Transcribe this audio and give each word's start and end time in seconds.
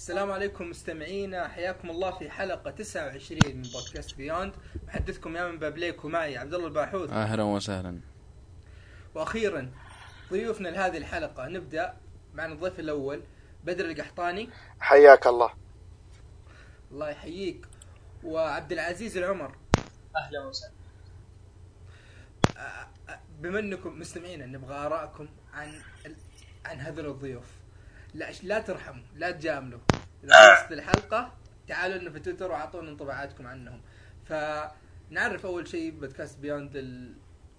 السلام 0.00 0.32
عليكم 0.32 0.70
مستمعينا. 0.70 1.48
حياكم 1.48 1.90
الله 1.90 2.10
في 2.10 2.30
حلقة 2.30 2.70
29 2.70 3.56
من 3.56 3.62
بودكاست 3.62 4.14
بيوند 4.14 4.52
محدثكم 4.88 5.36
يا 5.36 5.50
من 5.50 5.58
بابليك 5.58 6.04
ومعي 6.04 6.36
عبد 6.36 6.54
الله 6.54 6.66
الباحوث. 6.66 7.10
أهلا 7.10 7.42
وسهلا. 7.42 8.00
وأخيرا 9.14 9.72
ضيوفنا 10.30 10.68
لهذه 10.68 10.96
الحلقة 10.96 11.48
نبدأ 11.48 11.96
معنا 12.34 12.52
الضيف 12.52 12.80
الأول 12.80 13.22
بدر 13.64 13.84
القحطاني. 13.84 14.50
حياك 14.80 15.26
الله. 15.26 15.54
الله 16.90 17.10
يحييك. 17.10 17.66
وعبد 18.24 18.72
العزيز 18.72 19.16
العمر. 19.16 19.56
أهلا 20.16 20.40
وسهلا. 20.46 20.72
بما 23.38 23.58
أنكم 23.58 23.98
مستمعينا 23.98 24.46
نبغى 24.46 24.74
ارائكم 24.74 25.28
عن 25.52 25.80
عن 26.64 26.80
هذول 26.80 27.06
الضيوف. 27.06 27.59
لا 28.14 28.32
لا 28.42 28.58
ترحموا 28.58 29.04
لا 29.16 29.30
تجاملوا. 29.30 29.80
إذا 30.24 30.56
خلصت 30.56 30.72
الحلقة 30.72 31.32
تعالوا 31.68 31.98
لنا 31.98 32.10
في 32.10 32.20
تويتر 32.20 32.50
وأعطونا 32.50 32.90
انطباعاتكم 32.90 33.46
عنهم. 33.46 33.80
فنعرف 34.24 35.46
أول 35.46 35.68
شيء 35.68 35.90
بودكاست 35.90 36.38
بيوند 36.38 37.04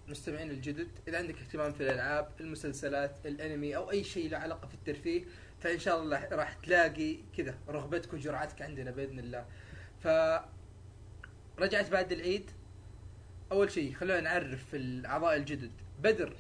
المستمعين 0.08 0.52
الجدد. 0.52 0.88
إذا 1.08 1.18
عندك 1.18 1.40
اهتمام 1.40 1.72
في 1.72 1.84
الألعاب 1.84 2.32
المسلسلات 2.40 3.16
الأنمي 3.26 3.76
أو 3.76 3.92
أي 3.92 4.04
شيء 4.04 4.30
له 4.30 4.38
علاقة 4.38 4.68
في 4.68 4.74
الترفيه 4.74 5.26
فإن 5.60 5.80
شاء 5.80 6.02
الله 6.02 6.28
راح 6.32 6.54
تلاقي 6.54 7.18
كذا 7.38 7.56
رغبتك 7.70 8.14
وجرعتك 8.14 8.62
عندنا 8.62 8.92
بإذن 8.92 9.20
الله. 9.20 9.46
ف 10.04 10.08
رجعت 11.60 11.90
بعد 11.90 12.12
العيد. 12.12 12.52
أول 13.52 13.72
شيء 13.72 13.94
خلونا 13.94 14.22
نعرف 14.22 14.76
الأعضاء 14.76 15.36
الجدد. 15.36 15.72
بدر 16.00 16.34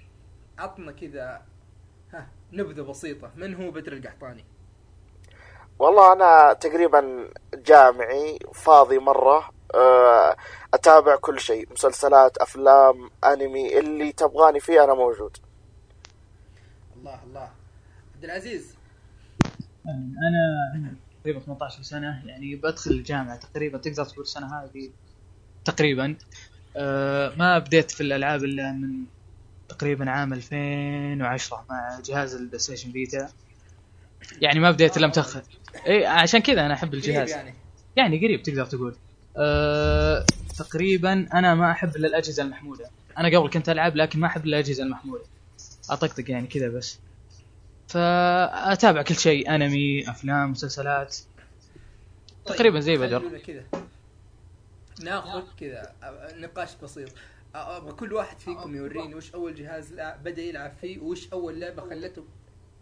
عطنا 0.58 0.92
كذا 0.92 1.46
نبذة 2.52 2.82
بسيطة. 2.82 3.32
من 3.36 3.56
هو 3.56 3.72
بدر 3.72 3.94
القحطاني؟ 3.94 4.46
والله 5.80 6.14
أنا 6.14 6.54
تقريبا 6.54 7.30
جامعي 7.54 8.40
فاضي 8.54 9.00
مرة 9.00 9.50
آه، 9.76 10.36
أتابع 10.74 11.16
كل 11.16 11.40
شيء 11.40 11.74
مسلسلات 11.74 12.38
أفلام 12.38 13.10
أنمي 13.24 13.80
اللي 13.80 14.12
تبغاني 14.12 14.60
فيه 14.60 14.84
أنا 14.84 14.94
موجود. 14.94 15.38
الله 16.98 17.24
الله. 17.24 17.50
عبد 18.16 18.24
العزيز. 18.24 18.76
أنا 19.86 20.96
تقريبا 21.22 21.40
18 21.40 21.84
سنة 21.84 22.22
يعني 22.26 22.56
بدخل 22.56 22.92
الجامعة 22.92 23.36
تقريبا 23.38 23.78
تقدر 23.78 24.06
تقول 24.06 24.24
السنة 24.24 24.64
هذه 24.64 24.90
تقريبا. 25.66 26.18
أه 26.78 27.34
ما 27.38 27.60
بديت 27.60 27.92
في 27.92 28.02
الألعاب 28.02 28.44
إلا 28.44 28.72
من 28.72 29.06
تقريبا 29.72 30.10
عام 30.10 30.34
2010 30.34 31.66
مع 31.70 32.00
جهاز 32.06 32.36
ال 32.36 32.60
PlayStation 32.60 32.92
Vita 32.92 33.30
يعني 34.42 34.60
ما 34.60 34.72
بديت 34.72 34.98
إلا 34.98 35.08
متأخر. 35.08 35.42
اي 35.88 36.06
عشان 36.06 36.40
كذا 36.40 36.66
أنا 36.66 36.74
أحب 36.74 36.94
الجهاز. 36.94 37.30
يعني. 37.30 37.54
يعني 37.96 38.18
قريب 38.18 38.44
تقدر 38.44 38.66
تقول. 38.66 38.96
أه 39.38 40.26
تقريبا 40.58 41.28
أنا 41.34 41.56
ما 41.56 41.72
أحب 41.72 41.96
إلا 41.96 42.08
الأجهزة 42.08 42.44
المحمولة. 42.44 42.86
أنا 43.18 43.38
قبل 43.38 43.50
كنت 43.50 43.70
ألعب 43.70 43.96
لكن 43.96 44.20
ما 44.20 44.28
أحب 44.28 44.46
الأجهزة 44.46 44.84
المحمولة. 44.84 45.24
أطقطق 45.90 46.32
يعني 46.32 46.48
كذا 46.48 46.68
بس. 46.68 47.00
فأتابع 47.88 49.02
كل 49.02 49.16
شيء 49.16 49.56
أنمي 49.56 50.10
أفلام 50.10 50.52
مسلسلات. 50.52 51.18
طيب، 52.46 52.56
تقريبا 52.56 52.80
زي 52.80 52.98
بدر. 52.98 53.20
خلونا 53.20 53.38
كذا. 53.38 53.64
ناخذ 55.04 55.44
كذا 55.60 55.92
نقاش 56.36 56.70
بسيط. 56.84 57.10
أبغى 57.56 57.94
كل 57.94 58.14
واحد 58.14 58.40
فيكم 58.40 58.76
يوريني 58.76 59.16
وش 59.16 59.34
أول 59.34 59.56
جهاز 59.56 59.94
بدأ 59.94 60.42
يلعب 60.42 60.72
فيه 60.82 61.00
وش 61.00 61.34
أول 61.34 61.60
لعبة 61.60 61.82
خلته 61.82 62.26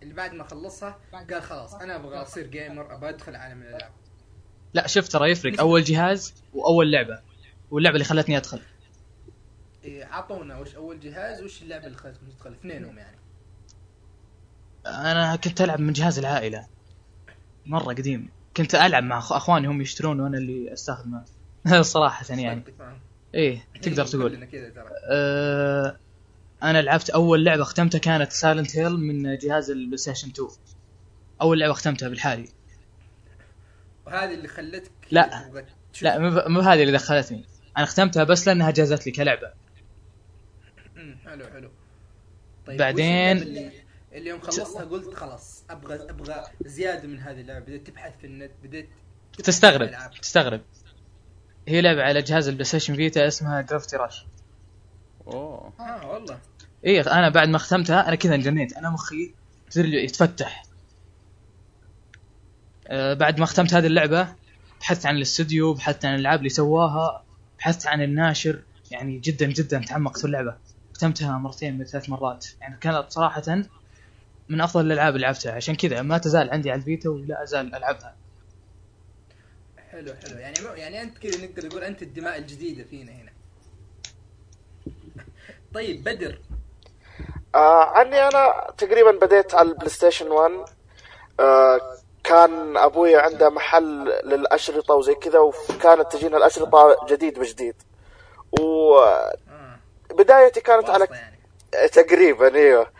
اللي 0.04 0.14
بعد 0.14 0.34
ما 0.34 0.44
خلصها 0.44 1.00
قال 1.14 1.42
خلاص 1.42 1.74
أنا 1.76 1.96
أبغى 1.96 2.22
أصير 2.22 2.48
جيمر 2.48 2.96
أبغى 2.96 3.10
أدخل 3.10 3.36
عالم 3.36 3.62
الألعاب. 3.62 3.92
لا 4.74 4.88
شوف 4.88 5.08
ترى 5.08 5.32
يفرق. 5.32 5.60
أول 5.60 5.84
جهاز 5.84 6.34
وأول 6.54 6.92
لعبة. 6.92 7.22
واللعبة 7.72 7.94
اللي 7.94 8.06
خلتني 8.06 8.38
أدخل. 8.38 8.62
إيه، 9.84 10.06
عطونا 10.06 10.60
وش 10.60 10.76
أول 10.76 11.00
جهاز 11.00 11.44
وش 11.44 11.62
اللعبة 11.62 11.86
اللي 11.86 11.98
خلتكم 11.98 12.30
تدخل 12.30 12.52
اثنينهم 12.52 12.98
يعني. 12.98 13.18
أنا 14.86 15.36
كنت 15.36 15.62
ألعب 15.62 15.80
من 15.80 15.94
جهاز 15.94 16.20
العائلة. 16.20 16.68
مرة 17.66 17.94
قديم. 17.94 18.30
كنت 18.58 18.76
ألعب 18.76 19.04
مع 19.04 19.18
أخواني 19.18 19.68
هم 19.68 19.82
يشترون 19.82 20.20
وأنا 20.20 20.38
اللي 20.38 20.74
أستخدمه. 20.74 21.26
صراحة 21.82 22.26
يعني. 22.30 22.64
إيه 23.36 23.68
تقدر 23.82 24.04
إيه، 24.04 24.10
تقول. 24.10 24.48
أه 25.12 25.98
أنا 26.64 26.82
لعبت 26.82 27.10
أول 27.10 27.46
لعبة 27.46 27.64
ختمتها 27.64 28.00
كانت 28.00 28.32
Silent 28.32 28.78
Hill 28.78 28.92
من 28.98 29.38
جهاز 29.38 29.72
ال 29.72 29.98
PlayStation 29.98 30.30
2 30.30 30.50
أول 31.42 31.60
لعبة 31.60 31.74
ختمتها 31.74 32.10
بالحالي. 32.10 32.50
وهذه 34.06 34.34
اللي 34.34 34.48
خلتك 34.48 34.92
لا. 35.12 35.52
لا 36.02 36.18
مو 36.48 36.60
هذه 36.60 36.82
اللي 36.82 36.92
دخلتني. 36.92 37.46
أنا 37.78 37.86
ختمتها 37.86 38.24
بس 38.24 38.48
لأنها 38.48 38.72
جازت 38.72 39.06
لي 39.06 39.12
كلعبة. 39.12 39.54
حلو 41.26 41.46
حلو. 41.46 41.70
طيب 42.68 42.78
بعدين- 42.78 43.38
اللي 43.38 43.72
اللي 44.14 44.30
يوم 44.30 44.42
خلصتها 44.42 44.84
قلت 44.86 45.14
خلاص 45.14 45.64
أبغى 45.70 46.10
أبغى 46.10 46.44
زيادة 46.66 47.08
من 47.08 47.20
هذه 47.20 47.42
اللعبة. 47.42 47.66
بديت 47.66 47.88
تبحث 47.88 48.18
في 48.18 48.28
النت 48.28 48.52
بديت 48.64 48.90
تستغرب. 49.44 49.90
تستغرب. 50.22 50.62
هي 51.68 51.82
لعبة 51.82 52.04
على 52.04 52.22
جهاز 52.22 52.48
ال 52.48 52.66
PlayStation 52.66 52.96
Vita 52.96 53.28
اسمها 53.28 53.62
Gravity 53.62 53.96
Rush 53.98 54.26
أوه. 55.28 55.74
آه 55.80 56.12
والله. 56.12 56.40
إيه 56.86 57.02
أنا 57.02 57.30
بعد 57.30 57.50
ما 57.50 57.58
ختمتها 57.58 58.08
أنا 58.08 58.16
كذا 58.16 58.36
انجنيت. 58.36 58.78
أنا 58.78 58.90
مخي 58.90 59.34
تدري 59.72 60.04
يتفتح. 60.04 60.64
آه 62.88 63.14
بعد 63.14 63.40
ما 63.40 63.46
ختمت 63.46 63.74
هذه 63.74 63.88
اللعبة 63.88 64.36
بحثت 64.82 65.06
عن 65.06 65.16
الاستوديو 65.16 65.74
بحثت 65.74 66.06
عن 66.06 66.16
الألعاب 66.16 66.40
اللي 66.40 66.50
سواها 66.50 67.24
بحثت 67.60 67.88
عن 67.88 68.02
الناشر. 68.02 68.60
يعني 68.92 69.20
جدا 69.20 69.46
جدا 69.46 69.80
تعمقت 69.80 70.20
في 70.20 70.26
اللعبة. 70.26 70.56
ختمتها 70.94 71.38
مرتين 71.38 71.78
من 71.78 71.86
ثلاث 71.86 72.10
مرات. 72.10 72.46
يعني 72.62 72.78
كانت 72.82 73.06
صراحة 73.10 73.64
من 74.50 74.62
أفضل 74.62 74.86
الألعاب 74.86 75.16
اللي 75.16 75.26
لعبتها. 75.26 75.52
عشان 75.52 75.76
كذا 75.76 76.02
ما 76.02 76.18
تزال 76.18 76.50
عندي 76.50 76.72
على 76.72 76.80
ال 76.80 76.86
Vita 76.86 77.10
ولا 77.10 77.44
أزال 77.44 77.76
ألعبها. 77.76 78.19
حلو 79.92 80.14
حلو. 80.14 80.38
يعني 80.38 80.80
يعني 80.80 81.02
أنت 81.02 81.18
كذا 81.18 81.46
نقدر 81.46 81.66
نقول 81.66 81.84
أنت 81.84 82.02
الدماء 82.02 82.38
الجديدة 82.38 82.84
فينا 82.84 83.12
هنا. 83.12 83.32
طيب 85.76 86.04
بدر. 86.04 86.40
آه 87.56 87.84
عني 87.84 88.28
أنا 88.28 88.74
تقريبا 88.78 89.12
بديت 89.12 89.56
على 89.56 89.70
ال 89.70 89.90
PlayStation 89.90 90.32
1 90.32 90.52
آه 91.40 91.82
كان 92.24 92.78
أبوي 92.78 93.16
عنده 93.16 93.50
محل 93.50 94.04
للأشرطة 94.24 94.96
وزي 94.96 95.16
كذا 95.16 95.40
وكانت 95.40 96.12
تجينا 96.12 96.38
الأشرطة 96.38 97.06
جديد 97.10 97.40
بجديد. 97.40 97.76
وبدايتي 98.60 100.60
آه. 100.60 100.64
كانت 100.64 100.90
على 100.90 101.08
يعني. 101.12 101.40
تقريبا 101.88 102.56
إيوه. 102.56 102.92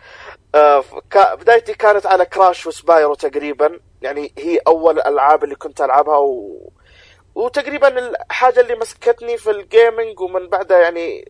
آه، 0.54 0.84
بدايتي 1.14 1.74
كانت 1.74 2.06
على 2.06 2.26
Crash 2.26 2.66
و 2.66 2.74
Spyro 2.74 3.14
تقريبا. 3.14 3.80
يعني 4.02 4.32
هي 4.38 4.58
أول 4.66 4.98
الالعاب 4.98 5.44
اللي 5.44 5.54
كنت 5.54 5.80
ألعبها 5.80 6.16
و... 6.16 6.70
وتقريبا 7.34 8.08
الحاجة 8.08 8.60
اللي 8.60 8.74
مسكتني 8.74 9.38
في 9.38 9.50
ال 9.50 9.60
gaming 9.60 10.20
ومن 10.20 10.48
بعدها 10.48 10.78
يعني 10.78 11.28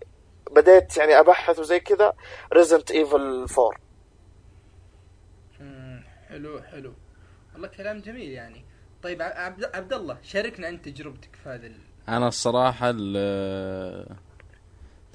بديت 0.50 0.96
يعني 0.96 1.20
أبحث 1.20 1.58
وزي 1.58 1.80
كذا 1.80 2.12
Resident 2.52 2.90
Evil 2.90 3.46
4 3.58 3.70
أمم، 5.60 6.02
حلو 6.28 6.62
حلو. 6.62 6.92
والله 7.52 7.68
كلام 7.68 8.00
جميل 8.00 8.30
يعني. 8.30 8.64
طيب 9.02 9.22
ع- 9.22 9.24
عبد 9.44 9.64
عبد 9.74 9.92
الله 9.92 10.18
شاركنا 10.22 10.68
انت 10.68 10.88
تجربتك 10.88 11.36
في 11.42 11.48
هذا 11.48 11.66
ال... 11.66 11.76
أنا 12.08 12.28
الصراحة 12.28 12.90
ال- 12.94 14.16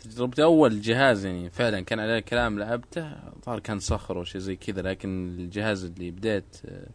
تجربتي 0.04 0.44
أول 0.44 0.82
جهاز 0.82 1.26
يعني 1.26 1.50
فعلا 1.50 1.82
كان 1.82 2.00
عليه 2.00 2.20
كلام 2.20 2.60
لعبته 2.60 3.12
ظهر 3.46 3.60
كان 3.60 3.80
صخر 3.80 4.18
أو 4.18 4.24
شيء 4.24 4.42
زي 4.42 4.56
كذا 4.56 4.82
لكن 4.82 5.28
الجهاز 5.40 5.84
اللي 5.86 6.12
بديت 6.12 6.58
آه، 6.66 6.88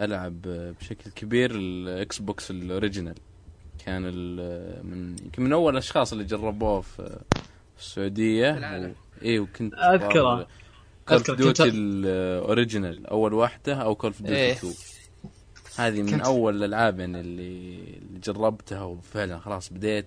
ألعب 0.00 0.42
بشكل 0.80 1.10
كبير 1.10 1.50
الاكس 1.54 2.18
بوكس 2.18 2.50
الأوريجينال. 2.50 3.14
كان 3.86 4.02
ال- 4.06 4.86
من 4.86 5.16
يمكن 5.24 5.42
من 5.42 5.52
أول 5.52 5.72
الأشخاص 5.72 6.12
اللي 6.12 6.24
جربوه 6.24 6.80
في 6.80 7.18
السعودية. 7.78 8.56
العالم. 8.56 8.94
اي 9.24 9.38
وكنت 9.38 9.74
أذكره. 9.74 10.46
كول 11.08 11.16
اوف 11.16 11.26
كنت- 11.30 11.38
ديوتي 11.38 11.62
الأوريجينال 11.68 13.06
أول 13.06 13.34
واحدة 13.34 13.74
أو 13.74 13.94
كول 13.94 14.10
اوف 14.10 14.22
ديوتي 14.22 14.40
إيه. 14.40 14.52
2 14.52 14.74
هذه 15.76 16.02
من 16.02 16.10
كنت- 16.10 16.24
أول 16.24 16.56
الألعاب 16.56 17.00
يعني 17.00 17.20
اللي 17.20 17.74
اللي 17.98 18.20
جربتها 18.24 18.82
وفعلا 18.82 19.38
خلاص 19.38 19.72
بديت 19.72 20.06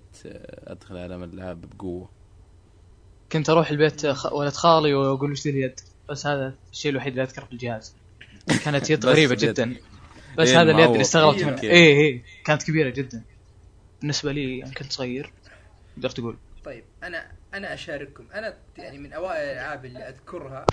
أدخل 0.67 0.97
عالم 0.97 1.23
الالعاب 1.23 1.61
بقوة. 1.61 2.09
كنت 3.31 3.49
أروح 3.49 3.69
البيت 3.69 4.07
خ... 4.07 4.33
ولد 4.33 4.53
خالي 4.53 4.93
وأقول 4.93 5.29
له 5.29 5.33
اشتري 5.33 5.61
يد 5.61 5.79
بس 6.09 6.27
هذا 6.27 6.53
الشيء 6.71 6.91
الوحيد 6.91 7.11
اللي 7.13 7.23
أذكره 7.23 7.45
في 7.45 7.51
الجهاز. 7.53 7.95
كانت 8.65 8.89
يد 8.89 9.05
غريبة. 9.05 9.35
جدا. 9.35 9.75
بس 10.37 10.47
إيه، 10.47 10.61
هذا. 10.61 10.71
اللي 10.71 11.01
استغربت. 11.01 11.43
منها 11.43 11.55
كذا. 11.55 11.71
إيه 11.71 11.97
إيه. 11.97 12.23
كانت 12.45 12.63
كبيرة 12.63 12.89
جدا. 12.89 13.23
بالنسبة 14.01 14.31
لي 14.31 14.59
يوم 14.59 14.71
كنت 14.73 14.91
صغير. 14.91 15.33
تقدر 15.95 16.09
تقول. 16.09 16.37
طيب 16.65 16.83
أنا 17.03 17.31
أنا 17.53 17.73
أشارككم. 17.73 18.27
أنا 18.33 18.57
يعني 18.77 18.97
من 18.97 19.13
أوائل 19.13 19.43
الألعاب 19.43 19.85
اللي 19.85 19.99
أذكرها 19.99 20.65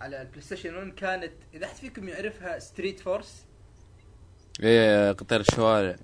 على 0.00 0.22
ال 0.22 0.40
PlayStation 0.42 0.74
1 0.76 0.94
كانت 0.94 1.32
إذا 1.54 1.66
أحد 1.66 1.76
فيكم 1.76 2.08
يعرفها 2.08 2.58
Street 2.58 3.00
Force 3.00 3.44
إيه 4.62 5.12
قتال 5.12 5.40
الشوارع. 5.40 5.96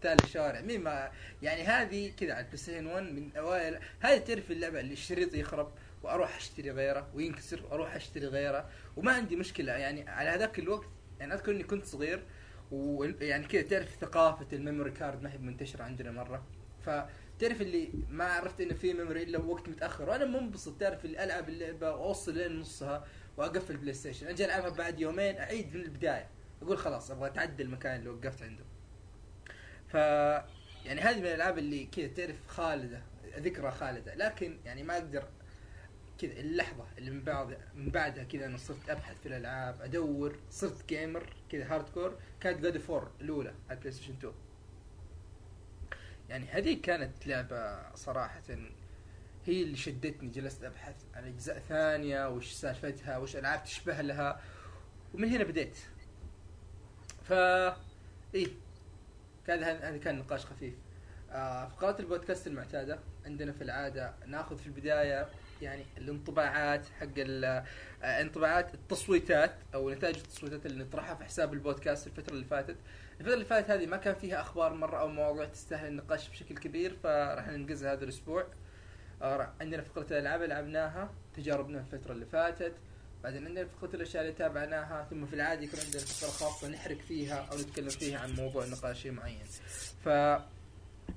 قتال 0.00 0.16
الشوارع. 0.24 0.60
مين 0.60 0.80
ما 0.80 1.10
يعني 1.42 1.62
هذه 1.62 2.12
كذا 2.20 2.34
على 2.34 2.46
ال 2.52 2.60
Play 2.60 2.94
1 2.94 3.02
من 3.02 3.36
أوائل. 3.36 3.78
هذه 4.00 4.18
تعرف 4.18 4.50
اللعبة 4.50 4.80
اللي 4.80 4.92
الشريط 4.92 5.34
يخرب 5.34 5.72
وأروح 6.02 6.36
أشتري 6.36 6.70
غيره 6.70 7.08
وينكسر 7.14 7.62
وأروح 7.70 7.94
أشتري 7.94 8.26
غيره 8.26 8.70
وما 8.98 9.12
عندي 9.12 9.36
مشكلة 9.36 9.72
يعني 9.72 10.08
على 10.08 10.30
هذاك 10.30 10.58
الوقت 10.58 10.88
يعني 11.20 11.34
أذكر 11.34 11.52
إني 11.52 11.64
كنت 11.64 11.84
صغير 11.84 12.22
ويعني 12.70 13.46
كذا 13.46 13.62
تعرف 13.62 13.96
ثقافة 14.00 14.46
ال 14.52 14.57
memory 14.57 14.90
card 14.90 15.22
ما 15.22 15.32
هي 15.32 15.38
منتشرة 15.38 15.82
عندنا 15.82 16.10
مرة. 16.10 16.46
فتعرف 16.80 17.62
اللي 17.62 17.92
ما 18.08 18.24
عرفت 18.24 18.60
إنه 18.60 18.74
في 18.74 18.94
memory 18.94 19.22
إلا 19.22 19.38
وقت 19.38 19.68
متأخر 19.68 20.08
وأنا 20.08 20.24
منبسط. 20.24 20.80
تعرف 20.80 21.04
اللي 21.04 21.24
ألعب 21.24 21.48
اللعبة 21.48 21.90
وأوصل 21.90 22.34
لين 22.34 22.60
نصها 22.60 23.06
وأقفل 23.36 23.72
ال 23.72 23.94
PlayStation 23.94 24.26
أجي 24.26 24.44
ألعبها 24.44 24.68
بعد 24.70 25.00
يومين 25.00 25.36
أعيد 25.36 25.74
من 25.74 25.80
البداية. 25.82 26.28
أقول 26.62 26.78
خلاص 26.78 27.10
أبغى 27.10 27.28
اتعدى 27.28 27.62
المكان 27.62 27.98
اللي 27.98 28.10
وقفت 28.10 28.42
عنده. 28.42 28.64
ف 29.88 29.94
يعني 30.84 31.00
هذه 31.00 31.18
من 31.20 31.26
الألعاب 31.26 31.58
اللي 31.58 31.84
كذا 31.84 32.06
تعرف 32.06 32.46
خالدة 32.46 33.02
ذكرى 33.38 33.70
خالدة. 33.70 34.14
لكن 34.14 34.58
يعني 34.64 34.82
ما 34.82 34.94
أقدر 34.96 35.24
كذا 36.18 36.32
اللحظة 36.32 36.84
اللي 36.98 37.10
من 37.10 37.24
بعد 37.24 37.58
من 37.74 37.88
بعدها 37.90 38.24
كذا 38.24 38.46
أنا 38.46 38.56
صرت 38.56 38.90
أبحث 38.90 39.20
في 39.20 39.26
الألعاب 39.28 39.82
أدور 39.82 40.38
صرت 40.50 40.88
gamer 40.88 41.32
كذا 41.50 41.74
hardcore 41.74 42.18
كانت 42.40 42.60
God 42.60 42.78
of 42.78 42.91
War 42.91 43.10
الأولى 43.20 43.48
على 43.68 43.76
ال 43.76 43.92
PlayStation 43.92 44.12
2 44.12 44.34
يعني 46.28 46.46
هذه 46.46 46.80
كانت 46.82 47.26
لعبة 47.26 47.94
صراحة 47.94 48.42
هي 49.46 49.62
اللي 49.62 49.76
شدتني 49.76 50.30
جلست 50.30 50.64
أبحث 50.64 50.94
عن 51.14 51.24
أجزاء 51.24 51.58
ثانية 51.58 52.28
وش 52.28 52.52
سالفتها 52.52 53.18
وش 53.18 53.36
ألعاب 53.36 53.64
تشبه 53.64 54.00
لها 54.00 54.40
ومن 55.14 55.28
هنا 55.28 55.44
بديت 55.44 55.76
ف 57.22 57.32
إيه 58.34 58.48
كان 59.46 59.62
هذا 59.62 59.96
كان 59.96 60.18
نقاش 60.18 60.46
خفيف. 60.46 60.74
آه 61.30 61.68
فقرات 61.68 62.00
البودكاست 62.00 62.46
المعتادة 62.46 62.98
عندنا 63.26 63.52
في 63.52 63.64
العادة 63.64 64.14
ناخذ 64.26 64.56
في 64.56 64.66
البداية 64.66 65.28
يعني 65.62 65.84
الانطباعات 65.98 66.86
حق 67.00 67.06
ال- 67.18 67.64
آه، 68.02 68.20
التصويتات 68.74 69.54
أو 69.74 69.90
نتائج 69.90 70.16
التصويتات 70.16 70.66
اللي 70.66 70.84
نطرحها 70.84 71.14
في 71.14 71.24
حساب 71.24 71.52
البودكاست 71.52 72.06
الفترة 72.06 72.32
اللي 72.34 72.44
فاتت. 72.44 72.76
الفترة 73.20 73.34
اللي 73.34 73.44
فاتت 73.44 73.70
هذه 73.70 73.86
ما 73.86 73.96
كان 73.96 74.14
فيها 74.14 74.40
أخبار 74.40 74.74
مرة 74.74 75.00
أو 75.00 75.08
مواضيع 75.08 75.44
تستاهل 75.44 75.88
النقاش 75.88 76.28
بشكل 76.28 76.54
كبير 76.58 76.96
فراح 77.02 77.48
ننجزها 77.48 77.92
هذا 77.92 78.04
الأسبوع. 78.04 78.46
آه، 79.22 79.52
عندنا 79.60 79.82
فقرة 79.82 80.06
الألعاب 80.10 80.42
لعبناها 80.42 81.10
تجاربنا 81.36 81.78
الفترة 81.78 82.12
اللي 82.12 82.26
فاتت. 82.26 82.72
بعدين 83.24 83.46
عندنا 83.46 83.66
فقرة 83.66 83.96
الأشياء 83.96 84.22
اللي 84.22 84.34
تابعناها 84.34 85.06
ثم 85.10 85.26
في 85.26 85.34
العاده 85.34 85.62
يكون 85.62 85.80
عندنا 85.80 86.02
فقرة 86.02 86.30
خاصة 86.30 86.68
نحرق 86.68 86.98
فيها 86.98 87.48
أو 87.52 87.58
نتكلم 87.58 87.88
فيها 87.88 88.18
عن 88.18 88.32
موضوع 88.32 88.64
نقاشي 88.66 89.10
معين. 89.10 89.44
ف 90.04 90.08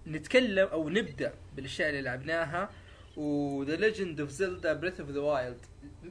نتكلم 0.07 0.67
أو 0.67 0.89
نبدأ 0.89 1.33
بالأشياء 1.55 1.89
اللي 1.89 2.01
لعبناها. 2.01 2.69
و 3.17 3.63
The 3.63 3.75
Legend 3.75 4.19
of 4.19 4.29
Zelda 4.29 4.73
Breath 4.73 4.99
of 4.99 5.09
the 5.09 5.19
Wild. 5.19 5.65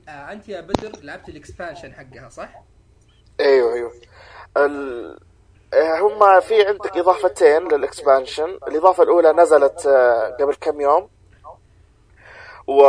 انت 0.09 0.49
يا 0.49 0.61
بدر 0.61 0.93
لعبت 1.03 1.29
ال 1.29 1.35
expansion 1.35 1.93
حقها 1.93 2.29
صح؟ 2.29 2.63
أيوه 3.41 3.75
أيوه. 3.75 3.93
ال... 4.57 5.19
آه، 5.75 5.99
هم 6.01 6.41
في 6.41 6.67
عندك 6.67 6.97
إضافتين 6.97 7.69
لل 7.69 7.84
expansion. 7.84 8.59
الإضافة 8.69 9.03
الأولى 9.03 9.33
نزلت 9.33 9.87
آه، 9.87 10.37
قبل 10.41 10.55
كم 10.55 10.81
يوم. 10.81 11.09
و 12.67 12.83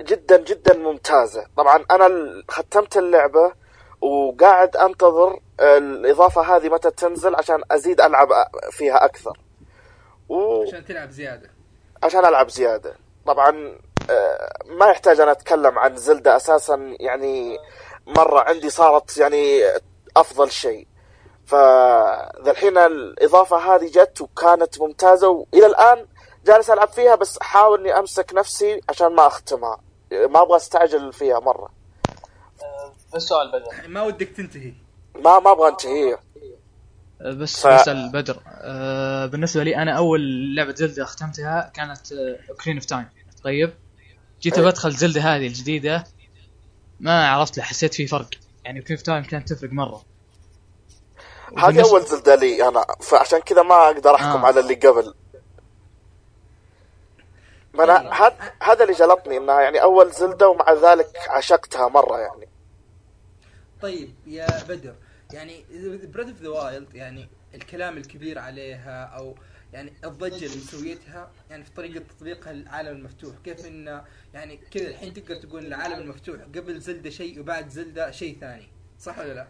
جدا 0.00 0.44
جدا 0.44 0.76
ممتازة. 0.76 1.46
طبعا 1.56 1.84
أنا 1.90 2.08
ختمت 2.48 2.96
اللعبة 2.96 3.52
وقاعد 4.00 4.76
أنتظر 4.76 5.40
الإضافة 5.60 6.56
هذه 6.56 6.68
متى 6.68 6.90
تنزل 6.90 7.34
عشان 7.34 7.62
أزيد 7.70 8.00
ألعب 8.00 8.28
فيها 8.70 9.04
أكثر. 9.04 9.38
و... 10.28 10.62
عشان 10.62 10.84
تلعب 10.84 11.10
زيادة. 11.10 11.50
عشان 12.04 12.24
ألعب 12.24 12.50
زيادة. 12.50 12.96
طبعا 13.26 13.78
آه، 14.10 14.58
ما 14.66 14.86
يحتاج 14.86 15.20
أنا 15.20 15.32
أتكلم 15.32 15.78
عن 15.78 15.96
زلدة 15.96 16.36
أساسا 16.36 16.96
يعني 17.00 17.58
مرة 18.06 18.40
عندي 18.40 18.70
صارت 18.70 19.16
يعني 19.16 19.62
أفضل 20.16 20.50
شيء. 20.50 20.86
فذا 21.46 22.50
الحين 22.50 22.78
الإضافة 22.78 23.56
هذه 23.56 23.86
جت 23.86 24.20
وكانت 24.20 24.80
ممتازة 24.80 25.28
وإلى 25.28 25.66
الآن 25.66 26.06
جالس 26.44 26.70
ألعب 26.70 26.88
فيها 26.88 27.14
بس 27.14 27.38
أحاول 27.38 27.80
إني 27.80 27.98
أمسك 27.98 28.34
نفسي 28.34 28.80
عشان 28.88 29.14
ما 29.14 29.26
أختمها. 29.26 29.80
ما 30.12 30.42
أبغى 30.42 30.56
أستعجل 30.56 31.12
فيها 31.12 31.40
مرة. 31.40 31.68
بس 33.14 33.22
سؤال 33.22 33.48
بدر 33.52 33.88
ما 33.88 34.02
ودك 34.02 34.28
تنتهي. 34.28 34.72
ما 35.14 35.38
ما 35.38 35.52
أبغى 35.52 35.68
أنتهي. 35.68 36.18
بس 37.20 37.66
ف- 37.66 37.88
بدر 38.12 38.40
آه، 38.48 39.26
بالنسبة 39.26 39.62
لي 39.64 39.76
أنا 39.76 39.92
أول 39.92 40.54
لعبة 40.54 40.74
Zelda 40.74 41.04
ختمتها 41.04 41.70
كانت 41.74 42.12
Ocarina 42.50 42.76
of 42.76 42.84
Time 42.84 43.06
طيب. 43.44 43.72
جيت 44.42 44.58
أي. 44.58 44.64
بدخل 44.64 44.92
Zelda 44.92 45.20
هذه 45.20 45.46
الجديدة 45.46 46.04
ما 47.00 47.28
عرفت 47.28 47.58
له 47.58 47.64
حسيت 47.64 47.94
في 47.94 48.06
فرق. 48.06 48.28
يعني 48.64 48.78
Ocarina 48.78 48.96
of 48.98 49.06
Time 49.06 49.22
كانت 49.24 49.52
تفرق 49.52 49.72
مرة. 49.72 50.02
هذه 51.58 51.82
وبالنسبة- 51.82 51.86
أول 51.88 52.02
Zelda 52.02 52.34
لي 52.34 52.68
أنا 52.68 52.84
فعشان 53.02 53.38
كذا 53.38 53.62
ما 53.62 53.74
أقدر 53.74 54.14
أحكم 54.14 54.26
آه. 54.44 54.46
على 54.46 54.60
اللي 54.60 54.74
قبل. 54.74 55.14
ما 57.74 57.84
أنا 57.84 58.12
هذا 58.12 58.36
هذا 58.62 58.82
اللي 58.84 58.94
جلطني 58.94 59.36
انها 59.36 59.60
يعني 59.60 59.82
أول 59.82 60.10
Zelda 60.12 60.48
ومع 60.48 60.72
ذلك 60.72 61.08
عشقتها 61.28 61.88
مرة 61.88 62.18
يعني. 62.18 62.48
طيب 63.82 64.14
يا 64.26 64.46
بدر. 64.68 64.94
يعني 65.34 65.64
Breath 66.04 66.28
of 66.28 66.42
the 66.42 66.48
Wild 66.48 66.94
يعني 66.94 67.28
الكلام 67.54 67.96
الكبير 67.96 68.38
عليها 68.38 69.04
أو 69.04 69.34
يعني 69.72 69.92
الضجة 70.04 70.46
اللي 70.46 70.56
مسويتها 70.56 71.30
يعني 71.50 71.64
في 71.64 71.70
طريقة 71.76 72.02
تطبيقها 72.16 72.52
للعالم 72.52 72.96
المفتوح. 72.96 73.34
كيف 73.44 73.66
انه 73.66 74.04
يعني 74.34 74.60
كذا 74.70 74.88
الحين 74.88 75.14
تقدر 75.14 75.36
تقول 75.36 75.66
العالم 75.66 76.00
المفتوح 76.00 76.36
قبل 76.40 76.80
Zelda 76.80 77.10
شيء 77.10 77.40
وبعد 77.40 77.68
Zelda 77.68 78.10
شيء 78.10 78.38
ثاني. 78.40 78.68
صح 79.00 79.18
ولا 79.18 79.32
لا؟ 79.34 79.46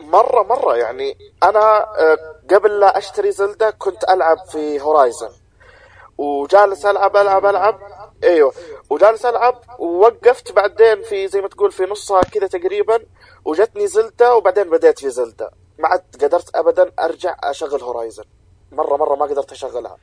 مرة 0.00 0.42
مرة 0.42 0.76
يعني 0.76 1.16
أنا 1.42 1.82
آه، 2.00 2.18
قبل 2.50 2.80
لا 2.80 2.98
أشتري 2.98 3.32
زلدة 3.32 3.70
كنت 3.70 4.04
ألعب 4.10 4.38
في 4.38 4.80
هورايزن 4.80 5.30
وجالس 6.18 6.86
ألعب 6.86 7.16
ألعب 7.16 7.46
ألعب. 7.46 7.80
أيوه. 8.24 8.52
وجالس 8.90 9.24
ألعب 9.24 9.62
ووقفت 9.78 10.52
بعدين 10.52 11.02
في 11.02 11.28
زي 11.28 11.40
ما 11.40 11.48
تقول 11.48 11.72
في 11.72 11.82
نصها 11.82 12.20
كذا 12.20 12.46
تقريبا. 12.46 13.00
وجتني 13.48 13.86
زلدة 13.86 14.34
وبعدين 14.36 14.70
بديت 14.70 14.98
في 14.98 15.10
زلدة 15.10 15.50
ما 15.78 15.88
عاد 15.88 16.04
قدرت 16.20 16.56
أبدا 16.56 16.92
أرجع 16.98 17.36
أشغل 17.44 17.80
هورايزن 17.82 18.24
مرة 18.72 18.96
مرة 18.96 19.14
ما 19.16 19.24
قدرت 19.24 19.52
أشغلها. 19.52 19.96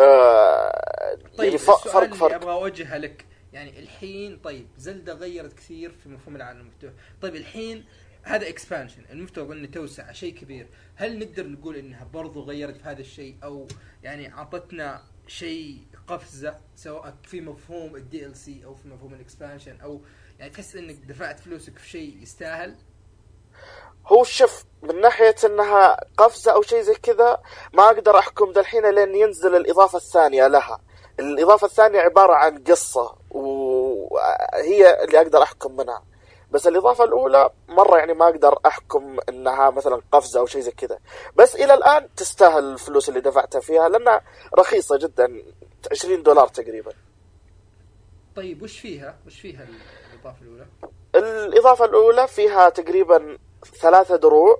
آه 0.00 1.18
طيب 1.38 1.46
يعني 1.46 1.58
ف- 1.58 1.70
السؤال 1.70 1.92
فرق 1.92 2.02
اللي 2.04 2.16
فرق. 2.16 2.34
أبغى 2.34 2.52
أوجهه 2.52 2.96
لك 2.98 3.26
يعني 3.52 3.78
الحين 3.78 4.38
طيب 4.44 4.66
Zelda 4.78 5.12
غيرت 5.14 5.52
كثير 5.52 5.90
في 6.02 6.08
مفهوم 6.08 6.36
العالم 6.36 6.60
المفتوح. 6.60 6.90
طيب 7.22 7.36
الحين 7.36 7.84
هذا 8.22 8.48
expansion 8.48 9.02
المفترض 9.10 9.50
انه 9.50 9.66
توسع 9.66 10.12
شيء 10.12 10.34
كبير. 10.34 10.66
هل 10.94 11.18
نقدر 11.18 11.46
نقول 11.46 11.76
إنها 11.76 12.04
برضو 12.14 12.42
غيرت 12.42 12.76
في 12.76 12.82
هذا 12.84 13.00
الشيء؟ 13.00 13.36
أو 13.44 13.66
يعني 14.02 14.34
أعطتنا 14.34 15.02
شيء 15.26 15.78
قفزة 16.06 16.58
سواء 16.76 17.14
في 17.22 17.40
مفهوم 17.40 17.96
ال 17.96 18.36
DLC 18.36 18.64
أو 18.64 18.74
في 18.74 18.88
مفهوم 18.88 19.14
ال 19.14 19.21
expansion 19.21 19.80
أو 19.80 20.00
يعني 20.38 20.50
تحس 20.50 20.76
إنك 20.76 20.94
دفعت 20.94 21.40
فلوسك 21.40 21.78
في 21.78 21.88
شيء 21.88 22.18
يستاهل؟ 22.22 22.76
هو 24.06 24.24
شوف 24.24 24.64
من 24.82 25.00
ناحية 25.00 25.34
إنها 25.44 25.96
قفزة 26.16 26.52
أو 26.52 26.62
شيء 26.62 26.80
زي 26.80 26.94
كذا 26.94 27.42
ما 27.72 27.86
أقدر 27.86 28.18
أحكم 28.18 28.52
ذا 28.52 28.60
الحين 28.60 28.86
لين 28.86 29.14
ينزل 29.14 29.56
الإضافة 29.56 29.98
الثانية 29.98 30.46
لها. 30.46 30.80
الإضافة 31.20 31.66
الثانية 31.66 32.00
عبارة 32.00 32.34
عن 32.34 32.58
قصة 32.58 33.16
وهي 33.30 35.04
اللي 35.04 35.20
أقدر 35.20 35.42
أحكم 35.42 35.76
منها. 35.76 36.02
بس 36.50 36.66
الإضافة 36.66 37.04
الأولى 37.04 37.50
مرة 37.68 37.98
يعني 37.98 38.14
ما 38.14 38.24
أقدر 38.28 38.58
أحكم 38.66 39.18
إنها 39.28 39.70
مثلا 39.70 40.00
قفزة 40.12 40.40
أو 40.40 40.46
شيء 40.46 40.60
زي 40.60 40.70
كذا. 40.70 40.98
بس 41.36 41.54
إلى 41.54 41.74
الآن 41.74 42.14
تستاهل 42.14 42.64
الفلوس 42.72 43.08
اللي 43.08 43.20
دفعتها 43.20 43.60
فيها 43.60 43.88
لأنها 43.88 44.20
رخيصة 44.58 44.96
جدا 44.96 45.42
20 45.90 46.22
دولار 46.22 46.48
تقريبا. 46.48 46.92
طيب 48.36 48.62
وش 48.62 48.78
فيها؟ 48.78 49.18
وش 49.26 49.40
فيها 49.40 49.66
الإضافة 50.14 50.42
الأولى؟ 50.42 50.66
الإضافة 51.14 51.84
الأولى 51.84 52.28
فيها 52.28 52.68
تقريبا 52.68 53.38
ثلاثة 53.80 54.16
دروع 54.16 54.58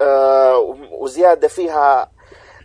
آه، 0.00 0.58
وزيادة 0.92 1.48
فيها 1.48 2.10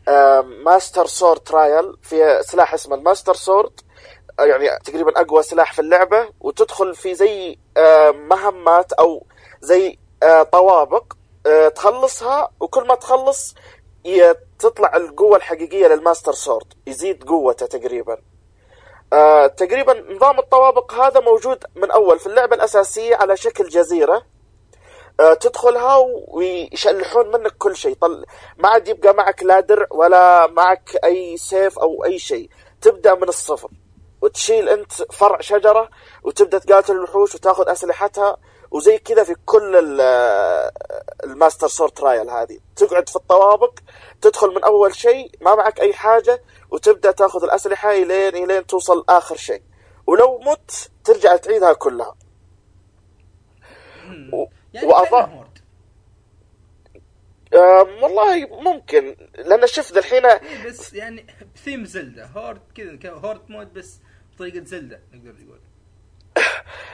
آه، 0.07 0.41
Master 0.41 1.05
Sword 1.05 1.39
Trial. 1.39 1.97
فيها 2.01 2.41
سلاح 2.41 2.73
اسمه 2.73 2.95
ال 2.95 3.01
Master 3.01 3.33
Sword 3.33 3.79
آه، 4.39 4.43
يعني 4.43 4.79
تقريبا 4.83 5.21
أقوى 5.21 5.43
سلاح 5.43 5.73
في 5.73 5.79
اللعبة. 5.79 6.29
وتدخل 6.39 6.95
في 6.95 7.15
زي 7.15 7.57
مهمات 8.11 8.93
أو 8.93 9.25
زي 9.61 9.99
طوابق 10.51 11.13
تخلصها. 11.75 12.51
وكل 12.59 12.87
ما 12.87 12.95
تخلص 12.95 13.55
تطلع 14.59 14.95
القوة 14.95 15.37
الحقيقية 15.37 15.87
لل 15.87 15.99
Master 15.99 16.33
Sword. 16.33 16.73
يزيد 16.87 17.23
قوته 17.23 17.65
تقريبا. 17.65 18.17
آه، 19.13 19.47
تقريبا 19.47 20.13
نظام 20.13 20.39
الطوابق 20.39 20.93
هذا 20.93 21.19
موجود 21.19 21.63
من 21.75 21.91
أول 21.91 22.19
في 22.19 22.27
اللعبة 22.27 22.55
الأساسية 22.55 23.15
على 23.15 23.37
شكل 23.37 23.67
جزيرة. 23.67 24.23
آه، 25.19 25.33
تدخلها 25.33 25.95
ويشلحون 26.27 27.27
منك 27.31 27.51
كل 27.57 27.75
شيء. 27.75 27.95
طل 28.01 28.25
ما 28.57 28.69
عاد 28.69 28.87
يبقى 28.87 29.13
معك 29.13 29.43
لا 29.43 29.59
درع 29.59 29.87
ولا 29.91 30.47
معك 30.47 30.97
أي 31.03 31.37
سيف 31.37 31.79
أو 31.79 32.05
أي 32.05 32.19
شيء. 32.19 32.49
تبدأ 32.81 33.15
من 33.15 33.29
الصفر 33.29 33.69
وتشيل 34.21 34.69
أنت 34.69 34.91
فرع 34.93 35.41
شجرة 35.41 35.89
وتبدأ 36.23 36.57
تقاتل 36.59 36.93
الوحوش 36.93 37.35
وتاخذ 37.35 37.69
أسلحتها 37.69 38.37
وزي 38.71 38.97
كذا 38.97 39.23
في 39.23 39.35
كل 39.45 39.97
آه، 40.01 40.71
ال 41.23 41.30
Master 41.30 41.67
Sword 41.67 41.89
Trial 41.89 42.29
هذه. 42.29 42.59
تقعد 42.75 43.09
في 43.09 43.15
الطوابق 43.15 43.73
تدخل 44.21 44.47
من 44.55 44.63
أول 44.63 44.95
شيء 44.95 45.31
ما 45.41 45.55
معك 45.55 45.79
أي 45.79 45.93
حاجة 45.93 46.41
وتبدأ 46.75 47.11
تأخذ 47.11 47.43
الأسلحة 47.43 47.91
الين 47.91 48.35
إلين 48.43 48.65
توصل 48.67 49.05
آخر 49.09 49.35
شيء. 49.35 49.61
ولو 50.07 50.39
مت 50.39 50.89
ترجع 51.03 51.35
تعيدها 51.35 51.73
كلها. 51.73 52.15
و- 54.33 54.45
يعني 54.73 54.87
هورد 54.87 55.59
أم 57.53 58.03
والله 58.03 58.45
ممكن 58.45 59.15
لأن 59.35 59.67
شوف 59.67 59.97
الحين 59.97 60.25
إيه 60.25 60.67
بس 60.67 60.93
يعني 60.93 61.25
بثيم 61.55 61.85
زلدة. 61.85 62.25
هورد 62.25 62.61
كذا 62.75 63.11
هورد 63.11 63.41
مود 63.49 63.73
بس 63.73 63.99
بطريقة 64.35 64.65
زلدة 64.65 64.99
نقدر 65.13 65.33
نقول. 65.45 65.59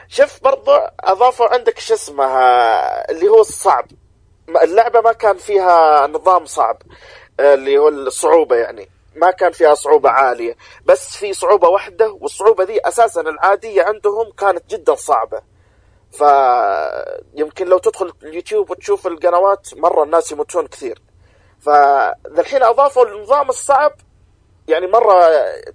شوف 0.07 0.43
برضو 0.43 0.71
أضافوا 1.00 1.53
عندك 1.53 1.79
شو 1.79 1.93
اسمه 1.93 2.25
اللي 3.09 3.27
هو 3.27 3.41
الصعب. 3.41 3.88
اللعبة 4.63 5.01
ما 5.01 5.13
كان 5.13 5.38
فيها 5.38 6.07
نظام 6.07 6.45
صعب 6.45 6.81
آه، 7.39 7.53
اللي 7.53 7.77
هو 7.77 7.88
الصعوبة 7.89 8.55
يعني. 8.55 8.89
ما 9.15 9.32
كان 9.32 9.51
فيها 9.51 9.74
صعوبة 9.74 10.10
عالية. 10.10 10.56
بس 10.86 11.18
في 11.18 11.34
صعوبة 11.34 11.68
واحدة 11.68 12.12
والصعوبة 12.22 12.63
دي 12.63 12.80
أساسا 12.88 13.22
العادية 13.22 13.84
عندهم 13.84 14.32
كانت 14.32 14.70
جدا 14.70 14.96
صعبة. 14.96 15.41
فيمكن 16.12 17.68
لو 17.68 17.77
تدخل 17.77 18.13
اليوتيوب 18.24 18.72
وتشوف 18.72 19.08
القنوات 19.08 19.68
مرة 19.77 20.03
الناس 20.03 20.32
يموتون 20.32 20.68
كثير. 20.68 21.01
فالحين 21.62 22.63
أضافوا 22.63 23.06
النظام 23.06 23.50
الصعب 23.50 23.91
يعني 24.68 24.88
مرة 24.88 25.25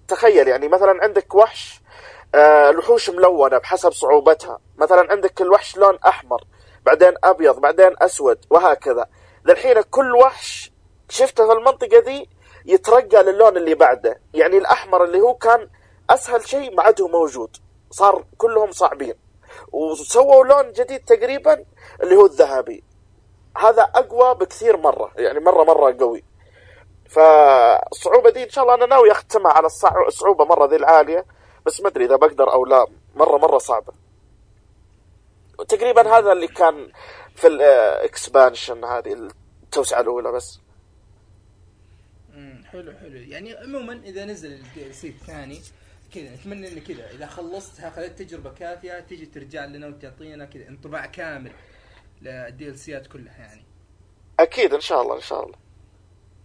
تخيل 0.08 0.48
يعني 0.48 0.68
مثلا 0.68 0.98
عندك 1.02 1.34
وحش 1.34 1.80
آه، 2.34 2.70
الوحوش 2.70 3.10
ملونة 3.10 3.58
بحسب 3.58 3.92
صعوبتها. 3.92 4.58
مثلا 4.76 5.12
عندك 5.12 5.40
الوحش 5.40 5.76
لون 5.76 5.98
أحمر 6.06 6.40
بعدين 6.86 7.14
أبيض 7.24 7.60
بعدين 7.60 7.92
أسود 8.02 8.38
وهكذا. 8.50 9.06
الحين 9.48 9.80
كل 9.80 10.14
وحش 10.14 10.72
شفته 11.08 11.46
في 11.46 11.52
المنطقة 11.52 11.98
ذي 11.98 12.28
يترقى 12.66 13.22
للون 13.22 13.56
اللي 13.56 13.74
بعده. 13.74 14.20
يعني 14.34 14.58
الأحمر 14.58 15.04
اللي 15.04 15.20
هو 15.20 15.34
كان 15.34 15.68
أسهل 16.10 16.48
شيء 16.48 16.74
ما 16.74 16.82
عاد 16.82 17.00
هو 17.00 17.08
موجود. 17.08 17.56
صار 17.90 18.24
كلهم 18.38 18.70
صعبين. 18.70 19.14
وسووا 19.72 20.44
لون 20.44 20.72
جديد 20.72 21.04
تقريبا 21.04 21.64
اللي 22.02 22.16
هو 22.16 22.26
الذهبي. 22.26 22.84
هذا 23.56 23.82
أقوى 23.82 24.34
بكثير 24.34 24.76
مرة. 24.76 25.10
يعني 25.16 25.40
مرة 25.40 25.64
مرة 25.64 25.96
قوي. 26.00 26.24
فالصعوبه 27.10 28.30
دي 28.30 28.44
إن 28.44 28.50
شاء 28.50 28.64
الله 28.64 28.74
أنا 28.74 28.86
ناوي 28.86 29.12
أختمها 29.12 29.52
على 29.52 29.66
الصع- 29.66 30.06
الصعوبه 30.06 30.44
مرة 30.44 30.66
ذي 30.66 30.76
العالية. 30.76 31.26
بس 31.66 31.80
ما 31.80 31.88
أدري 31.88 32.04
إذا 32.04 32.16
بقدر 32.16 32.52
أو 32.52 32.66
لا. 32.66 32.86
مرة 33.14 33.36
مرة 33.38 33.58
صعبة. 33.58 33.92
تقريبا 35.68 36.18
هذا 36.18 36.32
اللي 36.32 36.46
كان 36.48 36.92
في 37.34 37.46
الاكسبانشن 37.46 38.84
هذه 38.84 39.12
التوسعة 39.62 40.00
الأولى 40.00 40.32
بس. 40.32 40.60
حلو 42.76 42.92
حلو. 42.92 43.16
يعني 43.16 43.54
عموما 43.54 44.00
إذا 44.04 44.24
نزل 44.24 44.52
ال 44.52 44.94
DLC 44.94 45.08
الثاني 45.08 45.60
كذا 46.14 46.34
نتمنى 46.34 46.68
ان 46.68 46.80
كذا. 46.80 47.10
إذا 47.10 47.26
خلصتها 47.26 47.90
خذت 47.90 48.18
تجربة 48.18 48.52
كافية 48.52 49.00
تيجي 49.00 49.26
ترجع 49.26 49.64
لنا 49.64 49.86
وتعطينا 49.86 50.44
كذا 50.44 50.68
انطباع 50.68 51.06
كامل 51.06 51.52
لل 52.22 52.68
DLC 52.68 52.78
ات 52.78 53.06
كلها 53.06 53.38
يعني. 53.38 53.64
أكيد 54.40 54.74
إن 54.74 54.80
شاء 54.80 55.02
الله 55.02 55.16
إن 55.16 55.20
شاء 55.20 55.46
الله. 55.46 55.58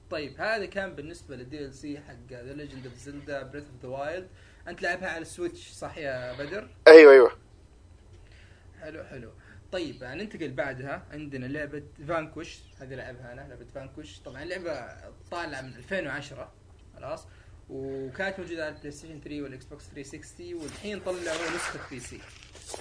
طيب 0.10 0.42
هذا 0.42 0.66
كان 0.66 0.96
بالنسبة 0.96 1.36
لل 1.36 1.66
DLC 1.66 2.00
حق 2.00 2.32
The 2.32 2.54
Legend 2.54 2.86
of 2.86 2.96
Zelda 2.96 3.44
Breath 3.44 3.64
of 3.64 3.82
the 3.82 3.90
Wild 3.90 4.28
أنت 4.68 4.82
لعبتها 4.82 5.10
على 5.10 5.22
ال 5.22 5.29
Switch 5.29 5.72
صح 5.72 5.98
يا 5.98 6.34
بدر؟ 6.34 6.70
أيوه 6.88 7.14
أيوه. 7.14 7.32
حلو 8.82 9.04
حلو. 9.04 9.32
طيب 9.72 10.04
ننتقل 10.04 10.52
بعدها. 10.52 11.06
عندنا 11.12 11.46
لعبة 11.46 11.84
Vanquish. 12.08 12.60
هذه 12.80 12.96
لعبتها 12.96 13.34
أنا 13.34 13.42
لعبة 13.42 13.66
Vanquish. 13.66 14.20
طبعا 14.20 14.46
لعبة 14.46 14.88
طالعة 15.32 15.62
من 15.62 15.76
2010 15.76 16.52
خلاص. 16.96 17.26
وكانت 17.70 18.40
موجودة 18.40 18.66
على 18.66 18.76
ال 18.76 18.92
PlayStation 18.92 19.22
3 19.22 19.42
وال 19.42 19.66
Xbox 19.66 19.86
360 19.88 20.54
والحين 20.54 21.00
طلعوا 21.00 21.56
نسخة 21.56 21.90
PC 21.90 22.20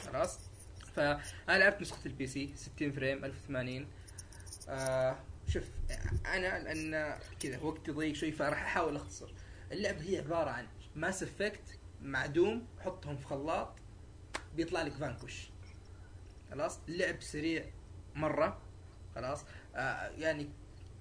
خلاص. 0.06 0.38
فأنا 0.96 1.22
لعبت 1.58 1.80
نسخة 1.80 2.06
ال 2.06 2.26
PC 2.26 2.52
60 2.56 2.92
frame 2.92 3.24
1080 3.24 3.86
آه 4.68 5.16
شوف 5.48 5.64
أنا 6.26 6.58
لأن 6.58 7.18
كذا 7.40 7.58
وقتي 7.58 7.90
ضيق 7.92 8.14
شوي 8.14 8.32
فراح 8.32 8.62
أحاول 8.62 8.96
أختصر. 8.96 9.30
اللعبة 9.72 10.02
هي 10.02 10.18
عبارة 10.18 10.50
عن 10.50 10.66
Mass 10.96 11.22
Effect 11.22 11.78
مع 12.02 12.26
Doom 12.26 12.66
حطهم 12.80 13.16
في 13.16 13.26
خلاط 13.26 13.74
بيطلع 14.56 14.82
لك 14.82 14.92
Vanquish. 14.92 15.50
خلاص 16.50 16.80
اللعب 16.88 17.22
سريع 17.22 17.64
مرة 18.14 18.62
خلاص. 19.14 19.44
آه 19.74 20.08
يعني 20.08 20.48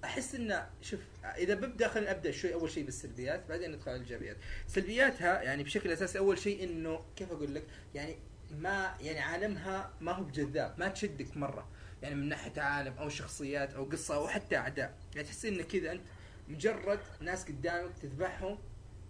أحس 0.04 0.34
إنه 0.34 0.70
شوف 0.82 1.00
إذا 1.24 1.54
ببدأ 1.54 1.88
خليني 1.88 2.10
أبدأ 2.10 2.30
شوي 2.30 2.54
أول 2.54 2.70
شيء 2.70 2.84
بالسلبيات 2.84 3.48
بعدين 3.48 3.72
ندخل 3.72 3.90
على 3.90 3.96
الإيجابيات. 3.96 4.36
سلبياتها 4.66 5.42
يعني 5.42 5.62
بشكل 5.62 5.92
أساسي 5.92 6.18
أول 6.18 6.38
شيء 6.38 6.64
إنه 6.64 7.04
كيف 7.16 7.32
أقول 7.32 7.54
لك؟ 7.54 7.64
يعني 7.94 8.16
ما 8.50 8.94
يعني 9.00 9.18
عالمها 9.18 9.92
ما 10.00 10.12
هو 10.12 10.24
بجذاب 10.24 10.74
ما 10.78 10.88
تشدك 10.88 11.36
مرة. 11.36 11.68
يعني 12.02 12.14
من 12.14 12.28
ناحية 12.28 12.60
عالم 12.62 12.92
أو 12.98 13.08
شخصيات 13.08 13.74
أو 13.74 13.84
قصة 13.84 14.14
أو 14.14 14.28
حتى 14.28 14.56
أعداء. 14.56 14.98
يعني 15.14 15.26
تحس 15.26 15.44
إنه 15.44 15.62
كذا 15.62 15.92
أنت 15.92 16.02
مجرد 16.48 16.98
ناس 17.20 17.44
قدامك 17.44 17.98
تذبحهم 18.02 18.58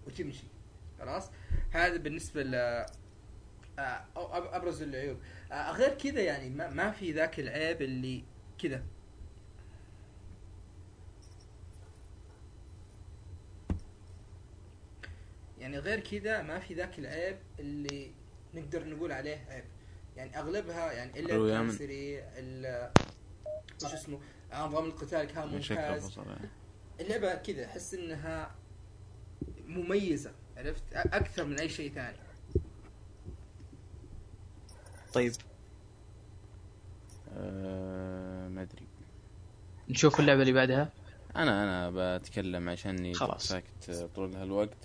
وتمشي. 0.07 0.45
خلاص؟ 0.99 1.31
هذا 1.71 1.97
بالنسبة 1.97 2.43
ل 2.43 2.87
أبرز 4.57 4.83
العيوب. 4.83 5.19
آه، 5.53 5.73
غير 5.73 5.95
كذا 5.95 6.21
يعني 6.21 6.51
ما, 6.51 6.91
في 6.91 7.13
ذاك 7.13 7.41
العيب 7.41 7.83
اللي 7.83 8.25
كذا 8.59 8.83
يعني 15.59 15.79
غير 15.79 16.01
كذا 16.01 16.43
ما 16.43 16.59
في 16.59 16.75
ذاك 16.75 16.99
العيب 16.99 17.37
اللي 17.59 18.11
نقدر 18.55 18.89
نقول 18.89 19.13
عليه 19.13 19.45
عيب. 19.49 19.65
يعني 20.17 20.39
أغلبها 20.39 20.93
يعني 20.93 21.21
إلا 21.21 21.35
يا 21.35 21.55
كان 21.59 21.65
من. 21.67 21.73
سريع 21.73 22.25
ال- 22.37 22.91
وش 23.85 23.95
اسمه؟ 23.95 24.21
آه، 24.53 24.67
نظام 24.67 24.85
القتال 24.85 25.25
كان 25.25 25.49
ممتاز. 25.49 26.19
يعني. 26.19 26.49
اللعبة 27.01 27.35
كذا 27.35 27.65
أحس 27.65 27.95
إنها 27.95 28.55
مميزة 29.67 30.33
عرفت؟ 30.57 30.83
أكثر 30.93 31.45
من 31.45 31.59
أي 31.61 31.69
شيء 31.69 31.93
ثاني. 31.93 32.17
طيب 35.13 35.33
آه، 37.37 38.49
ما 38.49 38.63
أدري 38.63 38.87
نشوف 39.89 40.21
اللعبة 40.21 40.41
اللي 40.41 40.53
بعدها 40.53 40.93
أنا 41.37 41.63
أنا 41.65 42.17
بتكلم 42.19 42.69
عشاني 42.69 43.15
خلاص. 43.15 43.47
ساكت 43.49 44.09
طول 44.15 44.35
هالوقت 44.37 44.77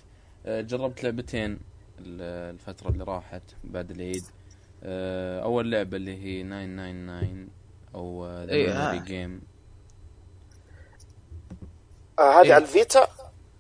آه، 0.46 0.62
جربت 0.62 1.04
لعبتين 1.04 1.52
ال- 2.00 2.54
الفترة 2.56 2.90
اللي 2.90 3.04
راحت 3.04 3.42
بعد 3.64 3.92
العيد 3.92 4.24
آه، 4.84 5.40
أول 5.44 5.72
لعبة 5.72 5.98
اللي 5.98 6.18
هي 6.24 6.44
999 6.44 7.48
أو 7.96 8.26
ذا 8.28 8.52
إيه،. 8.52 9.00
جيم 9.04 9.42
آه 12.20 12.40
هذه 12.42 12.46
إيه. 12.46 12.54
على 12.54 12.64
الفيتا 12.64 13.08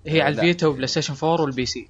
هي 0.07 0.21
على. 0.21 0.35
الفيتا 0.35 0.67
وبلاي 0.67 0.87
ستيشن 0.87 1.13
4 1.23 1.41
والبي 1.41 1.65
سي 1.65 1.89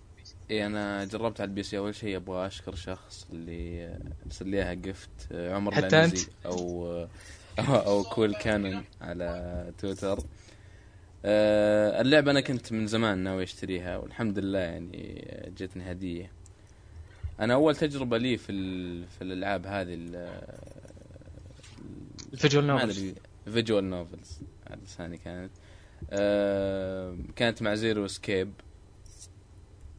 اي 0.52 0.66
أنا 0.66 1.06
جربت 1.06 1.42
على 1.42 1.48
البي 1.48 1.64
سي. 1.64 1.78
أول 1.78 1.96
شيء 1.96 2.16
أبغى 2.18 2.48
أشكر 2.48 2.76
شخص 2.76 3.28
اللي 3.34 3.90
ارسل 4.26 4.48
لي 4.48 4.58
اياها 4.58 4.74
جفت 4.74 5.34
عمر 5.34 5.74
حتى 5.76 5.88
لانزي 5.90 6.28
أو 6.46 7.08
أو 7.60 8.04
كول 8.04 8.36
كانون 8.36 8.84
على 9.02 9.72
تويتر. 9.78 10.20
آه، 11.26 12.02
اللعبة 12.02 12.32
أنا 12.32 12.42
كنت 12.42 12.72
من 12.72 12.88
زمان 12.88 13.18
ناوي 13.18 13.44
أشتريها 13.44 13.98
والحمد 13.98 14.40
لله 14.40 14.60
يعني 14.60 15.26
جتني 15.58 15.92
هدية. 15.92 16.32
أنا 17.40 17.54
أول 17.54 17.76
تجربة 17.76 18.18
لي 18.18 18.38
في 18.38 18.52
في 19.08 19.22
الألعاب 19.22 19.68
هذه 19.68 19.94
ال- 19.94 20.42
ال 22.34 22.39
visual 22.39 22.68
novels 22.68 23.14
visual 23.46 23.90
novels 23.90 24.40
على 24.68 24.82
لساني 24.86 25.18
كانت. 25.18 25.52
آه، 26.10 27.18
كانت 27.36 27.62
مع 27.62 27.76
Zero 27.76 28.06
Escape 28.06 28.52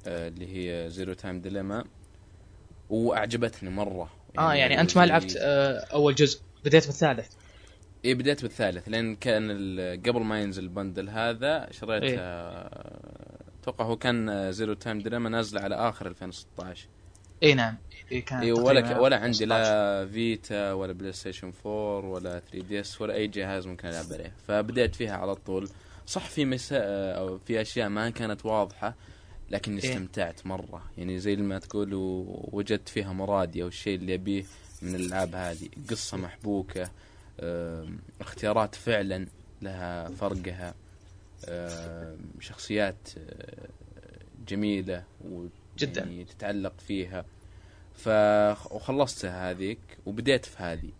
اللي 0.08 0.56
هي 0.56 0.90
Zero 0.90 1.12
Time 1.12 1.40
Dilemma 1.40 1.84
وأعجبتني 2.90 3.70
مرة. 3.70 4.10
آه 4.38 4.54
يعني 4.54 4.80
أنت 4.80 4.96
ما 4.96 5.06
لعبت 5.06 5.36
آه 5.40 5.78
أول 5.92 6.14
جزء 6.14 6.40
بديت 6.64 6.86
بالثالث. 6.86 7.32
اي 8.04 8.14
بديت 8.14 8.42
بالثالث 8.42 8.88
لأن 8.88 9.16
كان 9.16 9.50
قبل 10.06 10.20
ما 10.20 10.40
ينزل 10.40 10.62
ال 10.62 10.69
bundle 10.69 11.08
هذا 11.08 11.68
شريت 11.70 12.02
إيه. 12.02 12.16
آه، 12.20 13.40
أتوقع 13.62 13.84
هو 13.84 13.96
كان 13.96 14.52
Zero 14.52 14.75
Time 14.75 14.98
Dilemma 14.98 15.28
نازله 15.28 15.60
على 15.60 15.75
آخر 15.75 16.06
2016 16.06 16.88
اي 17.42 17.54
نعم. 17.54 17.76
اي 18.12 18.20
كان 18.20 18.38
اي 18.38 18.52
ولا. 18.52 18.98
ولا 18.98 19.16
عندي 19.16 19.46
15. 19.46 19.46
لا 19.46 20.06
Vita 20.06 20.72
ولا 20.72 20.92
PlayStation 20.92 21.52
4 21.66 22.10
ولا 22.10 22.40
3DS 22.52 23.00
ولا 23.00 23.14
أي 23.14 23.26
جهاز 23.26 23.66
ممكن 23.66 23.88
ألعب 23.88 24.12
عليه. 24.12 24.32
فبديت 24.48 24.94
فيها 24.94 25.16
على 25.16 25.34
طول. 25.34 25.68
صح 26.06 26.28
في 26.28 26.44
مساء 26.44 26.82
أو 27.18 27.38
في 27.38 27.60
أشياء 27.60 27.88
ما 27.88 28.10
كانت 28.10 28.46
واضحة. 28.46 28.94
لكني 29.50 29.82
إيه. 29.84 29.90
استمتعت 29.90 30.46
مرة. 30.46 30.82
يعني 30.98 31.18
زي 31.18 31.36
ما 31.36 31.58
تقول 31.58 31.94
ووجدت 31.94 32.88
فيها 32.88 33.12
مرادي 33.12 33.62
أو 33.62 33.68
الشيء 33.68 33.98
اللي 33.98 34.14
أبيه 34.14 34.44
من 34.82 34.94
الألعاب 34.94 35.34
هذه. 35.34 35.68
قصة 35.90 36.16
محبوكة 36.16 36.90
آم، 37.40 37.98
اختيارات 38.20 38.74
فعلا 38.74 39.26
لها 39.62 40.08
فرقها 40.08 40.74
شخصيات 42.40 43.08
آه، 43.18 43.68
جميلة 44.48 45.04
و 45.24 45.46
جداً. 45.78 46.00
يعني 46.00 46.24
تتعلق 46.24 46.72
فيها. 46.80 47.24
ف 47.94 48.08
وخلصتها 48.72 49.50
هذيك 49.50 49.78
وبديت 50.06 50.44
في 50.46 50.62
هذه. 50.62 50.90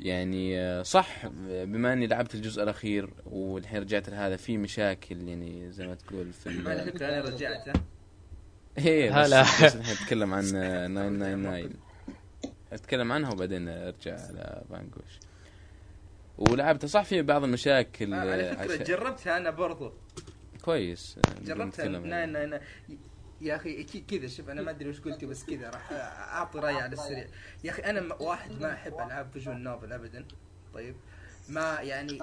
يعني 0.00 0.60
آه، 0.60 0.82
صح 0.82 1.26
بما 1.46 1.92
اني 1.92 2.06
لعبت 2.06 2.34
الجزء 2.34 2.62
الأخير 2.62 3.10
والحين 3.26 3.80
رجعت 3.80 4.08
لهذا 4.10 4.36
في 4.36 4.56
مشاكل 4.58 5.28
يعني 5.28 5.70
زي 5.72 5.86
ما 5.86 5.94
تقول 5.94 6.32
في 6.32 6.70
على 6.70 6.84
فكره 6.84 7.08
أنا 7.08 7.20
رجعت 7.20 7.68
ها. 7.68 7.72
إيه 8.78 9.10
بس, 9.10 9.16
هلا. 9.16 9.42
بس 9.42 9.76
الحين 9.76 9.94
نتكلم 9.94 10.34
عن 10.34 10.44
آه، 10.56 10.86
999 10.86 11.72
أتكلم 12.72 13.12
عنها 13.12 13.32
وبعدين 13.32 13.68
أرجع 13.68 14.12
على 14.26 14.62
فانجوش 14.70 15.18
ولعبتها 16.38 16.86
صح 16.88 17.04
في 17.04 17.22
بعض 17.22 17.44
المشاكل 17.44 18.14
آه، 18.14 18.20
على 18.20 18.50
آه، 18.50 18.54
فكره 18.54 18.72
عشان- 18.74 18.84
جربتها 18.84 19.36
أنا 19.36 19.50
برضو 19.50 19.92
كويس 20.62 21.18
آه، 21.18 21.44
جربتها 21.44 21.64
نتكلم 21.66 22.06
نا 22.06 22.22
عنها. 22.22 22.60
يا 23.44 23.56
أخي 23.56 23.84
كذا 23.84 24.26
شوف 24.26 24.50
أنا 24.50 24.62
ما 24.62 24.70
أدري 24.70 24.88
وش 24.88 25.00
قلت 25.00 25.24
بس 25.24 25.44
كذا 25.44 25.70
راح 25.70 25.92
أعطي 25.92 26.58
راي 26.58 26.74
على 26.74 26.92
السريع. 26.92 27.26
يا 27.64 27.70
أخي 27.70 27.82
أنا 27.82 28.14
واحد 28.14 28.60
ما 28.60 28.72
أحب 28.72 28.94
ألعاب 28.94 29.30
فيجوال 29.32 29.62
نوفل 29.62 29.92
ابدا 29.92 30.24
طيب. 30.74 30.96
ما 31.48 31.78
يعني 31.80 32.18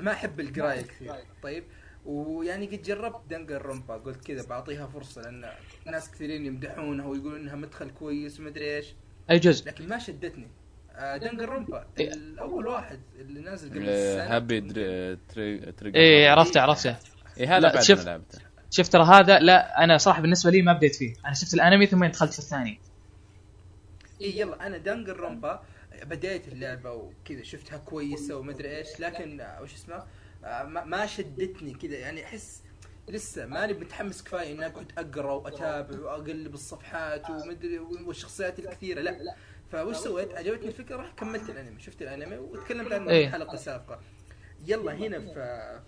ما 0.00 0.12
أحب 0.12 0.40
القراية 0.40 0.82
كثير 0.82 1.14
طيب. 1.42 1.64
ويعني 2.04 2.66
قد 2.66 2.82
جربت 2.82 3.20
دنجر 3.30 3.62
رومبا 3.62 3.94
قلت 3.94 4.26
كذا 4.26 4.46
بعطيها 4.46 4.86
فرصة 4.86 5.22
لأن 5.22 5.44
ناس 5.86 6.10
كثيرين 6.10 6.46
يمدحونها 6.46 7.06
ويقولون 7.06 7.40
إنها 7.40 7.56
مدخل 7.56 7.90
كويس 7.90 8.40
ومدري 8.40 8.76
إيش. 8.76 8.94
أي 9.30 9.38
جزء؟ 9.38 9.66
لكن 9.66 9.88
ما 9.88 9.98
شدتني. 9.98 10.48
آه، 10.94 11.16
Danganronpa 11.16 11.86
إيه. 12.00 12.12
الأول 12.12 12.66
واحد 12.66 13.00
اللي 13.18 13.40
نازل 13.40 13.70
قبل 13.70 13.88
السنة 13.88 14.36
Happy 14.36 14.60
Trigger. 15.72 15.98
اي 15.98 16.28
عرفته 16.28 16.60
عرفته. 16.60 16.96
إيه 17.38 17.56
هذا 17.56 17.60
لا، 17.60 17.74
بعد 17.74 17.82
شوف. 17.82 17.98
ما 17.98 18.04
لعبته. 18.04 18.38
شفت 18.72 18.92
ترى 18.92 19.04
هذا 19.04 19.38
لا 19.38 19.84
أنا 19.84 19.98
صراحة 19.98 20.20
بالنسبة 20.20 20.50
لي 20.50 20.62
ما 20.62 20.72
بديت 20.72 20.94
فيه. 20.94 21.14
أنا 21.26 21.34
شفت 21.34 21.54
الأنمي 21.54 21.86
ثم 21.86 22.04
دخلت 22.04 22.32
في 22.32 22.38
الثاني. 22.38 22.80
إي 24.20 24.38
يلا 24.40 24.66
أنا 24.66 24.78
Danganronpa 24.78 25.62
بديت 26.02 26.48
اللعبة 26.48 26.92
وكذا 26.92 27.42
شفتها 27.42 27.78
كويسة 27.78 28.36
ومدري 28.36 28.76
إيش 28.76 29.00
لكن 29.00 29.46
وش 29.60 29.74
اسمه 29.74 30.04
ما 30.84 31.06
شدتني 31.06 31.74
كذا. 31.74 31.98
يعني 31.98 32.24
أحس 32.24 32.62
لسه 33.08 33.46
ماني 33.46 33.72
متحمس 33.72 34.22
كفاية 34.22 34.52
إني 34.52 34.66
أقعد 34.66 34.92
أقرأ 34.98 35.32
وأتابع 35.32 36.00
وأقلب 36.00 36.54
الصفحات 36.54 37.30
ومدري 37.30 37.78
والشخصيات 37.78 38.58
الكثيرة 38.58 39.00
لا. 39.00 39.34
فوش 39.72 39.96
سويت؟ 39.96 40.34
عجبتني 40.34 40.68
الفكرة 40.68 40.96
رحت 40.96 41.18
كملت 41.18 41.50
الأنمي. 41.50 41.80
شفت 41.80 42.02
الأنمي 42.02 42.36
وتكلمت 42.36 42.92
عنه 42.92 43.06
في. 43.06 43.26
الحلقة 43.26 43.54
السابقه 43.54 44.00
يلا 44.66 44.92
هنا 44.94 45.18
ف... 45.18 45.38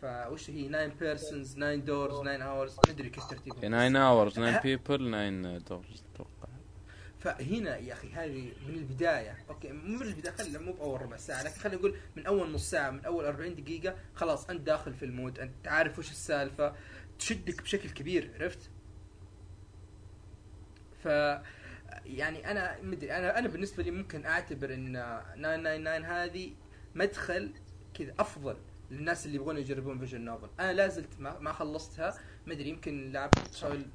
ف... 0.00 0.32
وش 0.32 0.50
هي؟ 0.50 0.68
9 0.68 0.86
Persons 0.86 1.54
9 1.54 1.74
Doors 1.74 2.20
9 2.20 2.36
Hours 2.42 2.76
مدري 2.88 3.10
كيف 3.10 3.24
ترتيبهم. 3.24 3.60
9 3.60 4.08
Hours 4.10 4.32
9 4.32 4.62
People 4.62 5.10
9 5.10 5.58
Doors 5.58 6.04
أتوقع. 6.14 6.48
فهنا 7.18 7.76
يا 7.76 7.92
أخي 7.92 8.12
هذه 8.12 8.52
من 8.68 8.74
البداية. 8.74 9.44
okay 9.50 9.72
مو 9.72 9.98
من 9.98 10.02
البداية 10.02 10.34
خلينا 10.34 10.58
مو 10.58 10.72
بأول 10.72 11.02
ربع 11.02 11.16
ساعة 11.16 11.42
لكن 11.42 11.60
خلينا 11.60 11.78
نقول 11.78 11.96
من 12.16 12.26
أول 12.26 12.52
نص 12.52 12.70
ساعة 12.70 12.90
من 12.90 13.04
أول 13.04 13.24
40 13.24 13.54
دقيقة 13.54 13.96
خلاص 14.14 14.50
أنت 14.50 14.60
داخل 14.60 14.94
في 14.94 15.04
ال 15.04 15.11
mood 15.11 15.38
أنت 15.38 15.68
عارف 15.68 15.98
وش 15.98 16.10
السالفة 16.10 16.74
تشدك 17.18 17.62
بشكل 17.62 17.90
كبير 17.90 18.30
عرفت؟ 18.40 18.70
ف 21.02 21.06
يعني 22.06 22.50
أنا 22.50 22.80
مدري 22.82 23.12
أنا 23.16 23.38
أنا 23.38 23.48
بالنسبة 23.48 23.82
لي 23.82 23.90
ممكن 23.90 24.26
أعتبر 24.26 24.74
إن 24.74 24.92
999 25.36 26.04
هذه 26.04 26.52
مدخل 26.94 27.52
كذا 27.94 28.14
أفضل. 28.18 28.56
للناس 28.90 29.26
اللي 29.26 29.36
يبغون 29.36 29.58
يجربون 29.58 29.98
visual 29.98 30.20
novel 30.20 30.48
أنا 30.60 30.72
لا 30.72 30.88
زلت 30.88 31.20
ما, 31.20 31.38
ما 31.38 31.52
خلصتها. 31.52 32.18
مدري 32.46 32.68
يمكن 32.68 33.12
لعبت 33.12 33.56
حول 33.62 33.86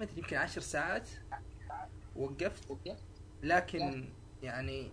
مدري 0.00 0.18
يمكن 0.18 0.36
عشر 0.36 0.60
ساعات 0.60 1.08
وقفت. 2.16 2.64
لكن 3.42 4.08
يعني 4.42 4.90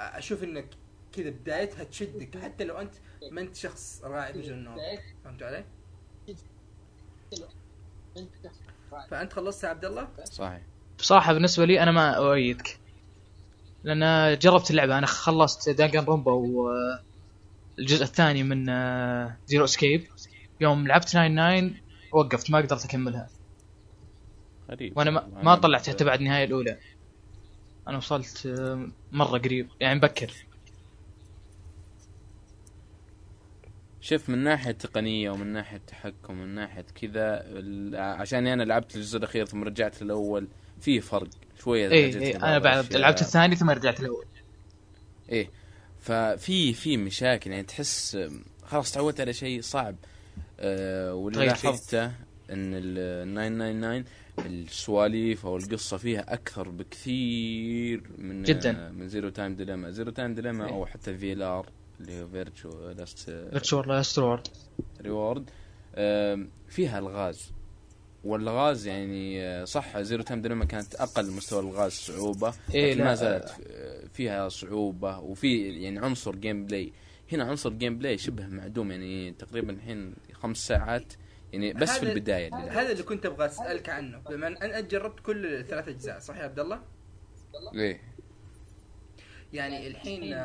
أشوف 0.00 0.44
إنك 0.44 0.68
كذا 1.12 1.30
بدايتها 1.30 1.84
تشدك. 1.84 2.38
حتى 2.38 2.64
لو 2.64 2.76
أنت 2.78 2.94
ما 3.30 3.40
أنت 3.40 3.56
شخص 3.56 4.00
راعي 4.04 4.32
visual 4.32 4.58
novel 4.58 4.80
فهمت 5.24 5.42
علي؟ 5.42 5.64
فأنت 9.10 9.32
خلصت 9.32 9.64
يا 9.64 9.68
عبد 9.68 9.84
الله؟ 9.84 10.08
صحيح. 10.24 10.62
بصراحه 10.98 11.32
بالنسبة 11.32 11.64
لي 11.64 11.82
أنا 11.82 11.90
ما 11.90 12.10
أؤيدك. 12.10 12.78
لأن 13.84 14.38
جربت 14.38 14.70
اللعبة. 14.70 14.98
أنا 14.98 15.06
خلصت 15.06 15.68
Danganronpa 15.68 16.32
والجزء 17.78 18.02
الثاني 18.04 18.42
من 18.42 18.68
آه، 18.68 19.36
Zero 19.46 19.64
Escape 19.64 20.06
يوم 20.60 20.86
لعبت 20.86 21.04
99 21.04 21.76
وقفت 22.12 22.50
ما 22.50 22.58
قدرت 22.58 22.84
أكملها. 22.84 23.28
غريب. 24.70 24.96
وأنا 24.96 25.10
ما, 25.10 25.28
ما 25.42 25.54
طلعت 25.54 25.88
حتى 25.90 26.04
بعد 26.04 26.18
النهايه 26.18 26.44
الأولى. 26.44 26.78
أنا 27.88 27.96
وصلت 27.96 28.46
آه، 28.46 28.88
مرة 29.12 29.38
قريب. 29.38 29.68
يعني 29.80 29.94
مبكر. 29.94 30.32
شوف 34.00 34.28
من 34.28 34.38
ناحية 34.38 34.70
تقنية 34.72 35.30
ومن 35.30 35.46
ناحية 35.46 35.80
تحكم 35.86 36.34
من 36.34 36.54
ناحية 36.54 36.86
كذا 37.00 37.42
عشان 38.00 38.46
أنا 38.46 38.62
لعبت 38.62 38.96
الجزء 38.96 39.18
الأخير 39.18 39.46
ثم 39.46 39.64
رجعت 39.64 40.02
للأول 40.02 40.48
في 40.80 41.00
فرق 41.00 41.28
شوية 41.60 41.90
اي 41.90 42.04
اي 42.04 42.32
بعض 42.32 42.44
أنا 42.44 42.58
بعد. 42.58 42.96
لعبت 42.96 43.20
الثاني 43.20 43.56
ثم 43.56 43.70
رجعت 43.70 44.00
الأول 44.00 44.24
إيه. 45.32 45.50
ففي 46.06 46.72
في 46.74 46.96
مشاكل 46.96 47.50
يعني 47.50 47.62
تحس 47.62 48.18
خلاص 48.64 48.92
تعودت 48.92 49.20
على 49.20 49.32
شيء 49.32 49.60
صعب 49.60 49.96
آه 50.60 51.14
واللي 51.14 51.38
فيه. 51.40 51.46
لاحظته 51.46 52.04
إن 52.50 52.70
ال 52.74 53.34
999 53.34 54.04
السواليف 54.46 55.46
أو 55.46 55.56
القصة 55.56 55.96
فيها 55.96 56.34
أكثر 56.34 56.68
بكثير 56.70 58.02
من 58.18 58.42
جداً. 58.42 58.86
آه 58.86 58.90
من 58.90 59.08
Zero 59.08 59.28
Time 59.28 59.54
Dilemma 59.56 59.90
Zero 59.90 60.10
Time 60.10 60.34
Dilemma. 60.34 60.68
أو 60.68 60.86
حتى 60.86 61.16
VLR 61.18 61.66
اللي 62.00 62.22
هو 62.22 62.28
Virtue's 62.28 62.90
Last 62.90 63.18
Virtual 63.30 63.88
Last 63.88 64.12
Reward 64.12 64.48
Reward 65.02 65.50
آم، 65.94 66.48
فيها 66.68 66.98
ألغاز 66.98 67.50
والغاز 68.26 68.86
يعني 68.86 69.42
آه، 69.42 69.64
صح 69.64 70.00
Zero 70.00 70.22
Time 70.22 70.42
Dilemma 70.42 70.64
كانت 70.64 70.94
أقل 70.94 71.30
مستوى 71.30 71.60
الغاز 71.60 71.92
صعوبة 71.92 72.54
إيه، 72.74 72.90
لكن 72.92 72.98
لا، 72.98 73.04
ما 73.04 73.14
زالت 73.14 73.50
آه، 73.66 74.06
فيها 74.12 74.48
صعوبة. 74.48 75.18
وفي 75.18 75.68
يعني 75.82 75.98
عنصر 75.98 76.36
gameplay 76.36 76.92
هنا 77.32 77.44
عنصر 77.44 77.70
gameplay 77.70 78.18
شبه 78.18 78.46
معدوم 78.46 78.90
يعني 78.90 79.32
تقريبا 79.32 79.72
الحين 79.72 80.14
خمس 80.32 80.56
ساعات 80.66 81.12
يعني 81.52 81.72
بس 81.72 81.90
في 81.98 82.02
البداية 82.02 82.46
اللي 82.46 82.70
هذا 82.70 82.92
اللي 82.92 83.02
كنت 83.02 83.26
أبغى 83.26 83.46
أسألك 83.46 83.88
عنه. 83.88 84.18
بما 84.18 84.46
ان 84.46 84.56
انت 84.56 84.90
جربت 84.90 85.20
كل 85.20 85.46
الثلاث 85.46 85.88
أجزاء 85.88 86.18
صح 86.18 86.36
يا 86.36 86.42
عبد 86.42 86.58
الله؟ 86.58 86.80
إيه. 87.74 88.00
يعني 89.52 89.86
الحين 89.86 90.32
آه، 90.32 90.44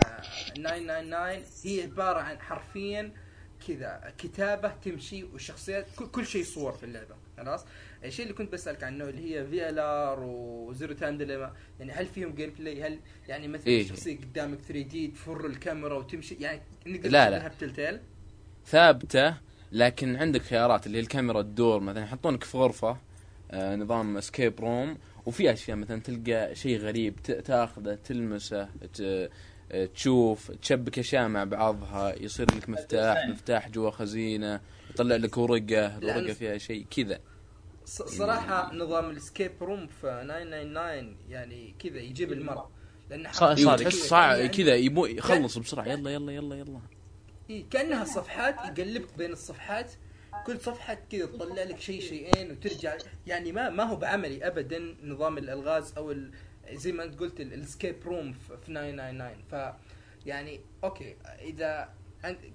999 0.56 1.44
هي 1.64 1.84
عبارة 1.84 2.20
عن 2.20 2.40
حرفيا 2.40 3.14
كذا 3.68 4.14
كتابة 4.18 4.72
تمشي 4.86 5.24
والشخصيات 5.24 5.86
كل, 6.12 6.26
شيء 6.26 6.44
صور 6.44 6.72
في 6.72 6.84
اللعبة 6.84 7.16
خلاص 7.38 7.66
الشيء 8.04 8.26
اللي 8.26 8.38
كنت 8.38 8.54
بسألك 8.54 8.84
عنه 8.84 9.10
اللي 9.10 9.36
هي 9.36 9.46
VLR 9.46 10.20
و 10.24 10.38
Zero 10.38 10.94
Time 10.94 11.18
Dilemma 11.18 11.54
يعني 11.80 11.92
هل 11.92 12.06
فيهم 12.06 12.36
gameplay 12.36 12.84
هل 12.84 13.00
يعني 13.28 13.48
مثلا 13.48 13.68
إيه. 13.68 13.82
الشخصيه 13.82 14.18
قدامك 14.18 14.58
3D 14.60 15.08
تفر 15.08 15.46
الكاميرا 15.46 15.94
وتمشي 15.98 16.36
يعني 16.40 16.62
نقدر 16.88 17.10
لا، 17.10 17.30
لا. 17.30 17.48
بتلتيل 17.48 18.00
ثابتة 18.66 19.36
لكن 19.72 20.16
عندك 20.16 20.42
خيارات 20.42 20.88
اللي 20.88 20.98
هي 20.98 21.02
الكاميرا 21.02 21.42
تدور 21.42 21.80
مثلا 21.80 22.04
يحطونك 22.04 22.44
في 22.44 22.58
غرفة 22.58 22.98
آه، 23.52 23.76
نظام 23.76 24.18
escape 24.18 24.60
room 24.60 24.98
وفي 25.26 25.54
أشياء 25.54 25.78
مثلا 25.78 26.02
تلقى 26.02 26.56
شيء 26.56 26.78
غريب 26.80 27.16
تاخذه 27.46 27.96
تلمسه 28.04 28.70
تشوف 29.96 30.52
تشبك 30.52 31.00
اشياء 31.00 31.28
مع 31.28 31.44
بعضها 31.44 32.22
يصير 32.22 32.56
لك 32.56 32.70
مفتاح 32.70 33.28
مفتاح 33.28 33.70
جوا 33.70 33.92
خزينة 33.92 34.62
يطلع 34.90 35.16
لك 35.16 35.38
ورقة 35.38 35.98
الورقه 35.98 36.34
فيها 36.34 36.58
شيء 36.58 36.86
كذا. 36.96 37.20
صراحة 37.86 38.74
نظام 38.74 39.10
الاسكيب 39.10 39.52
روم 39.62 39.88
في 39.88 40.24
999 40.24 41.18
يعني 41.30 41.76
كذا 41.80 42.00
يجيب 42.00 42.32
المرء. 42.32 42.66
لأن 43.10 43.32
صادق. 43.32 43.76
تحس 43.76 43.98
كذا 43.98 44.08
صعب 44.08 44.46
كذا 44.46 44.76
يبو 44.76 45.06
يخلص 45.06 45.58
بسرعة. 45.58 45.86
يلا 45.86 46.12
يلا 46.12 46.32
يلا 46.34 46.56
يلا. 46.56 46.80
كأنها 47.72 48.04
صفحات 48.04 48.56
يقلبك 48.56 49.18
بين 49.18 49.32
الصفحات. 49.32 49.92
كل 50.46 50.60
صفحة 50.60 50.98
كذا 51.12 51.26
تطلع 51.26 51.64
لك 51.64 51.80
شيء 51.80 52.02
شيئين 52.02 52.52
وترجع. 52.52 52.98
يعني 53.28 53.52
ما 53.52 53.70
ما 53.70 53.84
هو 53.84 53.96
بعملي 53.96 54.48
ابدا 54.48 54.96
نظام 55.04 55.38
الألغاز 55.38 55.94
أو 55.98 56.12
ال 56.12 56.32
زي 56.74 56.92
ما 56.92 57.04
انت 57.04 57.20
قلت 57.20 57.42
ال 57.42 57.49
escape 57.49 57.96
room 58.06 58.34
في 58.34 58.58
999 58.66 59.44
ف 59.52 59.76
يعني 60.26 60.60
okay 60.84 61.16
إذا 61.42 61.94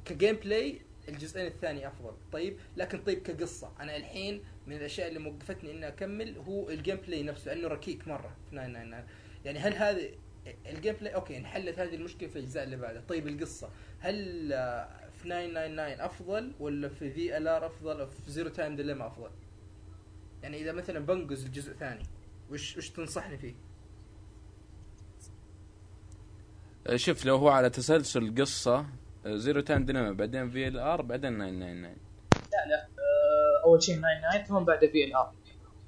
ك 0.05 0.37
gameplay 0.37 0.81
الجزئين 1.09 1.47
الثاني 1.47 1.89
أفضل. 1.89 2.13
طيب 2.33 2.57
لكن 2.77 2.99
طيب 2.99 3.19
كقصة. 3.19 3.73
أنا 3.81 3.97
الحين 3.97 4.43
من 4.67 4.77
الأشياء 4.77 5.09
اللي 5.09 5.19
موقفتني 5.19 5.71
إني 5.71 5.89
أكمل 5.89 6.39
هو 6.39 6.71
ال 6.71 6.97
gameplay 6.97 7.23
نفسه 7.23 7.55
لأنه 7.55 7.69
ركيك 7.69 8.09
مرة 8.09 8.37
في 8.45 8.51
999 8.51 9.05
يعني 9.45 9.59
هل 9.59 9.75
هذا 9.75 10.01
ال 10.67 10.95
gameplay 10.95 11.15
okay 11.15 11.37
انحلت 11.37 11.79
هذه 11.79 11.95
المشكلة 11.95 12.29
في 12.29 12.37
الأجزاء 12.39 12.65
اللي 12.65 12.77
بعدها. 12.77 13.03
طيب 13.09 13.29
القصة 13.29 13.71
هل 14.01 14.15
في 15.13 15.29
999 15.29 16.01
أفضل 16.01 16.53
ولا 16.61 16.89
في 16.89 17.11
VLR 17.11 17.67
أفضل 17.67 18.01
أو 18.01 18.07
في 18.07 18.31
Zero 18.31 18.49
Time 18.49 18.77
Dilemma 18.77 19.07
أفضل؟ 19.07 19.31
يعني 20.43 20.61
إذا 20.61 20.73
مثلا 20.73 20.99
بنقز 20.99 21.45
الجزء 21.45 21.73
الثاني 21.73 22.03
وش 22.51 22.77
وش 22.77 22.91
تنصحني 22.91 23.39
فيه 23.39 23.55
آه، 26.75 26.76
شوف 26.95 27.25
لو 27.25 27.37
هو 27.37 27.49
على 27.49 27.71
تسلسل 27.71 28.35
قصة 28.39 28.87
Zero 29.27 29.61
Time 29.61 29.85
Dilemma 29.85 30.15
بعدين 30.15 30.51
VLR 30.51 31.03
بعدين 31.03 31.33
999 31.39 31.85
آه، 31.85 33.65
أول 33.65 33.83
شيء 33.83 33.97
99 33.97 34.45
ثم 34.45 34.65
بعد 34.65 34.79
VLR 34.87 35.33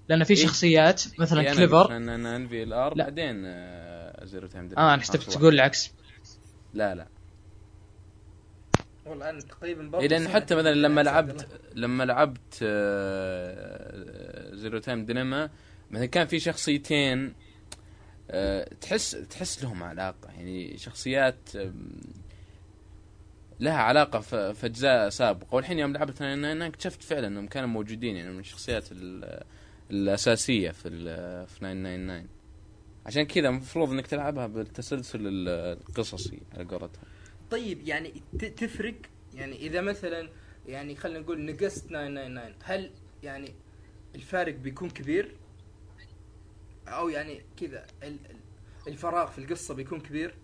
لأن 0.09 0.25
في 0.25 0.35
إيه؟ 0.35 0.47
شخصيات 0.47 1.03
مثلا 1.19 1.43
يعني 1.43 1.57
Clover 1.57 1.85
999 1.85 2.49
VLR 2.49 2.95
لا. 2.95 3.05
بعدين 3.05 3.43
آه، 3.47 4.25
Zero 4.25 4.47
Time 4.47 4.69
Dilemma 4.69 4.91
آه 4.91 4.95
أنا 4.95 5.03
حسبت 5.03 5.23
تقول 5.23 5.55
العكس. 5.55 5.93
لا 6.75 6.95
لا. 6.95 7.07
والله 9.07 9.31
أنا 9.31 9.41
تقريبا 9.41 9.83
برضه 9.83 9.99
إيه 10.03 10.09
لأن 10.09 10.29
حتى 10.29 10.55
مثلا 10.55 10.75
لما 10.75 11.01
لعبت. 11.01 11.49
لما 11.75 12.05
لعبت 12.05 12.59
آه، 12.63 14.55
Zero 14.55 14.79
Time 14.79 15.05
Dilemma 15.05 15.51
مثلا 15.91 16.07
كان 16.07 16.27
في 16.27 16.39
شخصيتين 16.41 17.27
آه، 17.27 17.33
تحس 18.81 19.11
تحس 19.11 19.63
لهم 19.65 19.83
علاقة. 19.83 20.31
يعني 20.31 20.79
شخصيات 20.79 21.39
لها 23.61 23.75
علاقة 23.79 24.21
في 24.53 24.67
أجزاء 24.67 25.09
سابقة. 25.09 25.55
والحين 25.55 25.79
يوم 25.79 25.93
لعبت 25.93 26.11
99 26.17 26.63
اكتشفت 26.63 27.03
فعلا 27.03 27.27
إنهم 27.27 27.47
كانوا 27.47 27.69
موجودين 27.69 28.17
يعني 28.17 28.33
من 28.33 28.41
الشخصيات 28.41 28.89
ال- 28.93 29.43
الأساسية 29.91 30.71
في 30.71 30.89
في 31.47 31.59
999 31.61 32.27
عشان 33.07 33.23
كذا 33.23 33.49
المفروض 33.49 33.91
إنك 33.91 34.07
تلعبها 34.07 34.47
بالتسلسل 34.47 35.27
ال- 35.27 35.49
القصصي 35.89 36.39
على 36.55 36.65
قولتهم. 36.65 37.03
طيب 37.51 37.89
يعني 37.89 38.23
تفرق؟ 38.57 38.95
يعني 39.35 39.57
إذا 39.57 39.81
مثلا 39.81 40.29
يعني 40.67 40.97
خلينا 40.97 41.19
نقول 41.19 41.45
نقصت 41.45 41.85
999 41.87 42.55
هل 42.65 42.91
يعني 43.23 43.55
الفارق 44.15 44.55
بيكون 44.55 44.91
كبير؟ 44.91 45.35
أو 46.89 47.09
يعني 47.09 47.43
كذا 47.61 47.87
ال- 48.03 48.09
ال- 48.31 48.89
الفراغ 48.89 49.31
في 49.31 49.39
القصة 49.39 49.75
بيكون 49.75 50.01
كبير؟ 50.01 50.35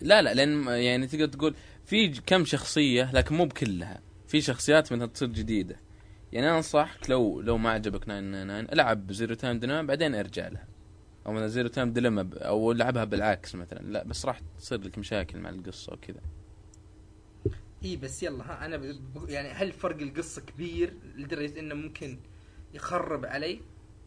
لا 0.00 0.22
لا 0.22 0.34
لأن 0.34 0.66
يعني 0.68 1.06
تقدر 1.06 1.26
تقول 1.26 1.54
في 1.86 2.08
كم 2.08 2.44
شخصية 2.44 3.10
لكن 3.12 3.34
مو 3.34 3.44
بكلها. 3.44 4.00
في 4.28 4.40
شخصيات 4.40 4.92
مثلا 4.92 5.06
تصير 5.06 5.28
جديدة. 5.28 5.76
يعني 6.32 6.48
أنا 6.48 6.56
أنصحك 6.56 7.10
لو 7.10 7.40
لو 7.40 7.58
ما 7.58 7.70
عجبك 7.70 8.04
999 8.04 8.72
العب 8.72 9.12
Zero 9.12 9.34
Time 9.34 9.58
Dilemma 9.58 9.82
بعدين 9.82 10.14
ارجع 10.14 10.48
لها. 10.48 10.68
أو 11.26 11.32
مثلا 11.32 11.46
Zero 11.48 11.68
Time 11.68 11.92
Dilemma 11.92 12.30
أو 12.34 12.72
العبها 12.72 13.04
بالعكس 13.04 13.54
مثلا. 13.54 13.78
لا 13.78 14.04
بس 14.04 14.26
راح 14.26 14.40
تصير 14.58 14.80
لك 14.80 14.98
مشاكل 14.98 15.38
مع 15.38 15.50
القصة 15.50 15.92
وكذا. 15.92 16.20
إي 17.84 17.96
بس 17.96 18.22
يلا 18.22 18.44
ها 18.44 18.66
أنا 18.66 18.98
يعني 19.28 19.48
هل 19.48 19.72
فرق 19.72 20.00
القصة 20.02 20.42
كبير؟ 20.42 20.94
لدرجة 21.16 21.60
إنه 21.60 21.74
ممكن 21.74 22.18
يخرب 22.76 23.26
علي 23.26 23.60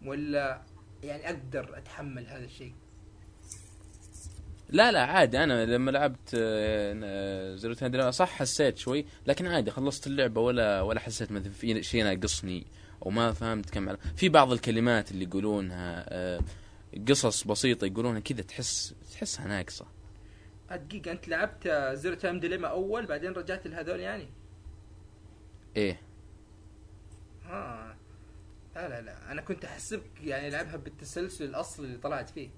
ولا 0.05 0.61
يعني 1.03 1.29
أقدر 1.29 1.77
أتحمل 1.77 2.27
هذا 2.27 2.45
الشيء؟ 2.45 2.73
لا 4.69 4.91
لا 4.91 5.05
عادي. 5.05 5.43
أنا 5.43 5.65
لما 5.65 5.91
لعبت 5.91 6.31
آه، 6.35 7.55
Zero 7.55 7.73
Time 7.73 8.11
صح 8.11 8.29
حسيت 8.29 8.77
شوي 8.77 9.05
لكن 9.27 9.47
عادي 9.47 9.71
خلصت 9.71 10.07
اللعبة 10.07 10.41
ولا 10.41 10.81
ولا 10.81 10.99
حسيت 10.99 11.31
مثلا 11.31 11.51
في 11.51 11.83
شيء 11.83 12.03
ناقصني 12.03 12.67
أو 13.05 13.09
ما 13.09 13.31
فهمت 13.33 13.69
كم 13.69 13.95
في 13.95 14.29
بعض 14.29 14.51
الكلمات 14.51 15.11
اللي 15.11 15.25
يقولونها 15.25 16.05
آه، 16.09 16.41
قصص 17.07 17.43
بسيطة 17.43 17.85
يقولونها 17.85 18.19
كذا 18.19 18.41
تحس 18.41 18.95
تحسها 19.13 19.47
ناقصة. 19.47 19.85
آه، 20.71 20.75
دقيقة 20.75 21.11
أنت 21.11 21.27
لعبت 21.27 21.67
Zero 21.93 22.15
Time 22.15 22.39
Dilemma 22.39 22.67
أول 22.67 23.05
بعدين 23.05 23.31
رجعت 23.31 23.67
لهذول 23.67 23.99
يعني؟ 23.99 24.27
إيه. 25.75 26.01
ها 27.45 27.88
لا 28.79 28.89
لا 28.89 29.01
لا. 29.01 29.31
أنا 29.31 29.41
كنت 29.41 29.65
أحسبك 29.65 30.21
يعني 30.23 30.49
لعبها 30.49 30.75
بالتسلسل 30.77 31.45
الأصلي 31.45 31.85
اللي 31.85 31.97
طلعت 31.97 32.29
فيه. 32.29 32.49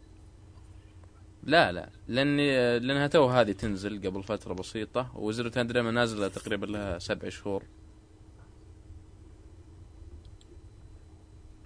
لا 1.44 1.72
لا. 1.72 1.90
لأني 2.08 2.80
لأنها 2.80 3.08
تو 3.08 3.26
هذه 3.26 3.52
تنزل 3.52 4.08
قبل 4.08 4.24
فترة 4.24 4.54
بسيطة 4.54 5.18
و 5.18 5.24
Zero 5.24 5.50
Time 5.50 5.68
Dilemma 5.68 5.92
نازلة 5.92 6.28
تقريبا 6.28 6.66
لها 6.66 7.00
سبع 7.00 7.30
شهور. 7.30 7.64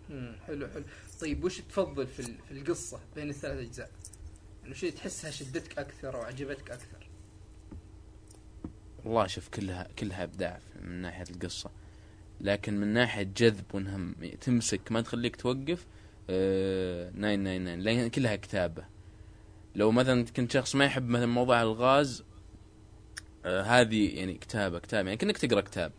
مم، 0.10 0.36
حلو 0.48 0.68
حلو. 0.68 0.84
طيب 1.22 1.44
وش 1.44 1.62
تفضل 1.62 2.08
في 2.08 2.24
في 2.24 2.52
القصة 2.52 3.00
بين 3.16 3.30
الثلاث 3.30 3.58
أجزاء؟ 3.58 3.92
يعني 4.64 4.76
شيء 4.76 4.92
تحسها 4.92 5.32
شدتك 5.32 5.80
أكثر 5.80 6.16
أو 6.16 6.22
عجبتك 6.22 6.72
أكثر؟ 6.72 7.10
والله 9.06 9.28
شوف 9.28 9.50
كلها 9.50 9.88
كلها 10.00 10.24
إبداع 10.24 10.60
من 10.82 11.02
ناحية 11.02 11.26
القصة. 11.30 11.72
لكن 12.42 12.80
من 12.80 12.88
ناحية 12.88 13.24
جذب 13.38 13.64
وإنها 13.74 14.14
تمسك 14.42 14.92
ما 14.92 15.02
تخليك 15.02 15.36
توقف 15.36 15.86
آه 16.30 17.10
999 17.10 17.80
لأن 17.80 18.10
كلها 18.10 18.36
كتابة. 18.36 18.86
لو 19.76 19.92
مثلا 19.92 20.26
كنت 20.26 20.52
شخص 20.52 20.76
ما 20.76 20.86
يحب 20.86 21.08
مثلا 21.10 21.26
موضوع 21.26 21.62
الغاز 21.62 22.24
آه 23.46 23.62
هذه 23.62 24.20
يعني 24.20 24.34
كتابة 24.34 24.80
كتابة 24.80 25.08
يعني 25.08 25.18
كأنك 25.18 25.38
تقرأ 25.38 25.62
كتاب. 25.62 25.92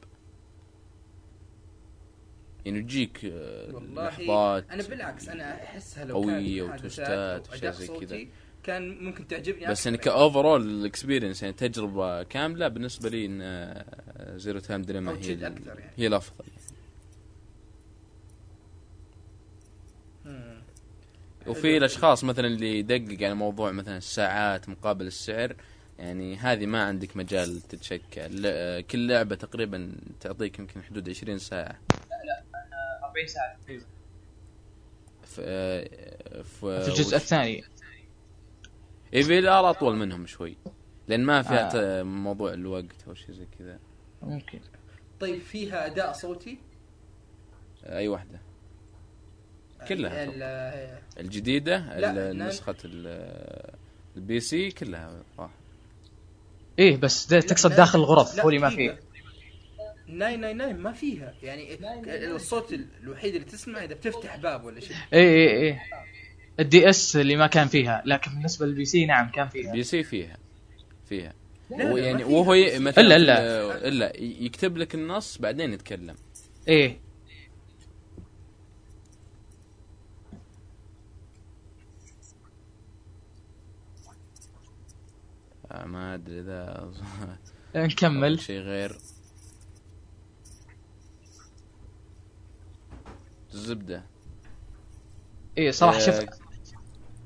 يعني 2.65 2.83
تجيك 2.83 3.25
آه 3.25 3.75
والله 3.75 4.09
لحظات 4.09 4.71
أنا 4.71 4.83
بالعكس 4.83 5.29
أنا 5.29 5.65
أحسها 5.65 6.05
لو 6.05 6.15
قوية 6.15 6.63
كان 6.63 6.75
و 6.75 6.85
twistات 6.85 7.49
وأشياء 7.51 7.73
زي 7.73 7.87
كذا. 7.87 8.27
كان 8.67 9.05
ممكن 9.05 9.27
تعجبني 9.29 9.67
بس 9.67 9.87
يعني. 9.87 9.99
ك 9.99 10.07
overall 10.07 10.63
ال 10.63 10.70
experience 10.70 11.43
يعني 11.43 11.55
تجربة 11.55 12.23
كاملة 12.23 12.69
بالنسبة 12.69 13.09
لي 13.09 13.27
إن 13.27 13.85
Zero 14.39 14.59
Time 14.59 15.09
أو 15.09 15.15
هي 15.15 15.33
يعني. 15.41 15.61
هي 15.97 16.07
الأفضل. 16.07 16.45
وفي. 21.47 21.77
الأشخاص 21.77 22.25
مثلا 22.25 22.47
اللي 22.47 22.79
يدقق 22.79 23.25
على 23.25 23.35
موضوع 23.35 23.73
مثلا 23.73 23.97
الساعات 23.97 24.69
مقابل 24.69 25.07
السعر 25.07 25.57
يعني 25.99 26.37
هذه 26.37 26.67
ما 26.67 26.83
عندك 26.83 27.17
مجال 27.17 27.61
تتشكى 27.61 28.29
ل- 28.29 28.81
كل 28.81 29.09
لعبة 29.09 29.35
تقريبا 29.35 29.93
تعطيك 30.21 30.59
يمكن 30.59 30.83
حدود 30.83 31.09
20 31.11 31.39
ساعة 31.39 31.79
40 33.05 33.27
ساعة 33.27 33.57
تقريبا 33.65 33.85
في 35.27 35.35
في, 36.45 36.83
في 36.83 36.89
الجزء 36.89 37.17
الثاني 37.17 37.65
اي 39.15 39.23
VLR 39.23 39.71
أطول 39.71 39.97
منهم 39.97 40.27
شوي. 40.27 40.57
لأن 41.09 41.25
ما 41.25 41.43
فيها 41.43 41.67
آه. 41.67 42.01
ت- 42.03 42.05
موضوع 42.05 42.53
الوقت 42.53 43.09
أو 43.09 43.15
شيء 43.15 43.31
زي 43.35 43.47
كذا. 43.59 43.79
ممكن. 44.23 44.61
طيب 45.21 45.41
فيها 45.41 45.87
أداء 45.87 46.13
صوتي؟ 46.13 46.59
أي 47.87 48.09
واحدة. 48.09 48.41
كلها 49.89 50.25
ال- 50.25 50.99
الجديدة 51.21 51.79
نان- 52.01 52.47
نسخة 52.49 52.77
ال- 52.85 53.75
ال 54.17 54.41
PC 54.41 54.71
كلها 54.71 55.23
صح 55.39 55.51
إيه 56.79 56.97
بس 56.97 57.27
ده 57.27 57.41
تقصد 57.41 57.71
داخل 57.75 57.99
الغرف 57.99 58.41
هو 58.41 58.49
اللي 58.49 58.61
ما. 58.61 58.71
فيه 58.71 58.99
999 60.09 60.77
ما 60.77 60.93
فيها. 60.93 61.35
يعني 61.43 61.75
الصوت 62.35 62.73
الوحيد 63.03 63.35
اللي 63.35 63.47
تسمعه 63.47 63.85
إذا 63.85 63.95
بتفتح 63.95 64.37
باب 64.37 64.65
ولا 64.65 64.81
شيء. 64.81 64.97
إيه 65.13 65.21
إيه 65.29 65.51
إيه. 65.61 65.83
ال 66.61 66.89
DS 66.89 67.17
اللي 67.17 67.37
ما 67.37 67.47
كان 67.47 67.69
فيها 67.69 68.03
لكن 68.07 68.31
بالنسبة 68.31 68.67
لل 68.67 68.85
PC 68.85 69.07
نعم 69.07 69.31
كان 69.31 69.49
فيها. 69.49 69.71
البي 69.71 69.83
سي 69.83 70.03
فيها 70.05 70.37
فيها. 71.07 71.33
يعني 71.71 72.19
فيها. 72.19 72.27
وهو 72.27 72.55
مثلا 72.79 72.93
إلا- 72.93 72.95
في 72.95 73.01
إلا. 73.01 73.39
ال- 73.79 73.85
إلا 73.87 74.21
يكتب 74.21 74.77
لك 74.77 74.95
النص 74.95 75.39
بعدين 75.39 75.73
يتكلم. 75.73 76.15
إيه. 76.69 76.99
آه، 85.71 85.85
ما 85.85 86.15
أدري 86.15 86.41
إذا 86.41 86.91
نكمل. 87.77 88.41
شيء 88.41 88.61
غير. 88.61 88.99
الزبدة. 93.55 94.03
إيه 95.59 95.71
صراحة 95.71 95.97
آه، 95.97 96.01
شوف 96.01 96.25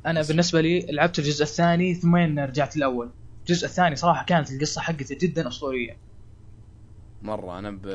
أنا 0.06 0.22
بالنسبة 0.22 0.60
لي 0.60 0.86
لعبت 0.90 1.18
الجزء 1.18 1.42
الثاني 1.42 1.94
ثم 1.94 2.16
رجعت 2.38 2.76
الأول. 2.76 3.10
الجزء 3.40 3.66
الثاني 3.66 3.96
صراحة 3.96 4.24
كانت 4.24 4.50
القصة 4.50 4.80
حقته 4.80 5.16
جدا 5.20 5.48
أسطورية. 5.48 5.96
مرة 7.22 7.58
أنا 7.58 7.70
ب 7.70 7.86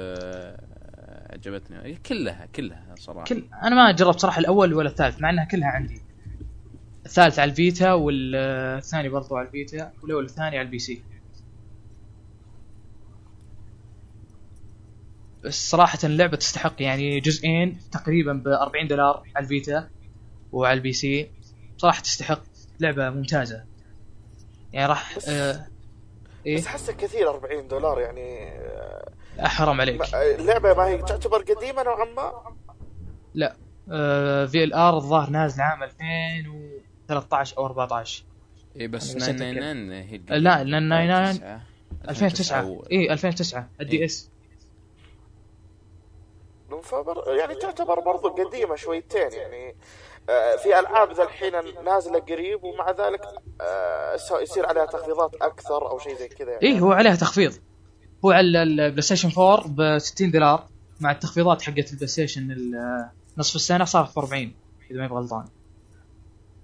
عجبتني 1.33 1.95
كلها 1.95 2.45
كلها 2.55 2.95
صراحة. 2.95 3.25
كل 3.25 3.43
أنا 3.63 3.75
ما 3.75 3.91
جربت 3.91 4.19
صراحة 4.19 4.39
الأول 4.39 4.73
ولا 4.73 4.89
الثالث 4.89 5.21
مع 5.21 5.29
إنها 5.29 5.45
كلها 5.45 5.67
عندي. 5.67 6.01
الثالث 7.05 7.39
على 7.39 7.51
الفيتا 7.51 7.93
والثاني 7.93 9.09
برضو 9.09 9.35
على 9.35 9.47
الفيتا 9.47 9.91
والأول 10.01 10.23
والثاني 10.23 10.57
على 10.57 10.61
ال 10.61 10.79
PC. 10.79 11.03
بس 15.43 15.69
صراحة 15.69 15.99
اللعبة 16.03 16.37
تستحق 16.37 16.81
يعني 16.81 17.19
جزئين 17.19 17.79
تقريبا 17.91 18.33
ب 18.33 18.47
40 18.47 18.87
دولار 18.87 19.23
على 19.35 19.43
الفيتا 19.43 19.89
وعلى 20.51 20.77
ال 20.77 20.93
PC. 20.93 21.34
صراحة 21.85 22.01
تستحق 22.01 22.41
لعبة 22.79 23.09
ممتازة. 23.09 23.63
يعني 24.73 24.87
راح 24.89 25.17
بس- 25.17 25.29
آه 25.29 25.67
بس 26.55 26.65
حسه 26.67 26.93
كثير 26.93 27.29
40 27.29 27.67
دولار 27.67 27.99
يعني 27.99 28.49
آه، 28.49 29.11
حرام 29.39 29.81
عليك. 29.81 29.99
ما- 29.99 30.35
اللعبة 30.35 30.73
ما 30.73 30.87
هي 30.87 30.97
تعتبر 30.97 31.41
قديمة 31.41 31.83
نوعا 31.83 32.05
ما؟ 32.05 32.55
لا 33.33 33.55
آه 33.91 34.45
في 34.45 34.63
ال 34.63 34.73
آر 34.73 34.97
الظاهر 34.97 35.29
نازل 35.29 35.61
عام 35.61 35.83
2013 35.83 37.57
أو 37.57 37.65
14 37.65 38.23
اي 38.79 38.87
بس 38.87 39.09
أنا 39.09 39.17
نسيت 39.17 39.35
999 39.35 39.91
هي. 39.91 40.39
لا، 40.39 40.63
لأن 40.63 40.89
99 40.89 41.61
2009 42.09 42.59
2009 42.61 42.65
و- 42.69 42.83
اي 42.91 43.13
2009 43.13 43.69
الدي 43.81 43.97
إيه. 43.97 44.05
إس. 44.05 44.29
فبر... 46.83 47.35
يعني 47.39 47.55
تعتبر 47.55 47.99
برضو 47.99 48.29
قديمة 48.29 48.75
شويتين 48.75 49.31
يعني 49.31 49.69
آه، 49.69 49.73
في 50.63 50.79
ألعاب 50.79 51.13
ذا 51.13 51.23
الحين 51.23 51.83
نازلة 51.85 52.19
قريب 52.19 52.63
ومع 52.63 52.91
ذلك 52.91 53.21
آه، 53.61 54.17
يصير 54.41 54.65
عليها 54.65 54.85
تخفيضات 54.85 55.35
أكثر 55.35 55.89
أو 55.89 55.99
شيء 55.99 56.17
زي 56.17 56.27
كذا 56.27 56.51
يعني. 56.51 56.63
اي 56.63 56.81
هو 56.81 56.91
عليها 56.91 57.15
تخفيض. 57.15 57.53
هو 58.25 58.31
على 58.31 58.63
البلاي 58.63 59.01
ستيشن 59.01 59.31
4 59.41 59.67
ب 59.67 59.99
60 59.99 60.31
دولار 60.31 60.67
مع 60.99 61.11
التخفيضات 61.11 61.61
حقت 61.61 61.91
البلاي 61.91 62.07
ستيشن 62.07 62.71
نصف 63.37 63.55
السنة 63.55 63.85
صارت 63.85 64.15
ب 64.15 64.19
40 64.19 64.53
إذا 64.91 64.99
ما 64.99 65.07
غلطان. 65.07 65.45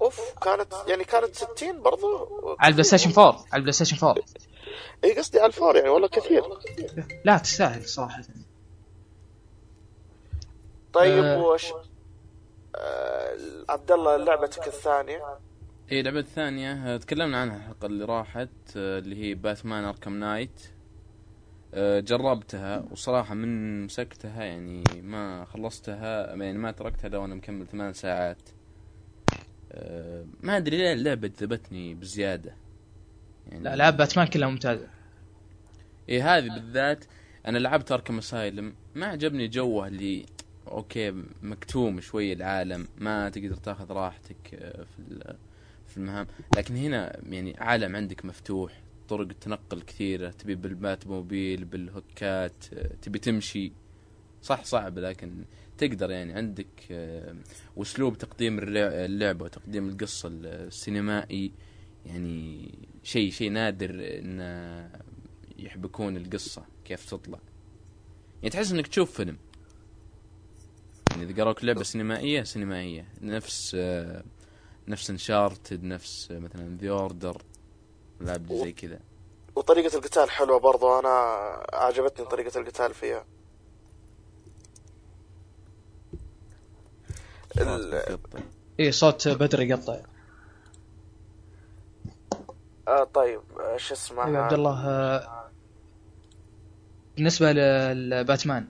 أوف 0.01 0.19
كانت 0.41 0.73
يعني 0.87 1.03
كانت 1.03 1.35
60 1.35 1.81
برضو؟ 1.81 2.27
على 2.59 2.69
البلاي 2.69 2.83
ستيشن 2.83 3.21
4 3.21 3.31
على 3.31 3.59
البلاي 3.59 3.71
ستيشن 3.71 4.07
4 4.07 4.23
اي 5.03 5.17
قصدي 5.17 5.39
على 5.39 5.47
الفور 5.47 5.75
يعني 5.75 5.89
والله 5.89 6.07
كثير. 6.07 6.43
لا 7.25 7.37
تستاهل 7.37 7.85
صراحة. 7.85 8.21
طيب 10.93 11.23
آه. 11.23 11.41
وش 11.41 11.65
آه، 11.65 11.90
عبد 13.69 13.91
الله 13.91 14.17
لعبتك 14.17 14.67
الثانية. 14.67 15.21
إي 15.91 15.99
اللعبة 15.99 16.19
الثانية 16.19 16.97
تكلمنا 16.97 17.41
عنها 17.41 17.57
الحلقة 17.57 17.85
اللي 17.85 18.05
راحت 18.05 18.49
آه، 18.77 18.99
اللي 18.99 19.15
هي 19.15 19.33
باتمان 19.33 19.83
اركم 19.83 20.13
نايت 20.13 20.61
جربتها 21.75 22.85
وصراحة 22.91 23.35
من 23.35 23.85
مسكتها 23.85 24.43
يعني 24.43 24.83
ما 25.01 25.45
خلصتها 25.45 26.35
يعني 26.35 26.57
ما 26.57 26.71
تركتها 26.71 27.09
لو 27.09 27.25
أنا 27.25 27.35
مكمل 27.35 27.67
ثمان 27.67 27.93
ساعات. 27.93 28.49
آه، 29.71 30.25
ما 30.41 30.57
أدري 30.57 30.77
ليه 30.77 30.93
اللعبة 30.93 31.27
جذبتني 31.27 31.93
بزيادة. 31.93 32.55
يعني 33.47 33.63
لا 33.63 33.73
العاب 33.73 33.97
باتمان 33.97 34.27
كلها 34.27 34.49
ممتازة. 34.49 34.87
إي 36.09 36.21
هذه 36.21 36.49
بالذات 36.49 37.05
أنا 37.45 37.57
لعبت 37.57 37.91
اركم 37.91 38.17
اسايلم 38.17 38.75
ما 38.95 39.05
عجبني 39.05 39.47
جوه 39.47 39.87
اللي 39.87 40.25
أوكي 40.71 41.13
مكتوم 41.43 42.01
شوي 42.01 42.33
العالم 42.33 42.87
ما 42.97 43.29
تقدر 43.29 43.55
تاخذ 43.55 43.91
راحتك 43.91 44.53
آه، 44.53 44.83
في 44.83 45.35
في 45.87 45.97
المهام. 45.97 46.27
لكن 46.57 46.75
هنا 46.75 47.19
يعني 47.29 47.55
عالم 47.57 47.95
عندك 47.95 48.25
مفتوح 48.25 48.81
طرق 49.09 49.27
تنقل 49.27 49.81
كثيرة 49.81 50.29
تبي 50.31 50.55
بالبات 50.55 51.07
موبيل 51.07 51.65
بالهوكات 51.65 52.65
آه، 52.73 52.95
تبي 53.01 53.19
تمشي. 53.19 53.71
صح 54.41 54.63
صعب 54.63 54.99
لكن 54.99 55.43
تقدر 55.77 56.11
يعني 56.11 56.33
عندك 56.33 56.67
آه، 56.91 57.35
وأسلوب 57.75 58.17
تقديم 58.17 58.59
اللع- 58.59 59.05
اللعبة 59.05 59.45
وتقديم 59.45 59.89
القصة 59.89 60.29
السينمائي. 60.31 61.51
يعني 62.05 62.71
شيء 63.03 63.31
شيء 63.31 63.51
نادر 63.51 63.89
إن 63.93 64.89
يحبكون 65.59 66.17
القصة 66.17 66.65
كيف 66.85 67.09
تطلع. 67.09 67.39
يعني 68.43 68.49
تحس 68.49 68.71
إنك 68.71 68.87
تشوف 68.87 69.11
فيلم. 69.17 69.37
إذا 71.15 71.35
قالوك 71.37 71.63
لعبة 71.63 71.83
سينمائية 71.83 72.43
سينمائية. 72.43 73.05
نفس 73.21 73.75
آه، 73.79 74.23
نفس 74.87 75.09
انشارتد 75.09 75.83
نفس 75.83 76.31
آه، 76.31 76.39
مثلا 76.39 76.77
ذا 76.81 76.89
اوردر 76.89 77.41
لعب 78.21 78.53
زي 78.53 78.71
كذا. 78.71 78.99
وطريقة 79.55 79.97
القتال 79.97 80.29
حلوة 80.31 80.59
برضو 80.59 80.99
أنا 80.99 81.09
عجبتني 81.73 82.25
طريقة 82.25 82.59
القتال 82.59 82.93
فيها. 82.93 83.25
ال- 87.57 88.17
اي 88.79 88.91
صوت 88.91 89.27
بدر 89.27 89.61
يقطع 89.61 89.97
آه 92.87 93.03
طيب 93.03 93.41
آه، 93.59 93.77
شو 93.77 93.93
اسمه؟ 93.93 94.25
أيوه 94.25 94.37
عبد 94.39 94.53
الله 94.53 94.87
آه، 94.89 95.49
بالنسبة 97.15 97.51
لباتمان. 97.93 98.67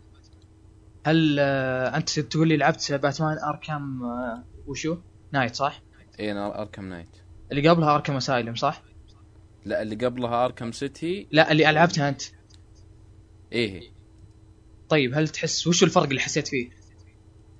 هل 1.03 1.37
آه، 1.39 1.97
أنت 1.97 2.19
تقول 2.19 2.47
لي 2.47 2.57
لعبت 2.57 2.91
باتمان 2.91 3.37
اركام 3.37 4.03
آه، 4.03 4.43
وشو؟ 4.67 4.97
نايت 5.31 5.55
صح؟ 5.55 5.81
إي 6.19 6.31
أنا 6.31 6.61
أركم 6.61 6.85
نايت 6.85 7.17
اللي 7.51 7.69
قبلها 7.69 7.95
اركم 7.95 8.15
أسايلم 8.15 8.55
صح؟ 8.55 8.83
لا 9.65 9.81
اللي 9.81 9.95
قبلها 9.95 10.45
أركم 10.45 10.71
سيتي 10.71 11.27
لا 11.31 11.51
اللي 11.51 11.63
لعبتها 11.63 12.09
أنت 12.09 12.21
إيه 13.51 13.81
طيب 14.89 15.13
هل 15.13 15.27
تحس 15.27 15.67
وش 15.67 15.83
الفرق 15.83 16.03
اللي 16.03 16.19
حسيت 16.19 16.47
فيه؟ 16.47 16.69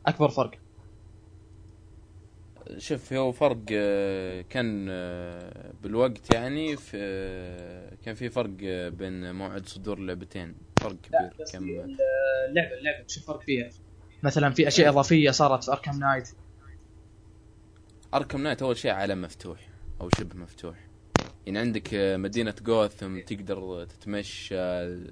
أكبر 0.06 0.30
فرق 0.30 0.51
شوف 2.77 3.13
هو 3.13 3.32
فرق 3.32 3.62
آه، 3.71 4.41
كان 4.41 4.86
بالوقت 5.84 6.34
يعني 6.34 6.77
في 6.77 6.97
كان 8.06 8.15
في 8.15 8.30
فرق 8.30 8.49
بين 8.89 9.36
موعد 9.36 9.67
صدور 9.67 9.97
اللعبتين 9.97 10.56
فرق 10.82 10.96
كبير 11.02 11.46
كم 11.52 11.63
اللعبة 12.50 12.78
اللعبة 12.80 13.04
وش 13.06 13.17
الفرق 13.17 13.41
فيها؟ 13.41 13.70
مثلا 14.24 14.50
في 14.50 14.67
أشياء 14.67 14.89
إضافية 14.89 15.32
صارت 15.32 15.63
في 15.63 15.72
اركام 15.72 16.00
نايت 16.00 16.30
اركم 18.13 18.41
نايت 18.44 18.62
أول 18.62 18.78
شيء 18.78 18.91
عالم 18.91 19.22
مفتوح 19.22 19.70
أو 20.02 20.10
شبه 20.10 20.36
مفتوح. 20.36 20.88
يعني 21.46 21.60
عندك 21.60 21.94
آه، 21.94 22.17
مدينة 22.17 22.56
جوثم 22.62 23.20
تقدر 23.20 23.86
تتمشى 23.86 24.56
آه، 24.58 25.06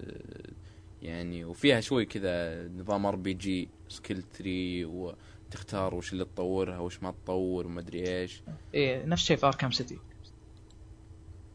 يعني 1.01 1.45
وفيها 1.45 1.81
شوي 1.81 2.05
كذا 2.05 2.67
نظام 2.67 3.05
RPG 3.05 3.33
skill 3.33 4.21
tree 4.21 4.85
وتختار 4.85 5.95
وش 5.95 6.13
اللي 6.13 6.25
تطورها 6.25 6.79
وش 6.79 7.03
ما 7.03 7.11
تطور 7.11 7.67
وما 7.67 7.81
أدري 7.81 8.19
إيش. 8.21 8.43
إيه 8.73 9.05
نفس 9.05 9.21
الشيء 9.21 9.37
في 9.37 9.45
اركام 9.45 9.71
سيتي 9.71 9.99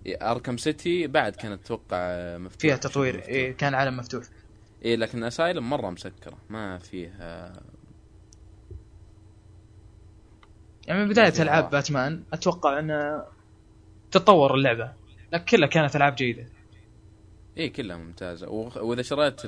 أركم 0.06 0.56
سيتي 0.56 1.06
بعد 1.06 1.36
كانت 1.36 1.64
أتوقع 1.64 1.98
مفتوح. 2.38 2.60
فيها 2.60 2.76
تطوير. 2.76 3.16
مفتوح. 3.16 3.28
إيه 3.28 3.56
كان 3.56 3.74
عالم 3.74 3.96
مفتوح. 3.96 4.24
إيه 4.84 4.96
لكن 4.96 5.24
أسايلم 5.24 5.70
مرة 5.70 5.90
مسكرة. 5.90 6.38
ما 6.50 6.78
فيها 6.78 7.52
يعني 10.86 11.04
من 11.04 11.08
بداية 11.08 11.42
ألعاب. 11.42 11.70
باتمان 11.70 12.22
أتوقع 12.32 12.78
أن 12.78 13.22
تطور 14.10 14.54
اللعبة. 14.54 14.92
لكن 15.32 15.44
كلها 15.44 15.68
كانت 15.68 15.96
ألعاب 15.96 16.14
جيدة. 16.14 16.46
إيه 17.56 17.72
كلها 17.72 17.96
ممتازة. 17.96 18.48
وإذا 18.50 19.02
شريت 19.02 19.40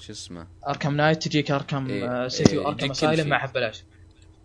شو 0.00 0.12
اسمه؟ 0.12 0.46
اركام 0.68 0.96
نايت 0.96 1.22
تجيك 1.22 1.50
اركام 1.50 1.90
إيه، 1.90 2.24
آه، 2.24 2.28
سيتي 2.28 2.52
إيه، 2.52 2.58
واركام 2.58 2.90
يجيك 2.90 3.00
كل 3.00 3.06
أسايلم. 3.06 3.28
معها 3.28 3.46
ببلاش 3.46 3.84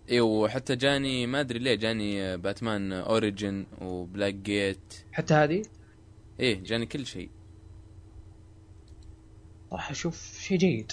إيه 0.10 0.22
وحتى 0.22 0.76
جاني 0.76 1.28
ما 1.28 1.40
أدري 1.40 1.60
ليه 1.60 1.76
جاني 1.76 2.38
باتمان 2.38 2.92
اوريجن 2.94 3.66
وبلاك 3.82 4.34
جيت. 4.34 4.94
حتى 5.12 5.34
هذه؟ 5.34 5.62
إيه 6.40 6.64
جاني 6.64 6.86
كل 6.86 7.06
شيء. 7.06 7.30
راح 9.72 9.92
أشوف 9.92 10.40
شيء 10.40 10.58
جيد. 10.58 10.92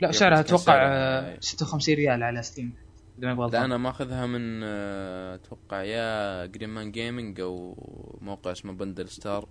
لا 0.00 0.12
سعرها 0.12 0.40
أتوقع 0.40 0.62
سعرها- 0.64 1.34
آه، 1.34 1.38
56 1.40 1.94
ريال 1.94 2.22
على 2.22 2.42
ستيم 2.42 2.72
لا 3.18 3.64
أنا 3.64 3.76
ماخذها 3.76 4.26
من 4.26 4.60
آه، 4.64 5.34
أتوقع 5.34 5.82
يا 5.82 6.46
جرين 6.46 6.68
مان 6.68 6.92
جيمنج 6.92 7.40
أو 7.40 7.74
موقع 8.20 8.52
اسمه 8.52 8.72
بندل 8.72 9.08
ستار 9.08 9.48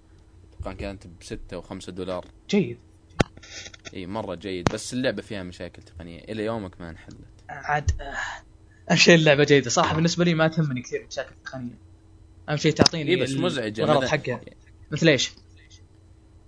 أتوقع 0.54 0.74
كانت 0.74 1.08
بستة 1.22 1.56
أو 1.56 1.62
خمسة 1.62 1.92
دولار. 1.92 2.26
جيد. 2.50 2.78
اي 3.94 4.08
مرة 4.08 4.36
جيد 4.36 4.66
بس 4.74 4.94
اللعبة 4.94 5.22
فيها 5.22 5.44
مشاكل 5.44 5.82
تقنية. 5.82 6.20
إلى 6.20 6.46
يومك 6.46 6.82
ما 6.82 6.90
انحلت. 6.90 7.18
عاد 7.50 8.02
آه، 8.02 8.16
أهم 8.92 8.98
شيء 8.98 9.16
اللعبة 9.16 9.44
جيدة. 9.44 9.70
صراحة 9.70 9.96
بالنسبة 9.96 10.26
لي 10.26 10.34
ما 10.34 10.48
تهمني 10.48 10.82
كثير 10.82 11.02
المشاكل 11.02 11.32
التقنيه 11.32 11.76
أهم 12.50 12.58
شيء 12.58 12.74
تعطيني 12.74 13.12
إيه 13.12 13.24
بس 13.24 13.30
ال- 13.30 13.42
مزعجة 13.42 13.84
الغرض 13.84 14.06
مثلاً- 14.06 14.10
حقها 14.10 14.42
مثل 14.92 15.08
إيش؟ 15.08 15.32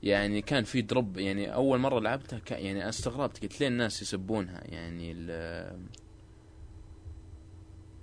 يعني 0.04 0.42
كان 0.42 0.64
في 0.64 0.82
دروب 0.82 1.18
يعني 1.18 1.54
أول 1.54 1.80
مرة 1.80 2.00
لعبتها 2.00 2.40
ك... 2.40 2.52
يعني 2.52 2.90
استغربت 2.90 3.42
قلت 3.42 3.62
ليه 3.62 3.68
الناس 3.68 4.02
يسبونها؟ 4.02 4.62
يعني 4.66 5.12
ال 5.12 5.28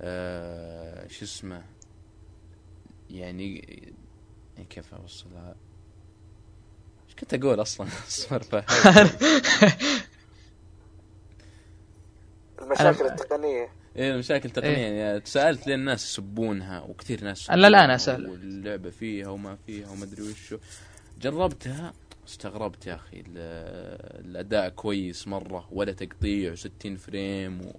آه... 0.00 1.06
شو 1.08 1.24
اسمه؟ 1.24 1.62
يعني 3.10 3.54
يعني 4.56 4.68
كيف 4.70 4.94
أوصلها؟ 4.94 5.54
إيش 7.08 7.14
كنت 7.18 7.34
أقول 7.34 7.62
أصلا؟ 7.62 7.86
السالفه 8.06 8.64
المشاكل 12.64 12.98
أنا- 13.08 13.12
التقنية. 13.12 13.68
إيه 13.96 14.12
المشاكل 14.14 14.48
التقنية. 14.48 14.76
يعني 14.78 15.22
سالت 15.24 15.66
ليه 15.66 15.74
الناس 15.74 16.04
يسبونها 16.04 16.80
وكثير 16.80 17.24
ناس 17.24 17.50
لا، 17.50 17.84
أنا 17.84 17.94
أسأل. 17.94 18.28
واللعبة 18.30 18.90
فيها 18.90 19.28
وما 19.28 19.56
فيها 19.66 19.90
وما 19.90 20.04
أدري 20.04 20.22
وشو 20.22 20.58
جربتها؟ 21.20 21.92
استغربت 22.28 22.86
يا 22.86 22.94
أخي. 22.94 23.16
ال- 23.20 23.24
الأداء 24.30 24.68
كويس 24.68 25.28
مرة 25.28 25.68
ولا 25.72 25.92
تقطيع 25.92 26.54
و60 26.54 26.94
frame 26.98 27.60
و... 27.66 27.72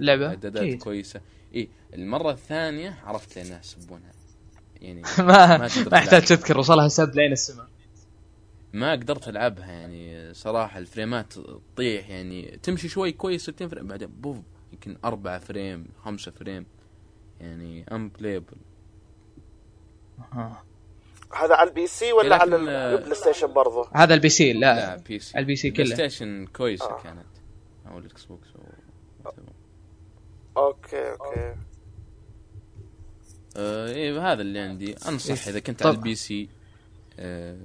لعبة؟ 0.00 0.26
اعدادات. 0.28 0.74
كويسة. 0.82 1.20
اي 1.54 1.68
المرة 1.94 2.30
الثانية 2.30 2.98
عرفت 3.04 3.36
ليه 3.36 3.42
الناس 3.44 3.76
يسبونها. 3.78 4.12
يعني 4.80 5.02
ما 5.18 5.24
ما 5.58 5.68
ما 5.92 5.98
يحتاج. 5.98 6.22
تذكر 6.24 6.58
وصلها 6.58 6.88
سب 6.88 7.14
لين 7.14 7.32
السماء. 7.32 7.66
ما 8.72 8.92
قدرت 8.92 9.28
ألعبها 9.28 9.72
يعني 9.72 10.34
صراحة 10.34 10.78
الفريمات 10.78 11.32
تطيح 11.74 12.10
يعني 12.10 12.58
تمشي 12.62 12.88
شوي 12.88 13.12
كويس 13.12 13.42
60 13.42 13.68
frame 13.68 13.86
بعدين 13.86 14.08
بوف 14.08 14.36
يمكن 14.72 14.96
4 15.04 15.38
frame 15.38 15.86
5 16.04 16.30
frame 16.30 16.66
يعني 17.40 17.84
unplayable 17.92 18.56
آه. 20.32 20.62
هذا 21.36 21.54
على 21.54 21.68
ال 21.70 21.86
PC 21.86 22.12
ولا 22.12 22.36
على 22.36 22.56
البلاي 22.56 23.14
ستيشن 23.14 23.52
برضه 23.52 23.88
هذا 23.94 24.14
ال 24.14 24.28
PC 24.28 24.52
لا. 24.52 24.58
لا 24.74 24.96
PC. 24.96 25.38
ال 25.38 25.56
PC 25.56 25.70
بلاي 25.70 25.84
كله. 25.86 25.94
ستيشن 25.94 26.46
كويسة 26.46 26.84
آه. 26.90 27.02
كانت 27.02 27.26
أو 27.88 27.98
الاكس 27.98 28.24
بوكس 28.24 28.48
أو... 28.56 29.32
okay 30.56 31.10
okay. 31.10 31.54
آه 33.56 33.88
إيه 33.88 34.32
هذا 34.32 34.42
اللي 34.42 34.58
عندي. 34.58 34.94
أنصح 35.08 35.44
إيه. 35.46 35.52
إذا 35.52 35.60
كنت 35.60 35.80
طب- 35.80 35.86
على 35.86 35.96
ال 35.96 36.14
PC 36.14 36.48
آه 37.18 37.56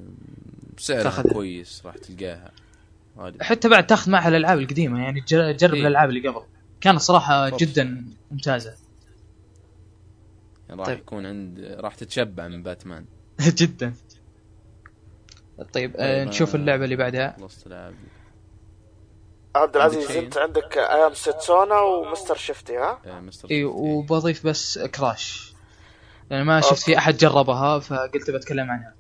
تاخذها. 0.78 1.34
كويس 1.34 1.82
راح 1.86 1.98
تلقاها. 1.98 2.52
غالبا 3.18 3.44
حتى 3.44 3.70
بعد 3.70 3.88
تاخذ 3.88 4.12
معها 4.12 4.28
الألعاب 4.28 4.60
القديمة 4.60 5.04
يعني 5.04 5.20
جر- 5.28 5.52
جرب 5.52 5.74
إيه. 5.74 5.82
الألعاب 5.82 6.10
اللي 6.10 6.28
قبل. 6.30 6.42
كانت 6.82 7.00
صراحة 7.00 7.50
فرصة. 7.50 7.66
جدا 7.66 8.06
ممتازة. 8.32 8.76
يعني 10.70 10.80
راح 10.80 10.88
طيب. 10.88 10.98
يكون 10.98 11.26
عند 11.26 11.60
راح 11.80 11.96
تتشبع 11.96 12.48
من 12.48 12.64
باتمان. 12.64 13.06
جدا. 13.62 13.94
طيب 15.74 15.96
آه 15.98 16.20
طيب، 16.20 16.28
نشوف 16.28 16.56
آه، 16.56 16.60
اللعبة 16.60 16.84
اللي 16.84 16.96
بعدها. 16.96 17.36
خلصت 17.40 17.68
العاب 17.68 17.96
عبد 19.56 19.76
العزيز؟ 19.76 20.12
انت 20.12 20.38
عندك 20.38 20.78
أيام 20.78 21.14
ستسونا 21.14 21.80
ومستر 21.80 22.36
شفتي 22.36 22.78
ها؟ 22.78 23.00
آه 23.06 23.20
مستر 23.20 23.50
اي. 23.52 23.64
وبضيف 23.64 24.48
بس 24.48 24.80
كراش. 24.80 25.54
يعني 26.30 26.44
ما 26.44 26.62
شفت 26.62 26.84
في 26.84 26.98
أحد 26.98 27.18
جربها 27.18 27.80
فقلت 27.80 28.32
بتكلم 28.32 28.72
عنها. 28.72 28.94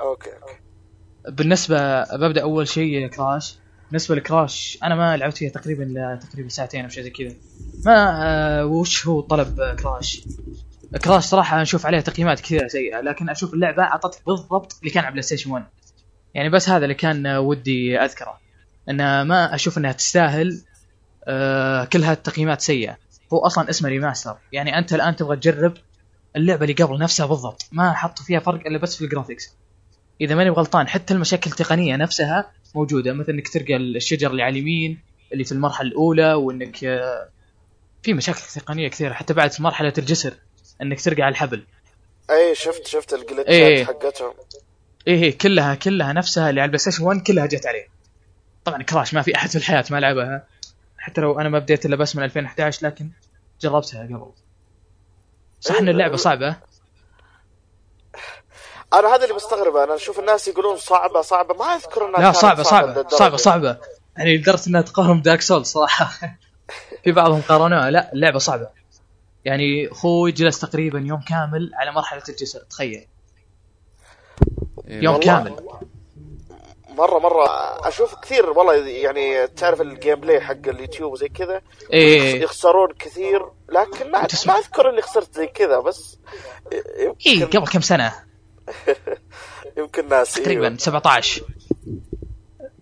okay 0.00 0.30
okay. 0.30 0.54
بالنسبة 1.28 2.02
ببدأ 2.16 2.42
أول 2.42 2.68
شيء 2.68 3.06
كراش 3.06 3.54
بالنسبة 3.90 4.14
لكراش 4.14 4.78
أنا 4.82 4.94
ما 4.94 5.16
لعبت 5.16 5.36
فيها 5.36 5.50
تقريبا 5.50 6.18
تقريبا 6.30 6.48
ساعتين 6.48 6.84
أو 6.84 6.88
شيء 6.90 7.04
زي 7.04 7.10
كذا. 7.10 7.34
ما 7.84 8.20
آه 8.24 8.66
وش 8.66 9.06
هو 9.06 9.20
طلب 9.20 9.60
آه، 9.60 9.74
كراش؟ 9.74 10.22
كراش 11.04 11.24
صراحة 11.24 11.60
نشوف 11.62 11.86
عليها 11.86 12.00
تقييمات 12.00 12.40
كثيرة 12.40 12.68
سيئة 12.68 13.00
لكن 13.00 13.28
أشوف 13.30 13.54
اللعبة 13.54 13.82
اعطتك 13.82 14.26
بالضبط 14.26 14.76
اللي 14.80 14.90
كان 14.90 15.04
على 15.04 15.10
بلاي 15.12 15.22
ستيشن 15.22 15.50
1 15.50 15.64
يعني 16.34 16.48
بس 16.48 16.68
هذا 16.68 16.84
اللي 16.84 16.94
كان 16.94 17.26
آه، 17.26 17.40
ودي 17.40 17.98
أذكره. 17.98 18.40
ان 18.88 19.22
ما 19.22 19.54
أشوف 19.54 19.78
إنها 19.78 19.92
تستاهل 19.92 20.62
آه 21.24 21.84
كلها 21.84 22.12
التقييمات 22.12 22.60
سيئة. 22.60 22.96
هو 23.32 23.38
أصلا 23.38 23.70
اسمه 23.70 23.88
remaster 23.88 24.36
يعني 24.52 24.78
أنت 24.78 24.94
الآن 24.94 25.16
تبغى 25.16 25.36
تجرب 25.36 25.74
اللعبة 26.36 26.62
اللي 26.62 26.74
قبل 26.74 26.98
نفسها 26.98 27.26
بالضبط. 27.26 27.68
ما 27.72 27.92
حطوا 27.92 28.24
فيها 28.24 28.40
فرق 28.40 28.66
إلا 28.66 28.78
بس 28.78 28.96
في 28.96 29.04
ال 29.04 29.10
graphics 29.10 29.54
إذا 30.20 30.34
ماني 30.34 30.50
غلطان 30.50 30.88
حتى 30.88 31.14
المشاكل 31.14 31.50
التقنية 31.50 31.96
نفسها 31.96 32.52
موجودة. 32.74 33.12
مثل 33.12 33.32
إنك 33.32 33.48
تلقى 33.48 33.76
الشجر 33.76 34.30
اللي 34.30 34.42
على 34.42 34.52
اليمين 34.52 35.00
اللي 35.32 35.44
في 35.44 35.52
المرحلة 35.52 35.88
الأولى 35.88 36.34
وإنك 36.34 36.84
آه، 36.84 37.28
في 38.02 38.14
مشاكل 38.14 38.40
تقنية 38.54 38.88
كثيرة 38.88 39.12
حتى 39.12 39.34
بعد 39.34 39.52
في 39.52 39.62
مرحلة 39.62 39.92
الجسر 39.98 40.34
إنك 40.82 41.00
ترقع 41.00 41.24
على 41.24 41.32
الحبل. 41.32 41.64
اي 42.30 42.54
شفت 42.54 42.86
شفت 42.86 43.14
ال 43.14 43.18
glitchات 43.18 43.48
إيه. 43.48 43.84
حقتهم. 43.84 44.32
إيه 45.06 45.18
هي 45.18 45.32
كلها 45.32 45.74
كلها 45.74 46.12
نفسها 46.12 46.50
اللي 46.50 46.60
على 46.60 46.66
البلاي 46.66 46.78
ستيشن 46.78 47.04
1 47.04 47.22
كلها 47.22 47.46
جت 47.46 47.66
عليه. 47.66 47.86
طبعا 48.64 48.82
كراش 48.82 49.14
ما 49.14 49.22
في 49.22 49.36
أحد 49.36 49.50
في 49.50 49.56
الحياة 49.56 49.84
ما 49.90 50.00
لعبها. 50.00 50.46
حتى 50.98 51.20
لو 51.20 51.40
أنا 51.40 51.48
ما 51.48 51.58
بديت 51.58 51.86
إلا 51.86 51.96
بس 51.96 52.16
من 52.16 52.22
2011 52.22 52.86
لكن 52.86 53.10
جربتها 53.60 54.02
قبل. 54.02 54.32
صح 55.60 55.74
إن 55.74 55.84
إيه، 55.84 55.90
اللعبة 55.90 56.16
صعبة؟ 56.16 56.56
أنا 58.92 59.14
هذا 59.14 59.24
اللي 59.24 59.34
مستغربه 59.34 59.84
أنا 59.84 59.94
أشوف 59.94 60.18
الناس 60.18 60.48
يقولون 60.48 60.76
صعبة 60.76 61.20
صعبة. 61.20 61.54
ما 61.54 61.64
أذكر 61.64 62.08
إنها 62.08 62.20
لا 62.20 62.24
كانت 62.24 62.36
صعبة 62.36 62.62
صعبة. 62.62 63.08
صعبة 63.08 63.36
صعبة 63.36 63.78
يعني 64.16 64.36
لدرجة 64.36 64.68
إنها 64.68 64.82
تقارن 64.82 65.22
دارك 65.22 65.40
سول 65.40 65.66
صراحة. 65.66 66.10
في 67.04 67.12
بعضهم 67.12 67.42
قارنوها. 67.48 67.90
لا 67.90 68.12
اللعبة 68.12 68.38
صعبة. 68.38 68.68
يعني 69.44 69.88
أخوي 69.92 70.32
جلس 70.32 70.60
تقريبا 70.60 70.98
يوم 70.98 71.20
كامل 71.20 71.70
على 71.74 71.92
مرحلة 71.92 72.22
الجسر 72.28 72.58
تخيل. 72.58 73.06
إيه، 74.88 75.04
يوم 75.04 75.14
والله. 75.14 75.26
كامل. 75.26 75.56
مرة 76.88 77.18
مرة. 77.18 77.46
أشوف 77.88 78.14
كثير 78.14 78.50
والله 78.50 78.74
يعني 78.74 79.46
تعرف 79.46 79.80
الجيم 79.80 80.20
بلاي 80.20 80.40
حق 80.40 80.68
اليوتيوب 80.68 81.12
وزي 81.12 81.28
كذا؟ 81.28 81.60
إيه 81.92 82.42
يخسرون 82.42 82.92
كثير. 82.98 83.46
لكن 83.68 84.10
ما. 84.10 84.26
ما 84.46 84.58
أذكر 84.58 84.90
إني 84.90 85.02
خسرت 85.02 85.34
زي 85.34 85.46
كذا 85.46 85.80
بس 85.80 86.18
يمكن 87.26 87.58
قبل 87.58 87.66
كم 87.66 87.80
سنة؟ 87.80 88.29
يمكن 89.78 90.08
ناس 90.08 90.34
تقريبا 90.34 90.66
أيوة. 90.66 90.76
17 90.76 91.42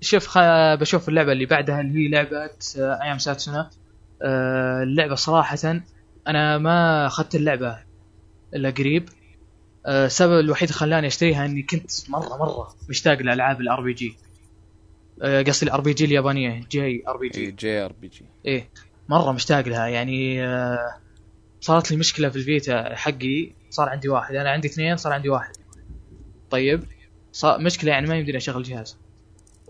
شوف 0.01 0.27
خ... 0.27 0.38
بشوف 0.81 1.09
اللعبة 1.09 1.33
اللي 1.33 1.46
بعدها 1.46 1.81
اللي 1.81 2.05
هي 2.05 2.09
لعبة 2.09 2.51
أيام 2.77 3.18
ساتسونا. 3.18 3.70
آه، 4.22 4.83
اللعبة 4.83 5.14
صراحة 5.14 5.59
أنا 6.29 6.59
ما 6.59 7.07
أخذت 7.07 7.35
اللعبة 7.35 7.79
إلا 8.55 8.70
قريب. 8.70 9.09
آه، 9.87 10.07
السبب 10.07 10.38
الوحيد 10.40 10.68
اللي 10.68 10.79
خلاني 10.79 11.07
أشتريها 11.07 11.46
إني 11.46 11.62
كنت 11.62 11.90
مرة 12.09 12.37
مرة 12.37 12.68
مشتاق 12.88 13.22
لألعاب 13.22 13.61
الار 13.61 13.81
بي 13.81 13.92
جي 13.92 14.16
قصدي 15.22 15.66
الار 15.66 15.81
بي 15.81 15.92
جي 15.92 16.05
اليابانية 16.05 16.64
جي 16.70 17.03
ار 17.09 17.16
بي 17.16 17.29
جي 17.29 17.51
جي 17.51 17.85
ار 17.85 17.92
بي 17.92 18.09
جي 18.09 18.24
إيه 18.46 18.68
مرة 19.09 19.33
مشتاق 19.33 19.68
لها. 19.68 19.87
يعني 19.87 20.46
آه، 20.46 20.94
صارت 21.61 21.90
لي 21.90 21.96
مشكلة 21.96 22.29
في 22.29 22.37
الفيتا 22.37 22.96
حقي 22.96 23.53
صار 23.70 23.88
عندي 23.88 24.09
واحد. 24.09 24.35
أنا 24.35 24.51
عندي 24.51 24.68
اثنين 24.68 24.96
صار 24.96 25.12
عندي 25.12 25.29
واحد. 25.29 25.53
طيب 26.51 26.85
صار 27.33 27.61
مشكلة 27.61 27.91
يعني 27.91 28.07
ما 28.07 28.17
يمديني 28.17 28.39
أشغل 28.39 28.57
الجهاز 28.57 28.99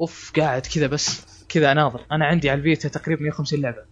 أوف 0.01 0.33
قاعد 0.37 0.67
كذا 0.67 0.87
بس 0.87 1.27
كذا 1.49 1.73
أناظر. 1.73 2.07
أنا 2.13 2.27
عندي 2.27 2.51
على 2.51 2.59
الفيتا 2.59 2.89
تقريبا 2.89 3.23
150 3.23 3.61
لعبة. 3.61 3.85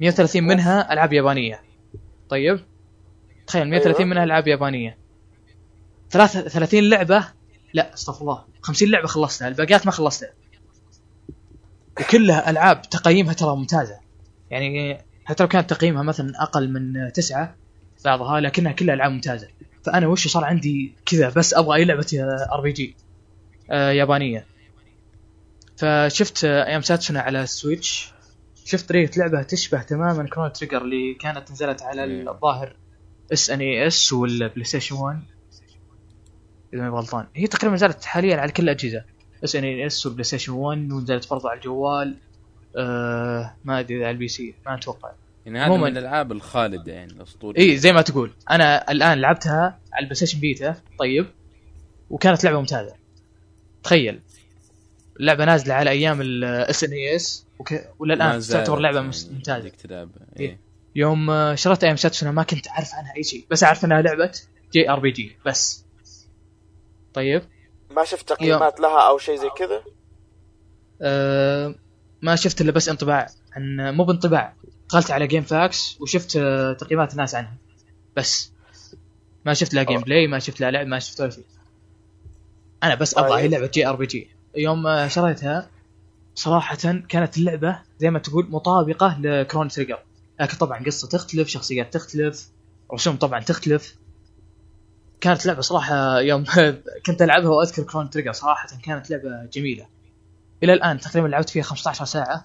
130 0.00 0.42
منها 0.42 0.92
ألعاب 0.92 1.12
يابانية. 1.12 1.60
طيب 2.28 2.60
تخيل 3.46 3.68
130 3.68 3.96
أيوة. 3.96 4.10
منها 4.10 4.24
ألعاب 4.24 4.48
يابانية. 4.48 4.98
33 6.10 6.82
لعبة؟ 6.84 7.28
لا 7.74 7.94
أستغفر 7.94 8.20
الله. 8.20 8.44
50 8.62 8.88
لعبة 8.90 9.06
خلصتها 9.06 9.48
الباقيات 9.48 9.86
ما 9.86 9.92
خلصتها. 9.92 10.32
وكلها 12.00 12.50
ألعاب 12.50 12.82
تقييمها 12.82 13.32
ترى 13.32 13.56
ممتازة. 13.56 14.00
يعني 14.50 14.98
حتى 15.24 15.42
لو 15.42 15.48
كانت 15.48 15.70
تقييمها 15.70 16.02
مثلا 16.02 16.42
أقل 16.42 16.72
من 16.72 17.12
تسعة 17.12 17.56
بعضها 18.04 18.40
لكنها 18.40 18.72
كلها 18.72 18.94
ألعاب 18.94 19.12
ممتازة. 19.12 19.48
فأنا 19.84 20.06
وش 20.06 20.28
صار 20.28 20.44
عندي 20.44 20.94
كذا 21.06 21.28
بس 21.28 21.54
أبغى 21.54 21.76
أي 21.76 21.84
لعبة 21.84 22.06
RPG. 22.52 22.96
يابانية. 23.70 24.46
فشفت 25.76 26.44
آه، 26.44 26.66
أيام 26.66 26.82
ساتسونا 26.82 27.20
على 27.20 27.42
السويتش. 27.42 28.12
شفت 28.64 28.88
طريقة 28.88 29.18
لعبة 29.18 29.42
تشبه 29.42 29.82
تماما 29.82 30.28
كرونو 30.28 30.52
تريجر 30.52 30.82
اللي 30.82 31.14
كانت 31.14 31.50
نزلت 31.50 31.82
على 31.82 32.04
إيه. 32.04 32.30
الظاهر 32.30 32.76
SNES 33.32 34.12
والبلاي 34.12 34.64
ستيشن 34.64 34.94
1 34.94 35.22
إذا 36.74 36.82
ما 36.82 36.88
غلطان. 36.88 37.26
هي 37.34 37.46
تقريبا 37.46 37.74
نزلت 37.74 38.04
حاليا 38.04 38.36
على 38.36 38.52
كل 38.52 38.62
الأجهزة. 38.62 39.04
SNES 39.44 40.06
والبلاي 40.06 40.24
ستيشن 40.24 40.52
1 40.52 40.92
ونزلت 40.92 41.30
برضو 41.30 41.48
على 41.48 41.56
الجوال. 41.56 42.16
آه 42.76 43.54
ما 43.64 43.80
أدري 43.80 44.04
على 44.04 44.10
ال 44.10 44.28
PC 44.28 44.54
ما 44.66 44.74
أتوقع. 44.74 45.10
يعني 45.46 45.58
هذا. 45.58 45.76
من 45.76 45.86
الألعاب 45.86 46.32
الخالدة 46.32 46.92
يعني 46.92 47.12
الأسطورية. 47.12 47.60
اي 47.60 47.76
زي 47.76 47.92
ما 47.92 48.02
تقول. 48.02 48.32
أنا 48.50 48.90
الآن 48.90 49.20
لعبتها 49.20 49.78
على 49.92 50.02
البلاي 50.02 50.14
ستيشن 50.14 50.40
فيتا 50.40 50.76
طيب 50.98 51.26
وكانت 52.10 52.44
لعبة 52.44 52.58
ممتازة. 52.58 52.94
تخيل. 53.82 54.20
اللعبة 55.20 55.44
نازلة 55.44 55.74
على 55.74 55.90
أيام 55.90 56.20
ال 56.20 56.84
SNES 56.84 57.46
ولا 57.98 58.14
ما 58.14 58.24
الان 58.24 58.40
زالت 58.40 58.60
تعتبر 58.60 58.78
لعبة 58.78 58.96
يعني 58.96 59.12
ممتازة. 59.30 59.72
إيه. 59.90 60.08
إيه. 60.40 60.58
يوم 60.94 61.30
آه، 61.30 61.54
شريت 61.54 61.84
أيام 61.84 61.96
ساتسونا 61.96 62.32
ما 62.32 62.42
كنت 62.42 62.68
أعرف 62.68 62.94
عنها 62.94 63.16
أي 63.16 63.22
شيء 63.22 63.44
بس 63.50 63.64
أعرف 63.64 63.84
إنها 63.84 64.02
لعبة 64.02 64.32
جي 64.72 64.90
آر 64.90 65.00
بي 65.00 65.10
جي 65.10 65.36
بس. 65.46 65.84
طيب. 67.14 67.42
ما 67.90 68.04
شفت 68.04 68.28
تقييمات 68.28 68.80
لها 68.80 69.08
أو 69.08 69.18
شيء 69.18 69.36
زي 69.36 69.48
كذا؟ 69.58 69.82
أه 71.02 71.74
ما 72.22 72.36
شفت 72.36 72.60
إلا 72.60 72.72
بس 72.72 72.88
انطباع 72.88 73.26
عن 73.52 73.94
مو 73.94 74.04
بانطباع. 74.04 74.54
دخلت 74.90 75.10
على 75.10 75.26
جيم 75.26 75.42
فاكس 75.42 75.96
وشفت 76.00 76.36
آه، 76.36 76.72
تقييمات 76.72 77.12
الناس 77.12 77.34
عنها. 77.34 77.56
بس. 78.16 78.52
ما 79.46 79.54
شفت 79.54 79.74
لا 79.74 79.82
game. 79.82 80.00
play 80.00 80.26
ما 80.26 80.38
شفت 80.38 80.60
لا 80.60 80.70
لعب 80.70 80.86
ما 80.86 80.98
شفت 80.98 81.20
ولا 81.20 81.30
شيء. 81.30 81.44
أنا 82.82 82.94
بس 82.94 83.18
أبغى 83.18 83.30
طيب. 83.30 83.38
هي 83.38 83.48
لعبة 83.48 83.66
JRPG 83.66 84.30
يوم 84.56 84.86
آه، 84.86 85.08
شريتها 85.08 85.70
صراحة 86.34 86.76
كانت 87.08 87.38
اللعبة 87.38 87.78
زي 87.98 88.10
ما 88.10 88.18
تقول 88.18 88.50
مطابقة 88.50 89.18
لكرونو 89.20 89.68
تريجر 89.68 89.98
لكن 90.40 90.56
طبعا 90.56 90.84
قصة 90.84 91.08
تختلف 91.08 91.48
شخصيات 91.48 91.94
تختلف 91.94 92.48
رسوم 92.94 93.16
طبعا 93.16 93.40
تختلف. 93.40 93.96
كانت 95.20 95.46
لعبة 95.46 95.60
صراحة 95.60 96.20
يوم 96.20 96.44
كنت 97.06 97.22
ألعبها 97.22 97.50
وأذكر 97.50 97.82
كرونو 97.82 98.10
تريجر 98.10 98.32
صراحة 98.32 98.68
كانت 98.82 99.10
لعبة 99.10 99.44
جميلة. 99.52 99.86
إلى 100.62 100.72
الآن 100.72 101.00
تقريبا 101.00 101.28
لعبت 101.28 101.50
فيها 101.50 101.62
15 101.62 102.04
ساعة. 102.04 102.44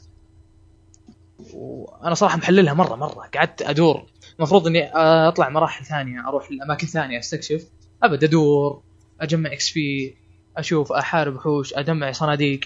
وأنا 1.53 2.15
صراحة 2.15 2.37
محللها 2.37 2.73
مرة 2.73 2.95
مرة. 2.95 3.29
قعدت 3.35 3.61
ادور. 3.61 4.05
المفروض 4.39 4.67
اني 4.67 4.91
اطلع 5.27 5.49
مراحل 5.49 5.85
ثانية 5.85 6.27
أروح 6.27 6.51
لاماكن 6.51 6.87
ثانية 6.87 7.19
استكشف. 7.19 7.69
ابد 8.03 8.23
ادور 8.23 8.81
اجمع 9.21 9.53
إكس 9.53 9.73
بي 9.73 10.17
أشوف 10.57 10.91
احارب 10.91 11.35
وحوش 11.35 11.73
اجمع 11.73 12.11
صناديق. 12.11 12.59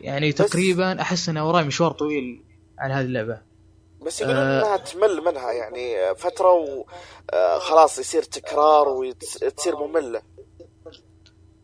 يعني 0.00 0.32
تقريبا 0.32 1.00
احس 1.00 1.28
ان 1.28 1.38
وراي 1.38 1.64
مشوار 1.64 1.92
طويل 1.92 2.44
على 2.78 2.94
هذه 2.94 3.04
اللعبة. 3.04 3.42
بس 4.06 4.20
يقولون 4.20 4.42
آه. 4.42 4.60
إنها 4.60 4.76
تمل 4.76 5.20
منها 5.24 5.52
يعني 5.52 6.14
فترة 6.16 6.52
وخلاص 6.52 7.98
يصير 7.98 8.22
تكرار 8.22 8.88
وتصير 8.88 9.76
مملة. 9.76 10.22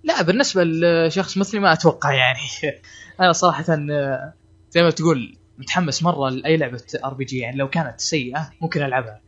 لا 0.05 0.23
بالنسبة 0.23 0.65
لشخص 0.65 1.37
مثلي 1.37 1.61
ما 1.61 1.73
أتوقع 1.73 2.13
يعني. 2.13 2.41
أنا 3.21 3.33
صراحة 3.33 3.65
آه، 3.71 4.35
زي 4.77 4.83
ما 4.83 4.91
تقول 4.91 5.37
متحمس 5.59 6.03
مرة 6.03 6.31
لأي 6.31 6.57
لعبة 6.57 6.83
RPG 7.05 7.39
يعني 7.39 7.57
لو 7.57 7.71
كانت 7.71 8.01
سيئة 8.01 8.51
ممكن 8.61 8.83
ألعبها. 8.83 9.21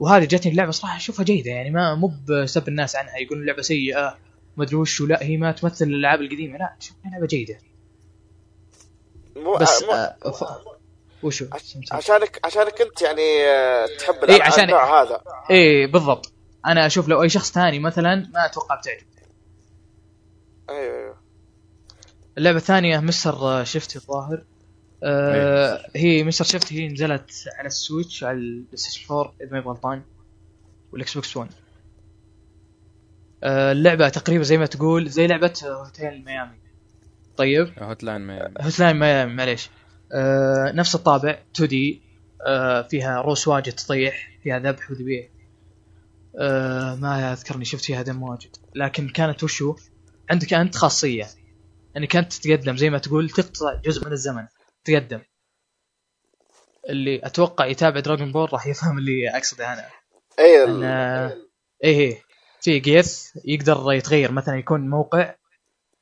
وهذه 0.00 0.24
جاتني 0.24 0.52
اللعبة 0.52 0.70
صراحة 0.70 0.96
أشوفها 0.96 1.24
جيدة 1.24 1.50
يعني 1.50 1.70
ما 1.70 1.94
مو 1.94 2.12
بسب 2.28 2.68
الناس 2.68 2.96
عنها 2.96 3.16
يقولون 3.18 3.42
اللعبة 3.42 3.62
سيئة 3.62 4.16
ما 4.56 4.64
أدري 4.64 4.76
وش 4.76 5.00
لا 5.00 5.22
هي 5.22 5.36
ما 5.36 5.52
تمثل 5.52 5.84
الألعاب 5.84 6.20
القديمة 6.20 6.58
لا 6.58 6.76
اشوفها 6.80 7.10
لعبة 7.10 7.26
جيدة. 7.26 7.58
مو 9.36 9.56
بس 9.56 9.82
مو 9.82 9.90
آه 9.92 10.30
ف... 10.30 10.44
وشو 11.22 11.46
عشانك 11.92 12.40
عشانك 12.44 12.80
أنت 12.80 13.02
يعني 13.02 13.44
آه، 13.46 13.86
تحب 13.98 14.14
إيه، 14.24 14.38
الألعاب- 14.38 14.46
عشان- 14.46 14.64
النوع 14.64 15.02
هذا. 15.02 15.20
إيه 15.50 15.86
بالضبط. 15.86 16.32
أنا 16.66 16.86
أشوف 16.86 17.08
لو 17.08 17.22
أي 17.22 17.28
شخص 17.28 17.52
ثاني 17.52 17.78
مثلا 17.78 18.14
ما 18.34 18.46
أتوقع 18.46 18.74
بتعجب 18.74 19.06
أيوه 20.70 20.98
أيوه. 20.98 21.16
اللعبة 22.38 22.56
الثانية 22.58 23.00
مستر 23.00 23.64
شيفت 23.64 23.96
الظاهر. 23.96 24.44
آه 25.04 25.90
هي 25.96 26.24
مستر 26.24 26.44
شيفت 26.44 26.72
هي 26.72 26.88
نزلت 26.88 27.30
على 27.58 27.66
السويتش 27.66 28.24
على 28.24 28.38
البلاي 28.38 28.76
ستيشن 28.76 29.14
4 29.14 29.34
إذا 29.40 29.52
ما 29.52 29.60
غلطان 29.60 30.02
والإكس 30.92 31.14
بوكس 31.14 31.36
1 31.36 31.50
آه 33.42 33.72
اللعبة 33.72 34.08
تقريبا 34.08 34.44
زي 34.44 34.58
ما 34.58 34.66
تقول 34.66 35.08
زي 35.08 35.26
لعبة 35.26 35.52
هوتيل 35.64 36.24
ميامي. 36.24 36.58
طيب. 37.36 37.72
هوتلاين 37.78 38.26
ميامي. 38.26 38.54
هوتلاين 38.60 38.98
ميامي 38.98 39.34
معليش. 39.34 39.70
آه 40.12 40.72
نفس 40.72 40.94
الطابع 40.94 41.38
2D 41.54 42.02
آه 42.46 42.82
فيها 42.82 43.20
روس 43.20 43.48
واجد 43.48 43.72
تطيح 43.72 44.38
فيها 44.42 44.58
ذبح 44.58 44.90
وذبيح. 44.90 45.28
آه 46.40 46.94
ما 46.94 47.32
اذكرني 47.32 47.64
شفت 47.64 47.84
فيها 47.84 48.02
دم 48.02 48.22
واجد. 48.22 48.56
لكن 48.74 49.08
كانت 49.08 49.44
وشو؟ 49.44 49.76
عندك 50.30 50.54
أنت 50.54 50.76
خاصية. 50.76 51.26
انك 51.96 52.16
انت 52.16 52.32
تتقدم 52.32 52.76
زي 52.76 52.90
ما 52.90 52.98
تقول 52.98 53.30
تقطع 53.30 53.74
جزء 53.84 54.06
من 54.06 54.12
الزمن. 54.12 54.46
تقدم. 54.84 55.20
اللي 56.88 57.20
أتوقع 57.26 57.66
يتابع 57.66 58.00
دراجون 58.00 58.32
بول 58.32 58.52
راح 58.52 58.66
يفهم 58.66 58.98
اللي 58.98 59.30
أقصده 59.30 59.72
أنا. 59.72 59.90
اي 60.38 60.64
ان 60.64 60.84
إيه 60.84 61.44
إيه. 61.84 62.22
في 62.60 62.78
جيث 62.78 63.30
يقدر 63.44 63.92
يتغير 63.92 64.32
مثلا 64.32 64.58
يكون 64.58 64.90
موقع 64.90 65.34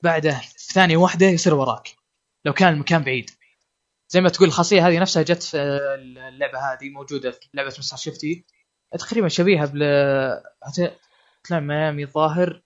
بعده 0.03 0.41
في 0.57 0.73
ثانية 0.73 0.97
واحدة 0.97 1.27
يصير 1.27 1.55
وراك 1.55 1.89
لو 2.45 2.53
كان 2.53 2.73
المكان 2.73 3.03
بعيد. 3.03 3.31
زي 4.09 4.21
ما 4.21 4.29
تقول 4.29 4.49
الخاصية 4.49 4.89
هذه 4.89 4.99
نفسها 4.99 5.23
جت 5.23 5.43
في 5.43 5.57
اللعبة 6.29 6.59
هذه 6.59 6.91
موجودة 6.91 7.31
في 7.31 7.49
لعبة 7.55 7.75
مستر 7.79 7.97
شيفتي. 7.97 8.45
تقريبا 8.99 9.29
شبيهة 9.29 9.67
بالهوتلاين 9.67 10.97
ميامي 11.51 12.03
الظاهر 12.05 12.63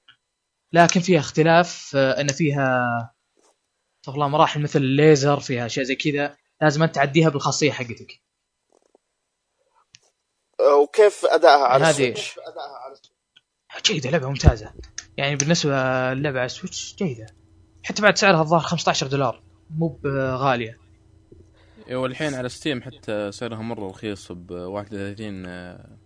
لكن 0.72 1.00
فيها 1.00 1.20
اختلاف 1.20 1.92
آه، 1.96 2.20
إن 2.20 2.28
فيها 2.28 3.14
استغفر 4.06 4.18
الله 4.24 4.28
مراحل 4.28 4.62
مثل 4.62 4.78
الليزر 4.78 5.40
فيها 5.40 5.66
أشياء 5.66 5.84
زي 5.84 5.94
كذا 5.94 6.36
لازم 6.62 6.82
أنت 6.82 6.94
تعديها 6.94 7.28
بالخاصية 7.28 7.72
حقتك. 7.72 8.20
وكيف 10.82 11.24
أدائها 11.24 11.64
على 11.64 11.84
هذه- 11.84 11.90
السويتش؟ 11.90 12.34
جيدة 13.86 14.10
لعبة 14.10 14.28
ممتازة. 14.28 14.72
يعني 15.16 15.36
بالنسبة 15.36 15.72
للعبة 16.14 16.38
على 16.38 16.46
السويتش 16.46 16.94
جيدة. 16.98 17.26
حتى 17.84 18.02
بعد 18.02 18.16
سعرها 18.18 18.40
الظاهر 18.40 18.60
15 18.62 19.06
دولار. 19.06 19.42
مو 19.70 19.88
بغاليه 19.88 20.78
إيه، 21.88 21.96
والحين 21.96 22.34
على 22.34 22.48
ستيم 22.48 22.82
حتى 22.82 23.32
سعرها 23.32 23.58
مرة 23.62 23.88
رخيص 23.88 24.32
ب 24.32 24.50
31 24.50 25.46
آه، 25.46 25.98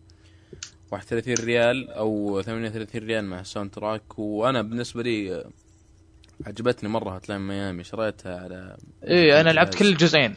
31 0.93 1.35
ريال 1.35 1.91
أو 1.91 2.43
38 2.43 3.03
ريال 3.07 3.25
مع 3.25 3.41
ال 3.41 3.71
soundtrack 3.71 4.19
وأنا 4.19 4.63
بالنسبة 4.63 5.03
لي 5.03 5.45
عجبتني 6.47 6.89
مرة 6.89 7.17
هوتلاين 7.17 7.41
ميامي 7.41 7.85
شريتها 7.85 8.41
على 8.41 8.77
إيه 9.05 9.41
أنا 9.41 9.51
لعبت. 9.51 9.75
كل 9.75 9.89
الجزئين 9.89 10.37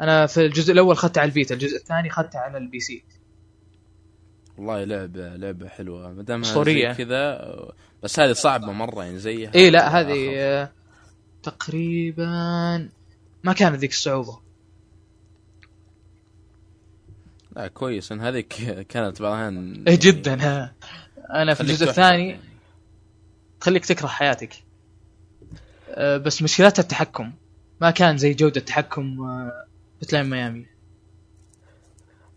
أنا 0.00 0.26
في 0.26 0.46
الجزء 0.46 0.72
الأول 0.72 0.92
أخذته 0.92 1.20
على 1.20 1.28
الفيتا 1.28 1.54
الجزء 1.54 1.76
الثاني 1.76 2.10
أخذته 2.10 2.38
على 2.38 2.58
ال 2.58 2.80
PC 2.80 3.04
والله 4.58 4.84
لعبة 4.84 5.36
لعبة 5.36 5.68
حلوة 5.68 6.12
ما. 6.12 6.42
زي 6.42 6.94
كذا 6.94 7.54
بس 8.02 8.20
هذه 8.20 8.32
صعبة 8.32 8.72
مرة 8.72 9.04
يعني 9.04 9.18
زيها 9.18 9.54
إيه 9.54 9.70
لا. 9.70 10.00
هذه 10.00 10.30
آه، 10.36 10.70
تقريبا 11.42 12.26
ما 13.44 13.52
كانت 13.52 13.76
ذيك 13.76 13.90
الصعوبة 13.90 14.40
لا 17.56 17.68
كويس 17.68 18.12
إن 18.12 18.20
هذيك 18.20 18.48
كانت 18.88 19.22
بعض 19.22 19.32
الاحيان 19.32 19.84
إيه 19.88 19.98
جدا 20.02 20.42
ها 20.42 20.74
أنا 21.30 21.54
في 21.54 21.60
الجزء 21.60 21.88
الثاني 21.88 22.28
يعني. 22.28 22.40
تخليك 23.60 23.86
تكره 23.86 24.06
حياتك 24.06 24.52
بس 25.98 26.42
مشكلتها 26.42 26.82
التحكم. 26.82 27.32
ما 27.80 27.90
كان 27.90 28.18
زي 28.18 28.34
جودة 28.34 28.60
تحكم 28.60 29.20
آه، 29.22 29.66
بتلاين 30.02 30.30
ميامي. 30.30 30.66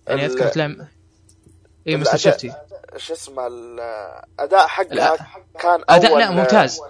يعني 0.08 0.26
أذكر 0.26 0.47
بتلاين 0.47 0.88
اي 1.88 1.95
مستر 1.97 2.18
شفتي؟ 2.18 2.54
شو 2.97 3.14
اسمه 3.14 3.47
الاداء 3.47 4.68
حقها. 4.68 5.18
كان 5.60 5.84
أداء 5.89 6.18
لا 6.18 6.32
ممتاز. 6.32 6.82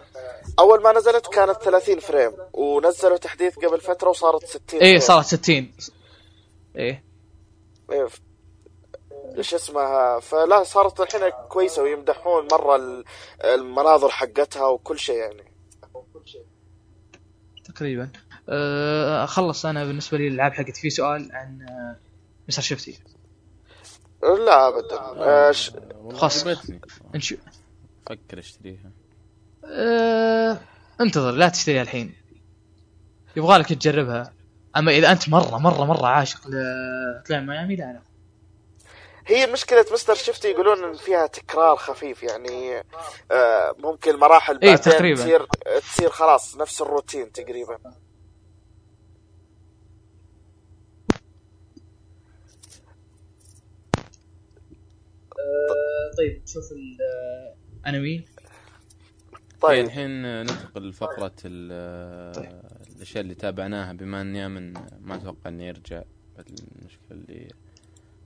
أول 0.60 0.82
ما 0.84 0.92
نزلت 0.92 1.28
كانت 1.28 1.64
30 1.64 2.00
فريم 2.00 2.32
ونزلوا 2.54 3.18
تحديث 3.18 3.56
قبل 3.56 3.82
فترة 3.82 4.10
وصارت 4.10 4.46
60 4.46 4.62
إيه. 4.82 5.00
صارت 5.00 5.26
60 5.26 5.74
إيه. 6.76 7.04
إيه، 7.92 8.08
شو 9.42 9.56
اسمها 9.56 10.20
فلا 10.20 10.64
صارت 10.64 11.00
الحين 11.02 11.30
كويسة 11.50 11.82
ويمدحون 11.84 12.48
مرة 12.52 12.76
ال- 12.76 13.04
المناظر 13.44 14.10
حقتها 14.10 14.68
وكل 14.68 15.00
شيء 15.00 15.16
يعني. 15.16 15.53
تقريبا. 17.76 18.10
أه 18.50 19.24
أخلص 19.24 19.66
أنا 19.66 19.86
بالنسبة 19.86 20.18
لي 20.18 20.28
الألعاب 20.28 20.54
حقتي 20.54 20.82
في 20.82 20.90
سؤال 20.90 21.30
عن 21.32 21.62
آه، 21.70 21.96
مستر 22.48 22.62
شفتي 22.62 23.00
لا 24.24 24.68
ابدا. 24.68 25.00
آه، 25.00 25.54
خلاص. 26.14 26.58
انشو 27.16 27.36
فكر 28.06 28.40
اشتريها. 28.40 28.92
أه 29.66 30.60
انتظر 31.02 31.32
لا 31.32 31.50
تشتريها 31.50 31.82
الحين. 31.82 32.16
يبغى 33.36 33.58
لك 33.58 33.74
تجربها. 33.74 34.34
أما 34.78 34.92
إذا 34.92 35.12
أنت 35.12 35.30
مرة 35.30 35.58
مرة 35.58 35.86
مرة 35.86 36.08
عاشق 36.08 36.48
لتلاين 36.48 37.46
ميامي 37.46 37.76
لا 37.76 37.84
لا. 37.84 38.13
هي 39.28 39.48
مشكلة 39.48 39.86
مستر 39.94 40.14
شفتي 40.16 40.48
يقولون 40.52 40.84
إن 40.84 40.94
فيها 40.94 41.28
تكرار 41.28 41.76
خفيف 41.76 42.24
يعني 42.24 42.84
آه، 43.32 43.76
ممكن 43.80 44.12
المراحل 44.12 44.54
إيه، 44.64 44.70
بعدين 44.76 44.94
تقريباً. 44.94 45.22
تصير 45.22 45.46
تصير 45.82 46.10
خلاص 46.10 46.58
نفس 46.58 46.82
الروتين 46.82 47.32
تقريبا. 47.32 47.78
طيب 56.18 56.42
شوف 56.46 56.64
الانمي 57.86 58.18
طيب. 58.20 58.28
طيب 59.62 59.86
الحين 59.86 60.22
ننتقل 60.22 60.90
لفقرة 60.90 61.34
ال- 61.46 61.72
الأشياء 62.96 63.24
اللي 63.24 63.36
تابعناها 63.36 63.94
بما 63.94 64.22
إني 64.22 64.48
من 64.50 64.74
ما 65.02 65.16
أتوقع 65.16 65.50
إني 65.50 65.68
يرجع 65.68 66.04
المشكلة 66.40 67.12
اللي 67.12 67.48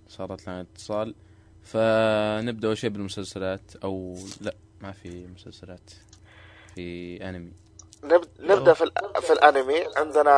صارت 0.10 0.48
لنا 0.48 0.62
اتصال. 0.62 1.16
فنبدأ 1.64 2.68
أول 2.68 2.78
شيء 2.78 2.90
بالمسلسلات 2.90 3.76
أو 3.84 4.16
لا 4.42 4.56
ما 4.82 4.92
في 4.92 5.28
مسلسلات 5.28 5.90
في 6.76 7.18
أنمي. 7.30 7.54
نب- 8.04 8.28
نبدأ 8.40 8.74
في 8.74 8.84
ال- 8.84 9.22
في 9.22 9.34
الأنمي. 9.34 9.86
عندنا 9.98 10.34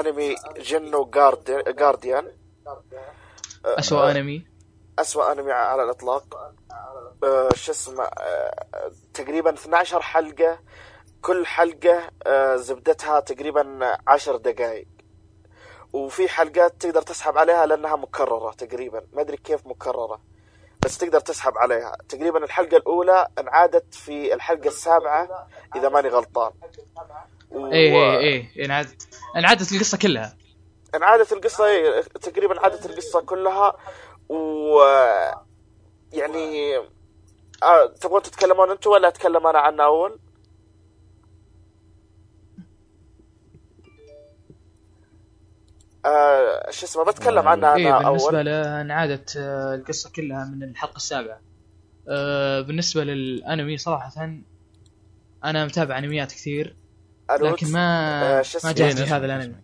أنمي 0.00 0.34
جنو 0.56 1.10
جارديان. 1.78 2.30
اسوء 3.64 4.10
أنمي. 4.10 4.46
أسوأ 4.98 5.32
أنمي 5.32 5.52
على 5.52 5.82
الإطلاق. 5.82 6.52
آه، 7.24 7.48
شو 7.54 7.72
اسمه 7.72 8.04
آه، 8.04 8.92
تقريبا 9.14 9.54
12 9.54 10.00
حلقة. 10.02 10.58
كل 11.22 11.46
حلقة 11.46 12.10
آه، 12.26 12.56
زبدتها 12.56 13.20
تقريبا 13.20 13.96
10 14.06 14.36
دقائق 14.36 14.86
وفي 15.94 16.28
حلقات 16.28 16.72
تقدر 16.80 17.02
تسحب 17.02 17.38
عليها 17.38 17.66
لأنها 17.66 17.96
مكررة 17.96 18.52
تقريبا. 18.52 19.02
ما 19.12 19.20
أدري 19.20 19.36
كيف 19.36 19.66
مكررة 19.66 20.20
بس 20.84 20.98
تقدر 20.98 21.20
تسحب 21.20 21.58
عليها. 21.58 21.96
تقريبا 22.08 22.44
الحلقة 22.44 22.76
الأولى 22.76 23.28
انعادت 23.38 23.94
في 23.94 24.34
الحلقة 24.34 24.68
السابعة 24.68 25.48
إذا 25.76 25.88
ماني 25.88 26.08
غلطان. 26.08 26.52
و... 27.50 27.66
إيه 27.66 27.92
إيه 27.92 28.18
إيه 28.18 28.64
انعادت 28.64 29.08
انعادت 29.36 29.72
القصة 29.72 29.98
كلها. 29.98 30.36
انعادت 30.94 31.32
القصة 31.32 31.66
إيه، 31.66 32.00
تقريبا 32.00 32.60
عادت 32.60 32.86
القصة 32.86 33.20
كلها. 33.20 33.76
و 34.28 34.78
يعني 36.12 36.76
آه، 37.62 37.86
تبغون 38.00 38.22
تتكلمون 38.22 38.70
أنتم 38.70 38.90
ولا 38.90 39.08
أتكلم 39.08 39.46
أنا 39.46 39.58
عنه 39.58 39.84
أول؟ 39.84 40.18
آه 46.04 46.70
شو 46.70 46.86
اسمه 46.86 47.04
بتكلم 47.04 47.48
عنه 47.48 47.74
إيه 47.76 47.88
أنا 47.88 47.98
بالنسبة 48.08 48.28
أول. 48.38 48.46
له 48.46 48.80
انعادت 48.80 49.36
آه، 49.36 49.74
القصة 49.74 50.10
كلها 50.10 50.44
من 50.44 50.62
الحلقة 50.62 50.96
السابعة. 50.96 51.40
آه، 52.08 52.60
بالنسبة 52.60 53.04
للأنمي 53.04 53.78
صراحة 53.78 54.10
أنا 55.44 55.64
متابع 55.64 55.98
أنميات 55.98 56.32
كثير 56.32 56.76
لكن 57.40 57.66
آه، 57.66 57.70
ما 57.70 58.42
شو 58.42 58.58
ما 58.64 58.72
لي 58.72 58.84
هذا 58.84 59.26
الأنمي. 59.26 59.54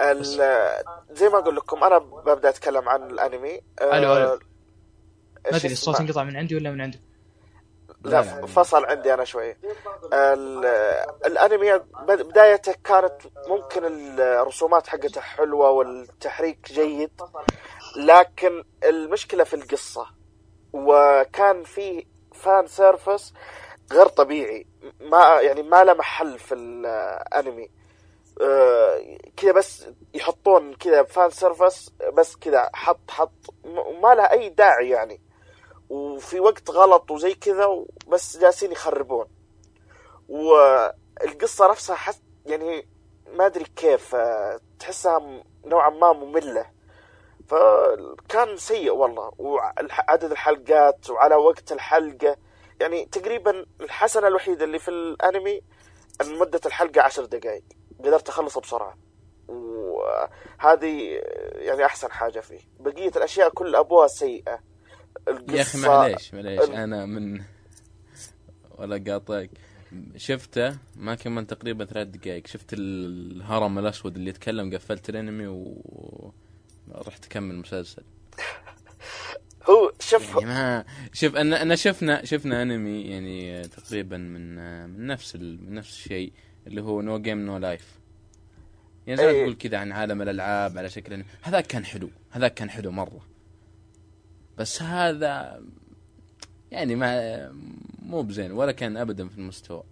ال- 0.00 0.84
زي 1.10 1.28
ما 1.28 1.38
أقول 1.38 1.56
لكم 1.56 1.84
أنا 1.84 1.98
ببدأ 1.98 2.48
أتكلم 2.48 2.88
عن 2.88 3.10
الأنمي. 3.10 3.60
آه، 3.80 3.98
ألو. 3.98 4.38
شو 5.44 5.50
ما 5.50 5.56
أدري 5.56 5.72
الصوت؟ 5.72 6.00
انقطع 6.00 6.24
من 6.24 6.36
عندي 6.36 6.56
ولا 6.56 6.70
من 6.70 6.80
عندك؟ 6.80 7.00
لا. 8.04 8.22
فصل 8.46 8.84
عندي 8.84 9.14
أنا 9.14 9.24
شوي. 9.24 9.56
ال- 10.12 10.66
الأنمي 11.26 11.78
بد- 11.78 12.22
بدايته 12.22 12.74
كانت 12.84 13.16
ممكن 13.48 13.84
الرسومات 14.20 14.86
حقته 14.86 15.20
حلوة 15.20 15.70
والتحريك 15.70 16.58
جيد 16.72 17.20
لكن 17.96 18.64
المشكلة 18.84 19.44
في 19.44 19.54
القصة. 19.54 20.06
وكان 20.72 21.64
في 21.64 22.06
fan 22.34 22.66
service 22.66 23.32
غير 23.92 24.06
طبيعي 24.06 24.66
ما 25.00 25.40
يعني 25.40 25.62
ما 25.62 25.84
له 25.84 25.94
محل 25.94 26.38
في 26.38 26.54
الأنمي. 26.54 27.70
آه، 28.42 29.18
كذا 29.36 29.52
بس 29.52 29.86
يحطون 30.14 30.74
كذا 30.74 31.02
fan 31.02 31.30
service 31.30 31.92
بس 32.12 32.36
كذا 32.36 32.70
حط 32.74 33.10
حط 33.10 33.32
ما 34.02 34.14
لها 34.14 34.32
أي 34.32 34.48
داعي 34.48 34.88
يعني. 34.88 35.20
وفي 35.90 36.40
وقت 36.40 36.70
غلط 36.70 37.10
وزي 37.10 37.34
كذا 37.34 37.84
بس 38.08 38.36
جالسين 38.36 38.72
يخربون. 38.72 39.26
والقصة 40.28 41.70
نفسها 41.70 41.96
حس 41.96 42.22
يعني 42.46 42.88
ما 43.32 43.46
أدري 43.46 43.64
كيف 43.64 44.16
تحسها 44.78 45.42
نوعا 45.64 45.90
ما 45.90 46.12
مملة. 46.12 46.66
فكان 47.48 48.56
سيء 48.56 48.90
والله 48.90 49.32
وعدد 49.38 50.30
الحلقات 50.30 51.10
وعلى 51.10 51.34
وقت 51.34 51.72
الحلقة. 51.72 52.36
يعني 52.80 53.04
تقريبا 53.06 53.66
الحسنة 53.80 54.28
الوحيدة 54.28 54.64
اللي 54.64 54.78
في 54.78 54.90
الأنمي 54.90 55.62
إن 56.20 56.38
مدة 56.38 56.60
الحلقة 56.66 57.02
عشر 57.02 57.24
دقائق 57.24 57.64
قدرت 57.98 58.28
اخلص 58.28 58.58
بسرعة. 58.58 58.98
وهذه 59.48 61.20
يعني 61.54 61.84
أحسن 61.84 62.12
حاجة 62.12 62.40
فيه. 62.40 62.60
بقية 62.80 63.12
الأشياء 63.16 63.48
كل 63.48 63.76
أبوها 63.76 64.06
سيئة. 64.06 64.69
يا 65.50 65.62
أخي 65.62 65.78
القصة- 65.78 65.86
معليش 65.86 66.34
معليش 66.34 66.60
أنا 66.70 67.06
من 67.06 67.42
ولا 68.70 69.12
قاطعك. 69.12 69.50
شفته 70.16 70.76
ما 70.96 71.14
كمل 71.14 71.46
تقريبا 71.46 71.84
ثلاث 71.84 72.08
دقائق. 72.08 72.46
شفت 72.46 72.72
الهرم 72.72 73.78
الأسود 73.78 74.16
اللي 74.16 74.30
يتكلم 74.30 74.74
قفلت 74.74 75.08
الأنمي 75.10 75.46
و 75.46 76.32
رحت 76.94 77.24
أكمل 77.24 77.54
المسلسل. 77.54 78.02
هو 79.70 79.92
شوف 80.00 80.34
يعني 80.34 80.44
ما 80.46 80.84
شوف 81.12 81.36
أنا 81.36 81.62
أنا 81.62 81.76
شفنا 81.76 82.24
شفنا 82.24 82.62
أنمي 82.62 83.02
يعني 83.02 83.62
تقريبا 83.68 84.16
من 84.16 84.54
من 84.90 85.06
نفس 85.06 85.34
ال... 85.34 85.64
من 85.64 85.74
نفس 85.74 85.90
الشيء 85.92 86.32
اللي 86.66 86.82
هو 86.82 87.00
No 87.00 87.18
Game 87.18 87.38
No 87.46 87.58
Life 87.58 87.98
يعني 89.06 89.16
زي 89.16 89.26
ما 89.26 89.30
إيه. 89.32 89.42
تقول 89.42 89.54
كذا 89.54 89.78
عن 89.78 89.92
عالم 89.92 90.22
الألعاب 90.22 90.78
على 90.78 90.90
شكل. 90.90 91.24
هذاك 91.42 91.66
كان 91.66 91.84
حلو 91.84 92.10
هذاك 92.30 92.54
كان 92.54 92.70
حلو 92.70 92.90
مرة. 92.90 93.20
بس 94.60 94.82
هذا 94.82 95.62
يعني 96.70 96.94
ما 96.94 97.48
مو 98.02 98.22
بزين 98.22 98.52
ولا 98.52 98.72
كان 98.72 98.96
ابدا 98.96 99.28
في 99.28 99.38
المستوى. 99.38 99.82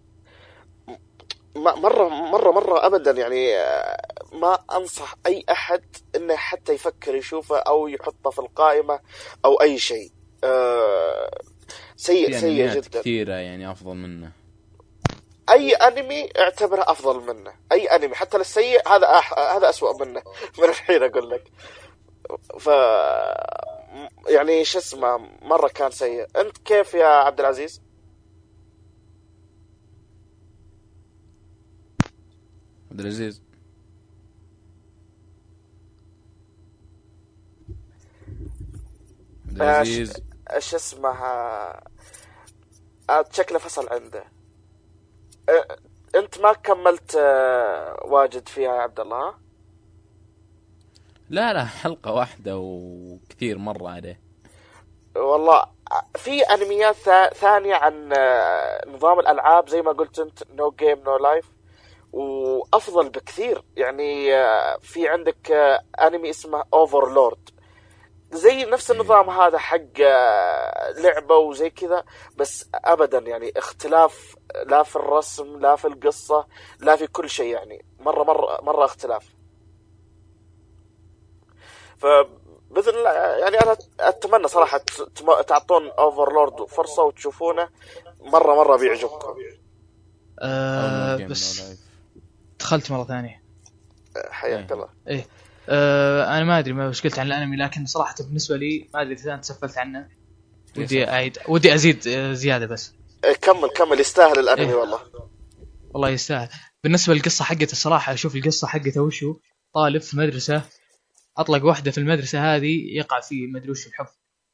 م- 1.57 1.81
مرة 1.83 2.09
مرة 2.09 2.51
مرة 2.51 2.87
أبدا 2.87 3.11
يعني 3.11 3.57
آه، 3.57 3.97
ما 4.33 4.59
أنصح 4.77 5.15
أي 5.27 5.45
أحد 5.51 5.83
إنه 6.17 6.37
حتى 6.37 6.73
يفكر 6.73 7.15
يشوفه 7.15 7.59
أو 7.59 7.89
يحطه 7.89 8.31
في 8.31 8.39
القائمة 8.39 9.01
أو 9.45 9.55
أي 9.63 9.79
شيء. 9.79 10.11
آه، 10.45 11.31
سيء 11.97 12.33
في 12.33 12.39
سيء 12.41 12.69
جدا. 12.75 13.01
كثيرة 13.01 13.35
يعني 13.35 13.71
أفضل 13.71 13.95
منه. 13.95 14.33
أي 15.51 15.73
أنمي 15.75 16.29
اعتبره 16.39 16.83
أفضل 16.83 17.35
منه. 17.35 17.53
أي 17.73 17.87
أنمي 17.87 18.15
حتى 18.15 18.37
السيء 18.37 18.89
هذا 18.89 19.07
أح... 19.19 19.39
هذا 19.39 19.69
أسوأ 19.71 20.05
منه. 20.05 20.23
من 20.59 20.65
الحين 20.69 21.03
أقول 21.03 21.31
لك. 21.31 21.45
ف 22.61 22.67
يعني 24.29 24.65
شو 24.65 24.79
اسمه 24.79 25.17
مرة 25.43 25.69
كان 25.69 25.91
سيء 25.91 26.27
أنت 26.41 26.59
كيف 26.59 26.95
يا 26.95 27.07
عبد 27.07 27.41
العزيز؟ 27.41 27.83
عبد 32.91 33.01
العزيز 33.01 33.43
عبد 39.49 39.61
آه، 39.61 39.65
العزيز 39.65 40.23
شو 40.59 40.77
اسمه 40.77 41.09
آه، 43.11 43.25
شكله 43.33 43.59
فصل 43.59 43.89
عنده 43.89 44.25
آه، 45.49 45.79
أنت 46.15 46.41
ما 46.41 46.53
كملت 46.53 47.17
آه، 47.17 48.01
واجد 48.05 48.49
فيها 48.49 48.77
يا 48.77 48.81
عبد 48.81 49.01
الله 49.01 49.17
ها؟ 49.17 49.48
لا 51.31 51.53
لا 51.53 51.65
حلقة 51.65 52.13
واحدة 52.13 52.57
وكثير 52.59 53.59
مرة 53.59 53.89
عليه. 53.89 54.21
والله 55.17 55.65
في 56.17 56.41
أنميات 56.43 56.95
ثا- 56.95 57.35
ثانية 57.35 57.75
عن 57.75 58.13
آه، 58.13 58.89
نظام 58.89 59.21
الألعاب 59.21 59.69
زي 59.69 59.83
ما 59.83 59.93
قلت 59.93 60.19
أنت 60.19 60.43
No 60.55 60.71
Game 60.71 60.99
No 61.07 61.17
Life 61.17 61.45
وأفضل 62.13 63.09
بكثير. 63.09 63.63
يعني 63.77 64.35
آه، 64.35 64.77
في 64.83 65.09
عندك 65.09 65.51
آه، 65.51 65.81
أنمي 66.07 66.31
اسمه 66.31 66.65
Overlord 66.75 67.51
زي 68.33 68.65
نفس 68.65 68.91
النظام 68.91 69.31
هذا 69.31 69.59
حق 69.59 69.99
لعبة 70.99 71.37
وزي 71.37 71.71
كذا 71.71 72.05
بس 72.37 72.69
ابدا 72.75 73.19
يعني 73.19 73.53
اختلاف 73.57 74.37
لا 74.67 74.83
في 74.83 74.97
الرسم 74.97 75.61
لا 75.61 75.77
في 75.77 75.85
القصة 75.85 76.47
لا 76.81 76.97
في 76.97 77.07
كل 77.07 77.31
شيء 77.31 77.47
يعني. 77.55 77.85
مرة 78.01 78.23
مرة 78.25 78.59
مرة 78.63 78.85
اختلاف. 78.85 79.38
فباذن 81.99 82.99
الله 82.99 83.11
يعني 83.13 83.57
أنا 83.61 83.77
أتمنى 84.01 84.49
صراحة 84.49 84.81
تعطون 85.49 85.89
Overlord 85.99 86.69
فرصة 86.69 87.03
وتشوفونه 87.03 87.69
مرة 88.21 88.55
مرة 88.55 88.77
بيعجبكم. 88.77 89.35
آه 90.41 91.17
بس. 91.17 91.63
دخلت 92.61 92.91
مرة 92.91 93.05
ثانية. 93.05 93.43
حياك 94.31 94.67
إيه. 94.71 94.75
الله. 94.75 94.89
إيه. 95.09 95.27
آه 95.69 96.37
أنا 96.37 96.45
ما 96.45 96.59
أدري 96.59 96.73
ما 96.73 96.89
وش 96.89 97.03
قلت 97.03 97.19
عن 97.19 97.27
الأنمي 97.27 97.57
لكن 97.57 97.87
صراحة 97.87 98.15
بالنسبة 98.21 98.57
لي 98.57 98.89
ما 98.95 99.03
أدري 99.03 99.15
إذا 99.15 99.35
أنت 99.35 99.45
سفلت 99.45 99.79
عنه. 99.79 100.09
ودي 100.79 101.09
أعيد 101.09 101.39
ودي 101.49 101.75
أزيد 101.75 102.09
آه، 102.09 102.33
زيادة 102.33 102.67
بس. 102.67 102.95
إيه، 103.25 103.33
كمل 103.33 103.69
كمل 103.77 104.01
يستاهل 104.01 104.39
الأنمي 104.39 104.69
إيه. 104.69 104.75
والله. 104.75 104.99
والله 105.91 106.09
يستاهل. 106.09 106.49
بالنسبة 106.85 107.15
للقصة 107.15 107.45
حقته 107.45 107.73
الصراحه 107.73 108.13
أشوف 108.13 108.37
القصة 108.37 108.67
حقته 108.67 109.01
وشو. 109.03 109.37
طالب 109.75 110.01
في 110.01 110.17
مدرسة 110.17 110.63
أطلق 111.39 111.65
واحدة 111.65 111.91
في 111.91 111.99
المدرسة 111.99 112.57
هذه 112.57 112.97
يقع 112.97 113.21
في 113.21 113.47
مدري 113.47 113.71
وش 113.71 113.87
الحب 113.87 114.07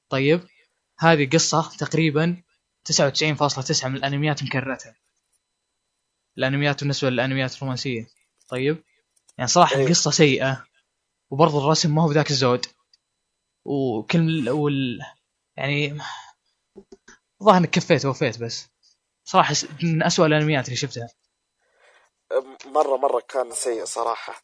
طيب 0.08 0.40
هذه 0.98 1.28
قصة 1.32 1.76
تقريبا 1.78 2.42
99.9 2.92 3.84
من 3.84 3.96
الأنميات 3.96 4.42
مكررتها. 4.42 4.96
الأنميات 6.38 6.80
بالنسبة 6.80 7.10
للأنميات 7.10 7.56
الرومانسية. 7.56 8.06
طيب 8.48 8.84
يعني 9.38 9.48
صراحة 9.48 9.76
إيه. 9.76 9.84
القصة 9.84 10.10
سيئة 10.10 10.66
وبرضه 11.30 11.64
الرسم 11.64 11.94
ما 11.94 12.02
هو 12.02 12.12
ذاك 12.12 12.30
الزود. 12.30 12.66
وكل 13.64 14.50
وال 14.50 15.00
يعني 15.56 15.98
ظاهر 17.42 17.58
إنك 17.58 17.70
كفيت 17.70 18.06
ووفيت 18.06 18.38
بس. 18.38 18.68
صراحة 19.24 19.54
من 19.82 20.02
أسوأ 20.02 20.26
الأنميات 20.26 20.64
اللي 20.64 20.76
شفتها. 20.76 21.08
مرة 22.66 22.96
مرة 22.96 23.22
كان 23.28 23.50
سيء 23.50 23.84
صراحة. 23.84 24.42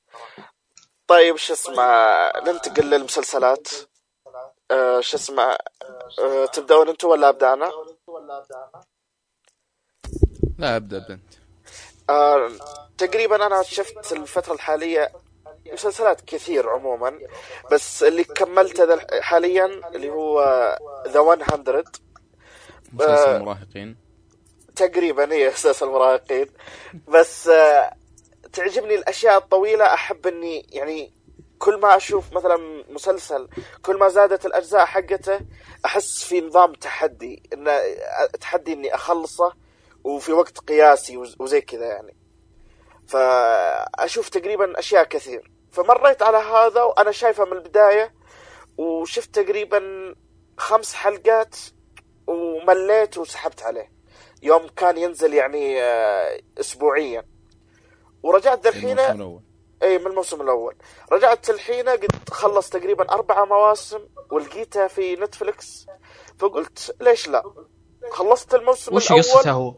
طيب 1.10 1.36
شو 1.36 1.52
اسمه 1.52 2.32
ننتقل 2.40 2.90
للمسلسلات 2.90 3.68
آه 4.70 5.00
شو 5.00 5.16
اسمه 5.16 5.42
آه 6.18 6.46
تبدأون 6.52 6.88
أنتم 6.88 7.08
ولا 7.08 7.28
أبدأ 7.28 7.52
أنا؟ 7.52 7.70
لا 10.58 10.76
أبدأ 10.76 10.96
أبدأ 10.96 11.14
أنت 11.14 11.34
آه 12.10 12.50
تقريبا 12.98 13.46
أنا 13.46 13.62
شفت 13.62 14.12
الفترة 14.12 14.54
الحالية 14.54 15.12
مسلسلات 15.72 16.20
كثير 16.20 16.68
عموما 16.68 17.18
بس 17.72 18.02
اللي 18.02 18.24
كملته 18.24 19.20
حاليا 19.20 19.66
اللي 19.94 20.10
هو 20.10 20.40
ذا 21.08 21.22
100 21.22 21.84
مسلسل 22.92 23.12
آه. 23.12 23.36
المراهقين 23.36 23.96
تقريبا 24.76 25.32
هي 25.32 25.48
أساس 25.48 25.82
المراهقين 25.82 26.46
بس 27.08 27.48
آه، 27.48 27.99
تعجبني 28.52 28.94
الأشياء 28.94 29.38
الطويلة 29.38 29.84
أحب 29.94 30.26
إني 30.26 30.66
يعني 30.70 31.12
كل 31.58 31.76
ما 31.80 31.96
أشوف 31.96 32.32
مثلا 32.32 32.84
مسلسل 32.88 33.48
كل 33.82 33.96
ما 33.98 34.08
زادت 34.08 34.46
الأجزاء 34.46 34.84
حقته 34.86 35.40
أحس 35.84 36.24
في 36.24 36.40
نظام 36.40 36.72
تحدي 36.72 37.42
إن 37.52 37.80
تحدي 38.40 38.72
إني 38.72 38.94
أخلصه 38.94 39.52
وفي 40.04 40.32
وقت 40.32 40.58
قياسي 40.58 41.16
وز- 41.16 41.36
وزي 41.40 41.60
كذا 41.60 41.86
يعني. 41.86 42.16
فأشوف 43.08 44.28
تقريبا 44.28 44.78
أشياء 44.78 45.04
كثير. 45.04 45.50
فمريت 45.72 46.22
على 46.22 46.36
هذا 46.38 46.82
وأنا 46.82 47.10
شايفه 47.12 47.44
من 47.44 47.52
البداية 47.52 48.14
وشفت 48.78 49.34
تقريبا 49.34 50.14
خمس 50.58 50.94
حلقات 50.94 51.56
ومليت 52.26 53.18
وسحبت 53.18 53.62
عليه. 53.62 53.92
يوم 54.42 54.66
كان 54.68 54.98
ينزل 54.98 55.34
يعني 55.34 55.82
آه، 55.82 56.40
اسبوعيا. 56.60 57.24
ورجعت 58.22 58.66
الحين 58.66 58.98
الموسم 58.98 59.16
الأول. 59.16 59.40
اي 59.82 59.98
من 59.98 60.06
الموسم 60.06 60.40
الأول. 60.40 60.74
رجعت 61.12 61.50
الحين 61.50 61.88
قد 61.88 62.08
خلص 62.30 62.68
تقريبا 62.70 63.10
أربع 63.10 63.44
مواسم 63.44 64.00
ولقيتها 64.30 64.88
في 64.88 65.16
نتفلكس 65.16 65.86
فقلت 66.38 66.96
ليش 67.00 67.28
لا؟ 67.28 67.42
خلصت 68.10 68.54
الموسم 68.54 68.96
وش 68.96 69.06
الأول. 69.06 69.22
قصته 69.22 69.50
هو؟ 69.50 69.74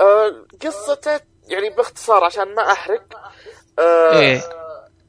آه 0.00 0.46
قصته 0.62 1.20
يعني 1.46 1.70
باختصار 1.70 2.24
عشان 2.24 2.54
ما 2.54 2.72
أحرق. 2.72 3.02
آه 3.78 4.18
إيه. 4.18 4.42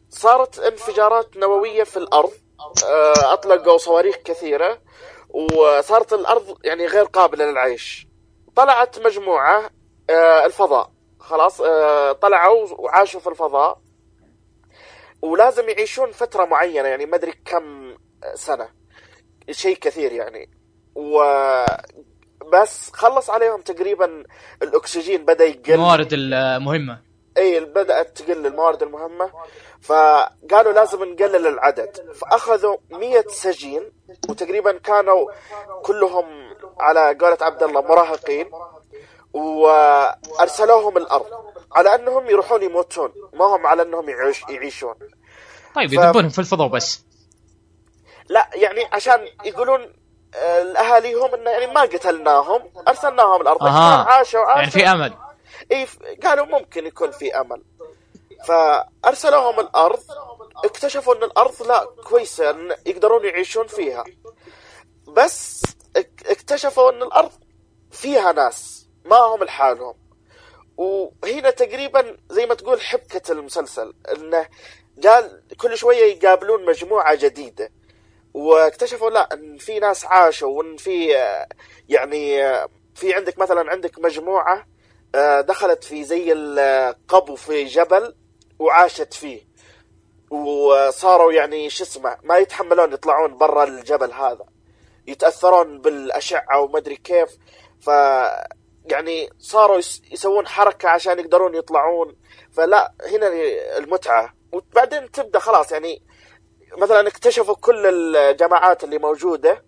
صارت 0.10 0.60
انفجارات 0.60 1.38
نووية 1.38 1.84
في 1.84 1.98
الأرض. 1.98 2.32
آه، 2.86 3.34
أطلقوا 3.34 3.78
صواريخ 3.78 4.16
كثيرة 4.16 4.82
وصارت 5.30 6.14
الأرض 6.14 6.58
يعني 6.64 6.86
غير 6.86 7.04
قابلة 7.04 7.46
للعيش. 7.46 8.08
طلعت 8.56 9.00
مجموعة 9.00 9.70
آه، 10.10 10.46
الفضاء. 10.46 10.92
خلاص 11.26 11.62
آه، 11.62 12.12
طلعوا 12.12 12.68
وعاشوا 12.78 13.20
في 13.20 13.28
الفضاء. 13.30 13.78
ولازم 15.22 15.70
يعيشون 15.70 16.12
فترة 16.12 16.46
معينة 16.46 16.88
يعني 16.88 17.06
ما 17.06 17.16
أدري 17.16 17.34
كم 17.46 17.98
سنة. 18.34 18.70
شيء 19.52 19.78
كثير 19.78 20.12
يعني. 20.12 20.50
و 20.96 21.24
بس 22.54 22.92
خلص 22.94 23.30
عليهم 23.30 23.62
تقريبا 23.62 24.24
الأكسجين 24.62 25.26
بدأ 25.26 25.46
يقل. 25.46 25.74
الموارد 25.74 26.10
المهمة. 26.14 27.02
إي 27.38 27.60
بدأت 27.60 28.18
تقل 28.18 28.46
الموارد 28.46 28.84
المهمة. 28.84 29.32
فقالوا 29.82 30.74
لازم 30.74 31.04
نقلل 31.04 31.48
العدد. 31.48 32.12
فأخذوا 32.14 32.78
مية 32.92 33.26
سجين 33.28 33.92
وتقريبا 34.30 34.72
كانوا 34.78 35.32
كلهم 35.84 36.26
على 36.80 37.18
قولة 37.22 37.38
عبد 37.42 37.64
الله 37.64 37.82
مراهقين. 37.82 38.50
وأرسلوهم 39.36 40.98
الأرض 40.98 41.26
على 41.76 41.96
أنهم 41.96 42.30
يروحون 42.30 42.64
يموتون 42.64 43.14
ما 43.34 43.46
هم 43.46 43.68
على 43.68 43.82
أنهم 43.82 44.10
يعيش 44.10 44.42
يعيشون. 44.50 44.96
طيب 45.76 45.90
ف- 45.90 45.94
يذبونهم 45.94 46.30
في 46.30 46.40
الفضاء 46.40 46.68
بس. 46.68 47.04
لا 48.30 48.50
يعني 48.54 48.86
عشان 48.94 49.28
يقولون 49.46 49.94
آه، 50.36 50.62
لأهاليهم 50.64 51.34
أنه 51.34 51.50
يعني 51.52 51.68
ما 51.68 51.82
قتلناهم 51.82 52.62
أرسلناهم 52.88 53.42
الأرض. 53.42 53.64
أها. 53.64 53.70
عشان 53.70 54.08
عاشوا 54.14 54.40
عاشوا 54.42 54.60
يعني 54.60 54.72
في 54.72 54.88
أمل. 54.88 55.14
إي 55.72 55.88
قالوا 56.24 56.46
ممكن 56.46 56.86
يكون 56.86 57.12
في 57.12 57.36
أمل. 57.40 57.64
فأرسلوهم 58.48 59.60
الأرض 59.60 60.00
اكتشفوا 60.66 61.16
إن 61.16 61.24
الأرض 61.24 61.62
لا 61.68 61.86
كويسة 62.10 62.50
إن 62.50 62.76
يقدرون 62.86 63.26
يعيشون 63.26 63.68
فيها. 63.68 64.04
بس 65.08 65.62
اك- 65.96 66.24
اكتشفوا 66.26 66.92
إن 66.92 67.04
الأرض 67.04 67.32
فيها 67.92 68.32
ناس. 68.32 68.85
ما 69.06 69.18
هم 69.18 69.44
لحالهم. 69.44 69.94
وهنا 70.78 71.50
تقريبا 71.50 72.18
زي 72.30 72.46
ما 72.46 72.54
تقول 72.54 72.82
حبكة 72.82 73.32
المسلسل 73.32 73.94
إنه 74.12 74.48
قال 75.04 75.42
كل 75.58 75.78
شوية 75.78 76.04
يقابلون 76.14 76.66
مجموعة 76.66 77.16
جديدة. 77.16 77.72
واكتشفوا 78.34 79.10
لا 79.10 79.34
إن 79.34 79.58
في 79.58 79.80
ناس 79.80 80.06
عاشوا 80.06 80.50
وإن 80.50 80.78
في 80.78 81.08
يعني 81.90 82.38
في 82.96 83.14
عندك 83.14 83.40
مثلا 83.40 83.72
عندك 83.72 84.00
مجموعة 84.00 84.68
آه، 85.16 85.42
دخلت 85.42 85.84
في 85.84 86.04
زي 86.04 86.34
القبو 86.34 87.36
في 87.36 87.66
جبل 87.66 88.16
وعاشت 88.60 89.14
فيه. 89.14 89.48
وصاروا 90.30 91.34
يعني 91.34 91.70
شو 91.70 91.84
اسمه 91.84 92.18
ما 92.24 92.38
يتحملون 92.38 92.94
يطلعون 92.94 93.38
برا 93.38 93.64
الجبل 93.64 94.12
هذا. 94.12 94.46
يتأثرون 95.08 95.82
بالأشعة 95.82 96.60
وما 96.60 96.78
أدري 96.78 96.96
كيف. 96.96 97.30
ف 97.80 97.90
يعني 98.92 99.30
صاروا 99.40 99.78
يس- 99.78 100.02
يسوون 100.12 100.48
حركة 100.48 100.90
عشان 100.90 101.20
يقدرون 101.20 101.56
يطلعون. 101.56 102.16
فلا 102.52 102.94
هنا 103.12 103.28
المتعة. 103.78 104.34
وبعدين 104.52 105.12
تبدأ 105.12 105.40
خلاص 105.40 105.72
يعني 105.72 106.02
مثلا 106.78 107.08
اكتشفوا 107.08 107.56
كل 107.56 107.86
الجماعات 108.16 108.84
اللي 108.84 108.98
موجودة. 108.98 109.64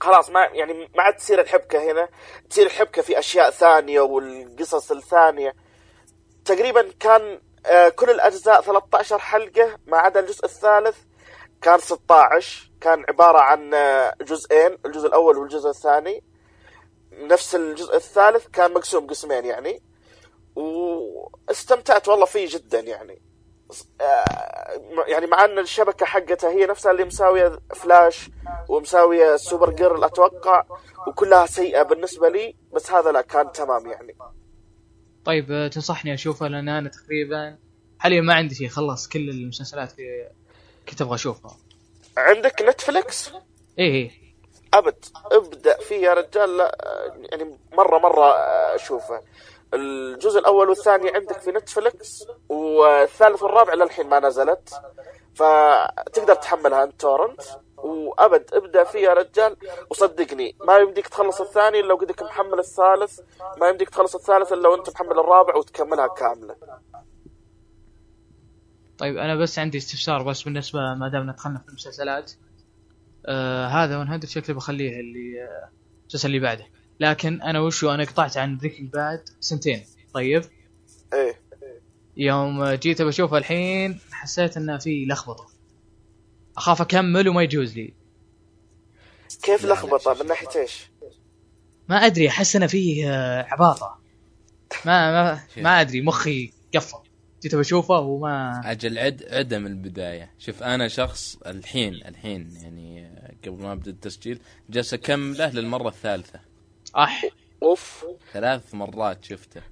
خلاص 0.00 0.30
ما 0.30 0.44
يعني 0.44 0.72
ما 0.96 1.02
عاد 1.02 1.16
تصير 1.16 1.40
الحبكة 1.40 1.90
هنا. 1.92 2.08
تصير 2.50 2.66
الحبكة 2.66 3.02
في 3.02 3.18
أشياء 3.18 3.50
ثانية 3.50 4.00
والقصص 4.00 4.90
الثانية. 4.92 5.54
تقريبا 6.44 6.90
كان 7.00 7.40
آه، 7.66 7.88
كل 7.88 8.10
الأجزاء 8.10 8.60
13 8.62 9.18
حلقة 9.18 9.76
ما 9.86 9.98
عدا 9.98 10.20
الجزء 10.20 10.44
الثالث 10.44 10.96
كان 11.62 11.78
16 11.78 12.70
كان 12.80 13.04
عبارة 13.08 13.38
عن 13.40 13.74
آه، 13.74 14.14
جزئين 14.20 14.78
الجزء 14.86 15.06
الأول 15.08 15.38
والجزء 15.38 15.70
الثاني. 15.70 16.22
نفس 17.26 17.54
الجزء 17.54 17.96
الثالث 17.96 18.46
كان 18.46 18.74
مقسوم 18.74 19.06
قسمين 19.06 19.44
يعني. 19.44 19.82
واستمتعت 20.56 22.08
والله 22.08 22.26
فيه 22.26 22.48
جدا 22.50 22.80
يعني. 22.80 23.22
آه، 24.00 25.04
يعني 25.06 25.26
مع 25.26 25.44
أن 25.44 25.58
الشبكة 25.58 26.06
حقتها 26.06 26.50
هي 26.50 26.66
نفسها 26.66 26.92
اللي 26.92 27.04
مساوية 27.04 27.58
فلاش 27.74 28.30
ومساوية 28.68 29.36
Supergirl 29.36 30.04
أتوقع 30.04 30.64
وكلها 31.06 31.46
سيئة 31.46 31.82
بالنسبة 31.82 32.28
لي 32.28 32.56
بس 32.74 32.90
هذا 32.90 33.12
لا 33.12 33.20
كان 33.20 33.52
تمام 33.52 33.86
يعني. 33.86 34.16
طيب 35.24 35.52
آه، 35.52 35.68
تنصحني 35.68 36.14
أشوفها 36.14 36.48
لأن 36.48 36.68
أنا 36.68 36.88
تقريبا 36.88 37.58
حاليا 37.98 38.20
ما 38.20 38.34
عندي 38.34 38.54
شيء 38.54 38.68
خلص 38.68 39.08
كل 39.08 39.30
المسلسلات 39.30 39.92
كنت 40.88 41.02
أبغى 41.02 41.14
أشوفها. 41.14 41.56
عندك 42.16 42.62
Netflix؟ 42.62 43.30
إيه 43.78 43.92
إيه. 43.92 44.10
أبد 44.74 45.04
ابدأ 45.32 45.78
فيه 45.78 45.96
يا 45.96 46.14
رجال. 46.14 46.56
لا 46.56 46.76
يعني 47.14 47.58
مرة 47.72 47.98
مرة 47.98 48.32
اشوفه 48.74 49.22
الجزء 49.74 50.38
الأول 50.38 50.68
والثاني 50.68 51.10
عندك 51.10 51.40
في 51.40 51.50
نتفليكس 51.50 52.26
والثالث 52.48 53.42
والرابع 53.42 53.74
للحين 53.74 54.08
ما 54.08 54.20
نزلت. 54.20 54.80
فتقدر 55.34 56.34
تحملها 56.34 56.84
أنت 56.84 57.00
تورنت 57.00 57.42
وأبد 57.76 58.54
ابدأ 58.54 58.84
فيه 58.84 58.98
يا 58.98 59.14
رجال. 59.14 59.56
وصدقني 59.90 60.56
ما 60.60 60.78
يمديك 60.78 61.08
تخلص 61.08 61.40
الثاني 61.40 61.80
إلا 61.80 61.94
وقدك 61.94 62.22
محمل 62.22 62.58
الثالث. 62.58 63.20
ما 63.60 63.68
يمديك 63.68 63.90
تخلص 63.90 64.14
الثالث 64.14 64.52
إلا 64.52 64.68
وأنت 64.68 64.90
محمل 64.90 65.18
الرابع 65.18 65.56
وتكملها 65.56 66.06
كاملة. 66.06 66.56
طيب 68.98 69.16
أنا 69.16 69.36
بس 69.36 69.58
عندي 69.58 69.78
استفسار 69.78 70.22
بس 70.22 70.42
بالنسبة 70.42 70.78
ما 70.78 71.08
دام 71.12 71.30
دخلنا 71.30 71.58
في 71.58 71.68
المسلسلات. 71.68 72.32
آه 73.28 73.66
هذا 73.66 74.04
100 74.04 74.20
شكلي 74.24 74.54
بخليه 74.56 75.00
اللي 75.00 75.42
آه، 75.42 75.70
المسلسل 76.02 76.28
اللي 76.28 76.38
بعده. 76.38 76.66
لكن 77.00 77.42
أنا 77.42 77.60
وشو 77.60 77.90
أنا 77.90 78.04
قطعت 78.04 78.36
عن 78.36 78.58
Breaking 78.58 78.90
Bad 78.90 79.24
سنتين. 79.40 79.84
طيب؟ 80.14 80.44
إيه. 81.14 81.40
يوم 82.16 82.70
جيت 82.70 83.02
بشوفه 83.02 83.38
الحين 83.38 84.00
حسيت 84.12 84.56
إنه 84.56 84.78
في 84.78 85.06
لخبطة. 85.06 85.46
أخاف 86.56 86.80
أكمل 86.80 87.28
وما 87.28 87.42
يجوز 87.42 87.76
لي. 87.76 87.94
كيف 89.42 89.64
لخبطة؟ 89.64 90.22
من 90.22 90.26
ناحية 90.26 90.60
إيش؟ 90.60 90.90
ما 91.88 91.96
أدري 91.96 92.28
أحس 92.28 92.56
إنه 92.56 92.66
فيه 92.66 93.10
آه، 93.12 93.46
عباطة. 93.50 93.98
ما 94.84 95.12
ما 95.12 95.40
ما 95.56 95.80
أدري 95.80 96.00
مخي 96.00 96.52
قفل. 96.74 97.07
جيت 97.42 97.54
بشوفه 97.54 97.98
وما 98.00 98.60
أجل 98.64 98.98
عد 98.98 99.24
عدم 99.30 99.66
البداية. 99.66 100.30
شوف 100.38 100.62
أنا 100.62 100.88
شخص 100.88 101.36
الحين 101.46 101.94
الحين 101.94 102.50
يعني 102.62 103.10
قبل 103.46 103.62
ما 103.62 103.72
أبدأ 103.72 103.90
التسجيل 103.90 104.40
جالس 104.70 104.94
أكمله 104.94 105.50
للمرة 105.50 105.88
الثالثة. 105.88 106.40
أح. 106.96 107.24
أوف. 107.62 108.04
ثلاث 108.32 108.74
مرات 108.74 109.24
شفته. 109.24 109.62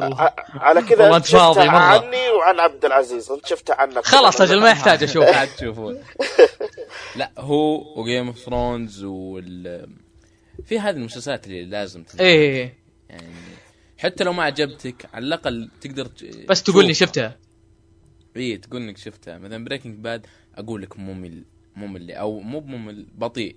الله. 0.00 0.30
على 0.54 0.82
كذا 0.82 1.02
والله 1.02 1.16
أنت 1.16 1.26
فاضي 1.26 1.54
شفتها 1.60 1.72
مرة. 1.72 2.06
عني 2.06 2.30
وعن 2.30 2.60
عبد 2.60 2.84
العزيز. 2.84 3.30
أنت 3.30 3.46
شفتها 3.46 3.76
عنك. 3.76 4.04
خلاص 4.04 4.40
أجل 4.40 4.60
ما 4.60 4.70
يحتاج 4.70 5.02
أشوف 5.02 5.24
قاعد 5.24 5.48
تشوفون. 5.56 6.02
لا 7.16 7.30
هو 7.38 8.00
و 8.00 8.05
Game 8.05 8.26
of 8.26 8.38
Thrones 8.38 9.04
وال 9.04 9.88
في 10.66 10.78
هذه 10.80 10.96
المسلسلات 10.96 11.46
اللي 11.46 11.64
لازم 11.64 12.02
تنشاف. 12.02 12.20
إيه. 12.20 12.83
حتى 13.98 14.24
لو 14.24 14.32
ما 14.32 14.42
عجبتك 14.42 15.08
على 15.14 15.26
الأقل 15.26 15.70
تقدر 15.80 16.06
ت- 16.06 16.46
بس 16.48 16.62
تقول 16.62 16.86
لي. 16.86 16.94
شفتها. 16.94 17.38
إي 18.36 18.56
تقول 18.56 18.82
انك 18.82 18.98
شفتها. 18.98 19.38
مثلا 19.38 19.64
Breaking 19.64 19.98
Bad 19.98 20.26
أقول 20.54 20.82
لك 20.82 20.98
ممل 20.98 21.44
ممل 21.76 22.10
أو 22.10 22.40
مو 22.40 22.60
بممل 22.60 23.06
بطيء. 23.14 23.56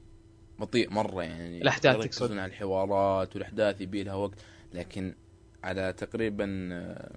بطيء 0.59 0.89
مرة 0.89 1.23
يعني. 1.23 1.59
يركزون 1.59 1.99
تقصد. 2.09 2.31
على 2.31 2.45
الحوارات 2.45 3.35
والأحداث 3.35 3.81
يبي 3.81 4.03
لها 4.03 4.13
وقت. 4.13 4.37
لكن 4.73 5.15
على 5.63 5.93
تقريبا 5.93 6.69
آه، 6.71 7.15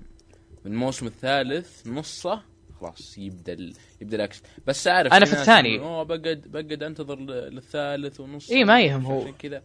من 0.64 0.72
الموسم 0.72 1.06
الثالث 1.06 1.86
نصه 1.86 2.42
خلاص 2.80 3.18
يبدأ 3.18 3.52
ال... 3.52 3.74
يبدأ 4.00 4.16
الأكشن. 4.16 4.42
بس 4.66 4.86
أعرف 4.88 5.12
أنا 5.12 5.24
في 5.24 5.32
الثاني. 5.32 5.78
أوه 5.78 6.02
بقعد 6.02 6.42
بقعد 6.46 6.82
أنتظر 6.82 7.20
للثالث 7.50 8.20
ونص. 8.20 8.50
إيه، 8.50 8.64
ما 8.64 8.80
يهم 8.80 9.06
هو. 9.06 9.32
كذا. 9.38 9.62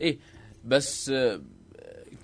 إيه 0.00 0.18
بس 0.64 1.08
آه، 1.10 1.40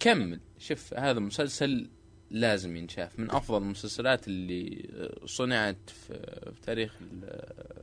كمل. 0.01 0.41
شوف 0.61 0.95
هذا 0.95 1.21
مسلسل 1.21 1.91
لازم 2.31 2.77
ينشاف. 2.77 3.19
من 3.19 3.31
أفضل 3.31 3.63
المسلسلات 3.63 4.29
اللي 4.29 4.89
آه، 4.93 5.27
صنعت 5.27 5.91
في, 5.91 6.15
في 6.55 6.61
تاريخ 6.63 6.95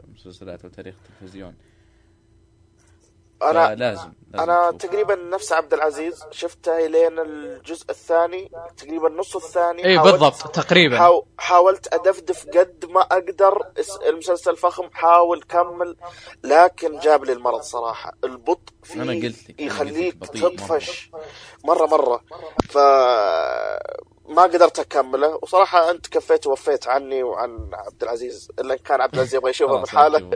المسلسلات 0.08 0.64
أو 0.66 0.70
تاريخ 0.70 0.96
التلفزيون. 0.96 1.54
أنا 3.44 3.76
لازم, 3.76 4.12
لازم 4.32 4.52
أنا. 4.52 4.72
تقريبا 4.72 5.16
نفس 5.16 5.54
عبد 5.54 5.74
العزيز 5.74 6.24
شفته 6.32 6.88
لين 6.88 7.20
الجزء 7.20 7.86
الثاني 7.90 8.52
تقريبا 8.78 9.10
نص 9.10 9.36
الثاني. 9.36 9.86
اي 9.86 10.00
حاولت- 10.00 10.12
بالضبط 10.12 10.56
تقريبا. 10.56 10.98
حاو... 10.98 11.26
حاولت 11.38 11.94
أدفدف 11.94 12.46
قد 12.48 12.86
ما 12.90 13.02
أقدر 13.02 13.62
المسلسل 14.08 14.56
فخم 14.56 14.90
حاول 14.94 15.44
كمل 15.44 15.96
لكن 16.44 17.00
جاب 17.00 17.24
لي 17.26 17.34
المرض 17.34 17.62
صراحة. 17.62 18.14
البطء 18.24 18.74
فيه 18.84 19.02
أنا 19.02 19.12
قلت 19.14 19.24
لك- 19.24 19.26
أنا 19.26 19.34
قلت 19.40 19.60
يخليك 19.60 20.26
تطفش. 20.26 21.12
مرة 21.66 21.86
مرة. 21.86 22.22
ف 22.70 22.78
ما 24.30 24.42
قدرت 24.44 24.80
أكمله. 24.80 25.40
وصراحة 25.42 25.92
أنت 25.92 26.08
كفيت 26.08 26.48
ووفيت 26.48 26.88
عني 26.88 27.24
وعن 27.24 27.70
عبد 27.74 28.04
العزيز 28.04 28.52
إلا 28.60 28.74
إن 28.74 28.80
كان 28.80 29.02
عبد 29.02 29.14
العزيز 29.14 29.36
يبغى 29.36 29.50
يشوفه 29.50 29.78
من 29.78 29.86
خلاص، 29.86 29.90
حاله 30.04 30.30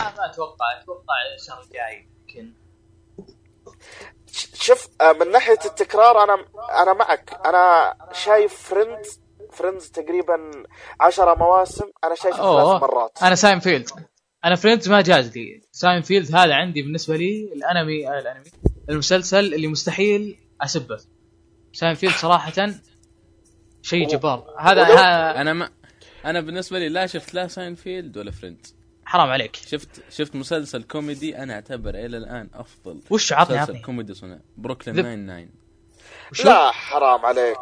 ما 0.00 0.30
أتوقع 0.30 0.80
أتوقع 0.82 1.14
الشهر 1.38 1.62
الجاي 1.62 2.08
يمكن 2.20 2.52
شوف 4.54 4.88
آه، 5.00 5.12
من 5.12 5.30
ناحية 5.30 5.58
التكرار 5.64 6.24
أنا 6.24 6.44
أنا 6.82 6.92
معك. 6.92 7.40
أنا 7.46 7.94
شايف 8.12 8.54
Friends 8.54 9.20
Friends 9.52 9.90
تقريبا 9.90 10.50
عشرة 11.00 11.34
مواسم. 11.34 11.84
أنا 12.04 12.14
شايفه. 12.14 12.36
ثلاث 12.36 12.82
مرات. 12.82 13.22
أنا 13.22 13.34
Sein 13.34 13.60
feld 13.60 13.90
أنا 14.44 14.54
Friends 14.54 14.88
ما 14.88 15.00
جاز 15.00 15.36
لي. 15.38 15.62
سايم 15.72 16.02
فيلد 16.02 16.34
هذا 16.36 16.54
عندي 16.54 16.82
بالنسبة 16.82 17.16
لي 17.16 17.52
الأنمي 17.52 18.08
آه، 18.08 18.18
الأنمي 18.18 18.50
المسلسل 18.90 19.54
اللي 19.54 19.66
مستحيل 19.66 20.38
أسبه. 20.60 20.98
سايم 21.72 21.94
فيلد 21.94 22.12
صراحة 22.14 22.52
شيء 23.82 24.08
جبار. 24.08 24.54
هذا 24.58 24.82
أنا 25.40 25.52
ما 25.52 25.70
أنا 26.24 26.40
بالنسبة 26.40 26.78
لي 26.78 26.88
لا 26.88 27.06
شفت 27.06 27.34
لا 27.34 27.48
ساينفيلد 27.48 28.16
ولا 28.16 28.30
Friends 28.30 28.83
حرام 29.06 29.30
عليك. 29.30 29.56
شفت 29.56 29.88
شفت 30.10 30.36
مسلسل 30.36 30.82
كوميدي 30.82 31.38
أنا 31.38 31.54
اعتبره 31.54 31.98
إلى 32.06 32.16
الآن 32.16 32.48
أفضل. 32.54 33.00
وش 33.10 33.32
عطني 33.32 33.56
مسلسل 33.56 33.72
عطني. 33.72 33.82
كوميدي 33.84 34.14
صنع 34.14 34.38
بروكلين 34.56 34.96
ذب. 34.96 35.04
Nine 35.04 35.18
Nine. 35.18 35.50
شو 36.32 36.48
لا 36.48 36.70
حرام 36.70 37.26
عليك. 37.26 37.58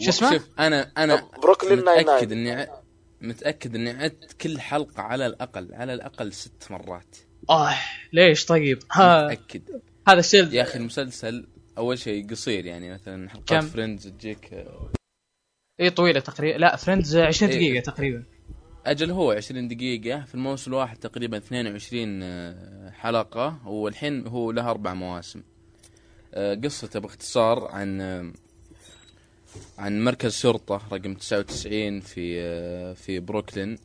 شو 0.00 0.08
اسمه؟ 0.10 0.32
شوف 0.32 0.48
أنا 0.58 0.92
أنا 0.96 1.28
Brooklyn 1.42 1.84
Nine 1.84 2.00
متأكد 2.02 2.32
Nine 2.32 2.48
إني 2.48 2.62
ع- 2.62 2.80
متأكد 3.20 3.74
إني 3.74 3.90
عدت 3.90 4.32
كل 4.32 4.60
حلقة 4.60 5.02
على 5.02 5.26
الأقل 5.26 5.74
على 5.74 5.94
الأقل 5.94 6.32
ست 6.32 6.66
مرات. 6.70 7.16
آه 7.50 7.74
ليش؟ 8.12 8.44
طيب. 8.44 8.78
ها. 8.92 9.24
متأكد. 9.24 9.62
هذا 10.08 10.18
الشيء 10.20 10.52
يا 10.52 10.62
أخي 10.62 10.78
المسلسل 10.78 11.48
أول 11.78 11.98
شيء 11.98 12.30
قصير 12.30 12.66
يعني 12.66 12.92
مثلا 12.94 13.28
كم؟ 13.28 13.32
حلقات 13.38 13.64
Friends 13.64 14.08
تجيك 14.08 14.66
اي 15.80 15.90
طويلة 15.90 16.20
تقريبا. 16.20 16.58
لا 16.58 16.76
Friends 16.76 17.16
20 17.16 17.52
إيه. 17.52 17.58
دقيقة 17.58 17.82
تقريبا. 17.92 18.24
أجل 18.86 19.10
هو 19.10 19.32
20 19.32 19.68
دقيقة 19.68 20.24
في 20.24 20.34
الموسم 20.34 20.70
الواحد 20.70 20.96
تقريبا 20.96 21.36
22 21.36 22.20
آه، 22.22 22.90
حلقة 22.90 23.68
والحين 23.68 24.26
هو 24.26 24.50
له 24.50 24.70
أربع 24.70 24.94
مواسم. 24.94 25.42
آه، 26.34 26.54
قصته 26.54 27.00
باختصار 27.00 27.68
عن 27.68 28.00
آه، 28.00 28.32
عن 29.78 30.04
مركز 30.04 30.32
شرطة 30.36 30.80
رقم 30.92 31.14
99 31.14 32.00
في 32.00 32.94
في 32.94 33.20
بروكلين 33.20 33.78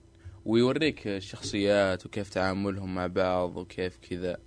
ويوريك 0.46 1.08
الشخصيات 1.08 2.06
وكيف 2.06 2.30
تعاملهم 2.30 2.96
مع 2.96 3.08
بعض 3.08 3.58
وكيف 3.58 3.98
كذا 4.10 4.38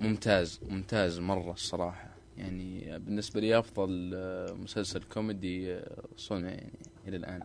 ممتاز 0.00 0.60
ممتاز 0.68 1.18
مرة 1.18 1.52
الصراحة 1.52 2.08
يعني 2.36 2.98
بالنسبة 2.98 3.40
لي 3.40 3.58
أفضل 3.58 4.12
آه، 4.14 4.52
مسلسل 4.52 5.02
كوميدي 5.02 5.80
صنع 6.16 6.48
يعني 6.48 6.72
إلى 7.08 7.16
الآن. 7.16 7.42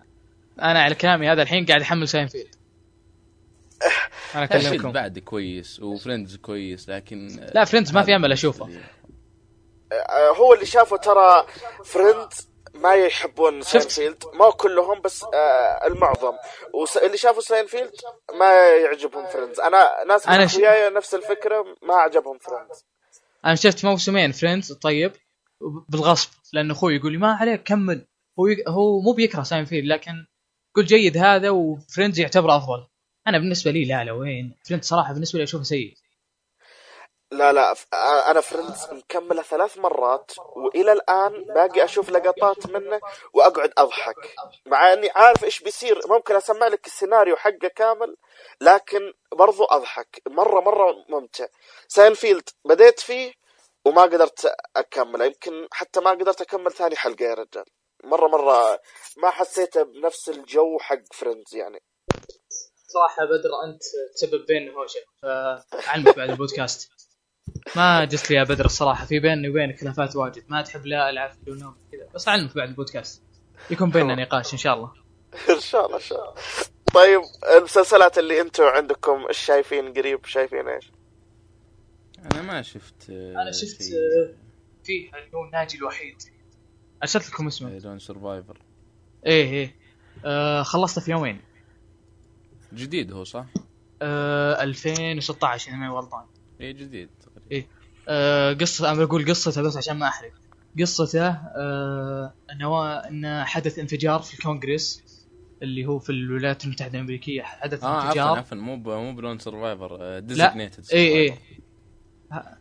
أنا 0.61 0.83
على 0.83 0.95
كلامي 0.95 1.29
هذا 1.29 1.41
الحين 1.41 1.65
قاعد 1.65 1.81
أحمل 1.81 2.07
ساين 2.07 2.27
فيلد. 2.27 2.55
أنا 4.35 4.43
أكلمكم. 4.43 4.91
بعد 4.91 5.19
كويس 5.19 5.79
و 5.79 5.86
Friends 5.86 6.35
كويس 6.35 6.89
لكن 6.89 7.27
لا 7.55 7.65
Friends 7.65 7.93
ما 7.93 8.03
في 8.03 8.15
أمل 8.15 8.31
أشوفه. 8.31 8.69
آه، 9.91 10.29
هو 10.37 10.53
اللي 10.53 10.65
شافه 10.65 10.97
ترى 10.97 11.45
Friends 11.85 12.49
ما 12.73 12.93
يحبون 12.95 13.61
ساينفيلد 13.61 14.23
ما 14.33 14.51
كلهم 14.51 15.01
بس 15.01 15.23
آه 15.23 15.87
المعظم. 15.87 16.33
واللي 16.73 17.17
شافوا 17.17 17.41
ساينفيلد 17.41 17.91
ما 18.39 18.69
يعجبهم 18.69 19.25
Friends 19.27 19.59
أنا 19.59 20.03
ناس 20.07 20.27
أنا 20.27 20.37
من 20.39 20.47
ش- 20.47 20.57
نفس 20.97 21.13
الفكرة 21.15 21.65
ما 21.83 21.93
عجبهم 21.95 22.37
Friends 22.37 22.85
أنا 23.45 23.55
شفت 23.55 23.85
موسمين 23.85 24.31
Friends 24.31 24.73
طيب 24.73 25.11
بالغصب 25.89 26.29
لأن 26.53 26.71
أخوي 26.71 26.95
يقول 26.95 27.11
لي 27.11 27.17
ما 27.17 27.33
عليك 27.33 27.63
كمل. 27.63 28.07
هو 28.39 28.47
يق... 28.47 28.69
هو 28.69 29.01
مو 29.01 29.11
بيكره 29.13 29.43
ساين 29.43 29.65
فيلد 29.65 29.85
لكن 29.85 30.11
يقول 30.77 30.85
جيد 30.85 31.17
هذا 31.17 31.49
و 31.49 31.58
Friends 31.58 32.19
يعتبره 32.19 32.57
أفضل. 32.57 32.87
أنا 33.27 33.37
بالنسبة 33.37 33.71
لي 33.71 33.85
لا 33.85 34.03
لا 34.03 34.11
وين؟ 34.11 34.55
Friends 34.67 34.87
صراحة 34.87 35.13
بالنسبة 35.13 35.37
لي 35.37 35.43
أشوفه 35.43 35.63
سيء. 35.63 35.93
لا 37.31 37.53
لا 37.53 37.75
أنا 38.31 38.41
Friends 38.41 38.87
مكمله 38.91 39.41
ثلاث 39.41 39.77
مرات 39.77 40.31
وإلى 40.55 40.91
الآن 40.91 41.43
باقي 41.43 41.83
أشوف 41.83 42.09
لقطات 42.09 42.67
منه 42.67 42.99
وأقعد 43.33 43.73
أضحك. 43.77 44.35
مع 44.65 44.93
إني 44.93 45.09
عارف 45.15 45.43
إيش 45.43 45.63
بيصير 45.63 45.99
ممكن 46.09 46.35
أسمع 46.35 46.67
لك 46.67 46.87
السيناريو 46.87 47.35
حقه 47.35 47.67
كامل 47.75 48.15
لكن 48.61 49.13
برضو 49.33 49.63
أضحك. 49.63 50.21
مرة 50.27 50.61
مرة 50.61 51.05
ممتع. 51.09 51.45
ساينفيلد 51.87 52.49
بديت 52.65 52.99
فيه 52.99 53.33
وما 53.85 54.01
قدرت 54.01 54.55
أكمله. 54.75 55.25
يمكن 55.25 55.67
حتى 55.71 55.99
ما 55.99 56.11
قدرت 56.11 56.41
أكمل 56.41 56.71
ثاني 56.71 56.95
حلقة 56.95 57.25
يا 57.25 57.33
رجال. 57.33 57.65
مرة 58.03 58.27
مرة 58.27 58.79
ما 59.23 59.29
حسيته 59.29 59.83
بنفس 59.83 60.29
الجو 60.29 60.77
حق 60.79 61.13
Friends 61.13 61.55
يعني. 61.55 61.79
صراحة 62.87 63.25
بدر 63.25 63.49
أنت 63.65 63.81
تسبب 64.15 64.45
بين 64.45 64.69
هوشة. 64.69 64.99
فأعلمك 65.21 66.17
بعد 66.17 66.29
البودكاست. 66.29 66.91
ما 67.75 68.05
جت 68.05 68.29
لي 68.29 68.35
يا 68.35 68.43
بدر 68.43 68.65
الصراحة 68.65 69.05
في 69.05 69.19
بيني 69.19 69.49
وبينك 69.49 69.79
خلافات 69.79 70.15
واجد. 70.15 70.43
ما 70.49 70.61
تحب 70.61 70.85
لا 70.85 71.09
ألعب 71.09 71.31
في 71.31 71.51
النوم 71.51 71.75
كذا 71.91 72.09
بس 72.15 72.27
أعلمك 72.27 72.55
بعد 72.55 72.69
البودكاست. 72.69 73.23
يكون 73.69 73.89
بيننا 73.89 74.15
نقاش 74.23 74.53
إن 74.53 74.57
شاء 74.57 74.73
الله. 74.73 74.93
إن 75.49 75.59
شاء 75.59 75.85
الله 75.85 75.97
إن 75.97 76.01
شاء 76.01 76.21
الله. 76.21 76.41
طيب 76.93 77.21
المسلسلات 77.57 78.17
اللي 78.17 78.41
أنتم 78.41 78.63
عندكم 78.63 79.27
إيش 79.27 79.37
شايفين 79.37 79.93
قريب 79.93 80.25
شايفين 80.25 80.67
إيش؟ 80.67 80.91
أنا 82.19 82.41
ما 82.41 82.61
شفت 82.61 83.09
أنا 83.09 83.51
شفت 83.51 83.81
آه، 83.81 84.35
فيه 84.83 85.09
اللي 85.09 85.33
هو 85.33 85.45
ناجي 85.53 85.77
الوحيد. 85.77 86.17
أرسلت 87.03 87.29
لكم 87.29 87.47
اسمه. 87.47 87.77
دون 87.77 87.99
سرفايفر. 87.99 88.57
إيه 89.25 89.49
إيه. 89.51 89.75
آه 90.25 90.63
خلصته 90.63 91.01
في 91.01 91.11
يومين. 91.11 91.41
جديد 92.73 93.11
هو 93.11 93.23
صح؟ 93.23 93.45
آه 94.01 94.63
2016 94.63 95.69
إذا 95.71 95.77
ماني 95.77 95.91
غلطان. 95.93 96.25
اي 96.61 96.73
جديد 96.73 97.09
تقريبا. 97.21 97.51
إيه. 97.51 97.67
آه 98.07 98.53
قصة 98.53 98.91
أنا 98.91 99.05
بقول 99.05 99.29
قصته 99.29 99.61
بس 99.61 99.77
عشان 99.77 99.97
ما 99.99 100.07
أحرق. 100.07 100.31
قصته 100.79 101.27
آه 101.29 102.33
انه 102.51 102.93
انه 102.99 103.43
حدث 103.43 103.79
انفجار 103.79 104.19
في 104.19 104.33
الكونغرس 104.33 105.03
اللي 105.61 105.85
هو 105.85 105.99
في 105.99 106.09
الولايات 106.09 106.65
المتحدة 106.65 106.93
الأمريكية. 106.93 107.41
حدث 107.41 107.83
آه 107.83 107.87
عفوا 107.87 108.07
انفجار. 108.07 108.37
عفوا. 108.37 108.57
مو 108.57 108.77
ب- 108.77 108.87
مو 108.89 109.15
بلون 109.15 109.39
survivor 109.39 110.19
designated 110.19 110.85
اي 110.93 111.29
اي 111.29 111.37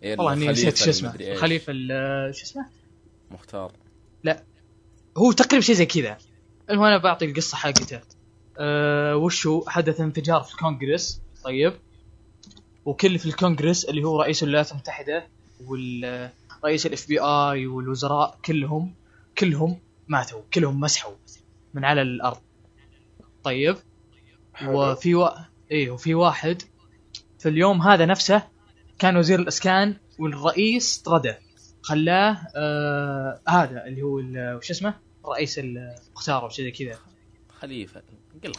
والله 0.04 0.32
إني 0.32 0.48
نسيت 0.48 0.76
شو 0.76 0.90
اسمه. 0.90 1.08
المدري 1.08 1.26
إيش. 1.26 1.36
الخليفة 1.36 1.72
ال- 1.76 2.34
شو 2.34 2.42
اسمه؟ 2.44 2.66
مختار. 3.30 3.72
هو 5.18 5.32
تقريبا 5.32 5.60
شيء 5.60 5.74
زي 5.74 5.86
كذا. 5.86 6.18
المهم 6.70 6.86
أنا 6.86 6.98
بعطي 6.98 7.24
القصة 7.24 7.56
حقته 7.56 8.00
أه 8.58 9.16
وش 9.16 9.46
هو؟ 9.46 9.64
حدث 9.68 10.00
انفجار 10.00 10.42
في 10.42 10.52
الكونغرس. 10.52 11.20
طيب. 11.44 11.72
وكل 12.84 13.18
في 13.18 13.26
الكونغرس 13.26 13.84
اللي 13.84 14.04
هو 14.04 14.20
رئيس 14.20 14.42
الولايات 14.42 14.72
المتحدة 14.72 15.28
والرئيس 15.66 16.86
ال 16.86 17.08
FBI 17.08 17.66
والوزراء 17.66 18.38
كلهم 18.44 18.94
كلهم 19.38 19.78
ماتوا. 20.08 20.42
كلهم 20.54 20.80
مسحوا 20.80 21.14
من 21.74 21.84
على 21.84 22.02
الأرض. 22.02 22.40
طيب. 23.44 23.76
وفي 24.64 25.14
و... 25.14 25.30
إيه 25.70 25.90
وفي 25.90 26.14
واحد 26.14 26.62
في 27.38 27.48
اليوم 27.48 27.82
هذا 27.82 28.06
نفسه 28.06 28.42
كان 28.98 29.16
وزير 29.16 29.38
الأسكان 29.38 29.96
والرئيس 30.18 30.98
طرده 30.98 31.38
خلاه 31.82 32.38
آه 32.56 33.40
هذا 33.48 33.84
اللي 33.86 34.02
هو 34.02 34.20
وش 34.56 34.70
اسمه؟ 34.70 34.94
رئيس 35.26 35.58
المختار 35.58 36.42
أو 36.42 36.48
شيء 36.48 36.72
كذا. 36.72 36.98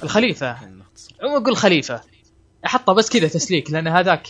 خليفة. 0.07 0.67
نختصر. 0.67 1.15
عموما 1.21 1.37
أقول 1.37 1.57
خليفة. 1.57 2.01
أحطه 2.65 2.93
بس 2.93 3.09
كذا 3.09 3.27
تسليك 3.27 3.71
لأن 3.71 3.87
هذاك 3.87 4.27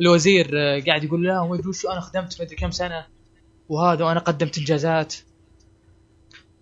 الوزير 0.00 0.50
آه، 0.54 0.80
قاعد 0.86 1.04
يقول 1.04 1.24
لا 1.24 1.46
ما 1.46 1.54
أدري 1.54 1.72
شو 1.72 1.88
أنا 1.88 2.00
خدمت 2.00 2.42
مدري 2.42 2.56
كم 2.56 2.70
سنة 2.70 3.06
وهذا 3.68 4.04
وأنا 4.04 4.20
قدمت 4.20 4.58
إنجازات. 4.58 5.14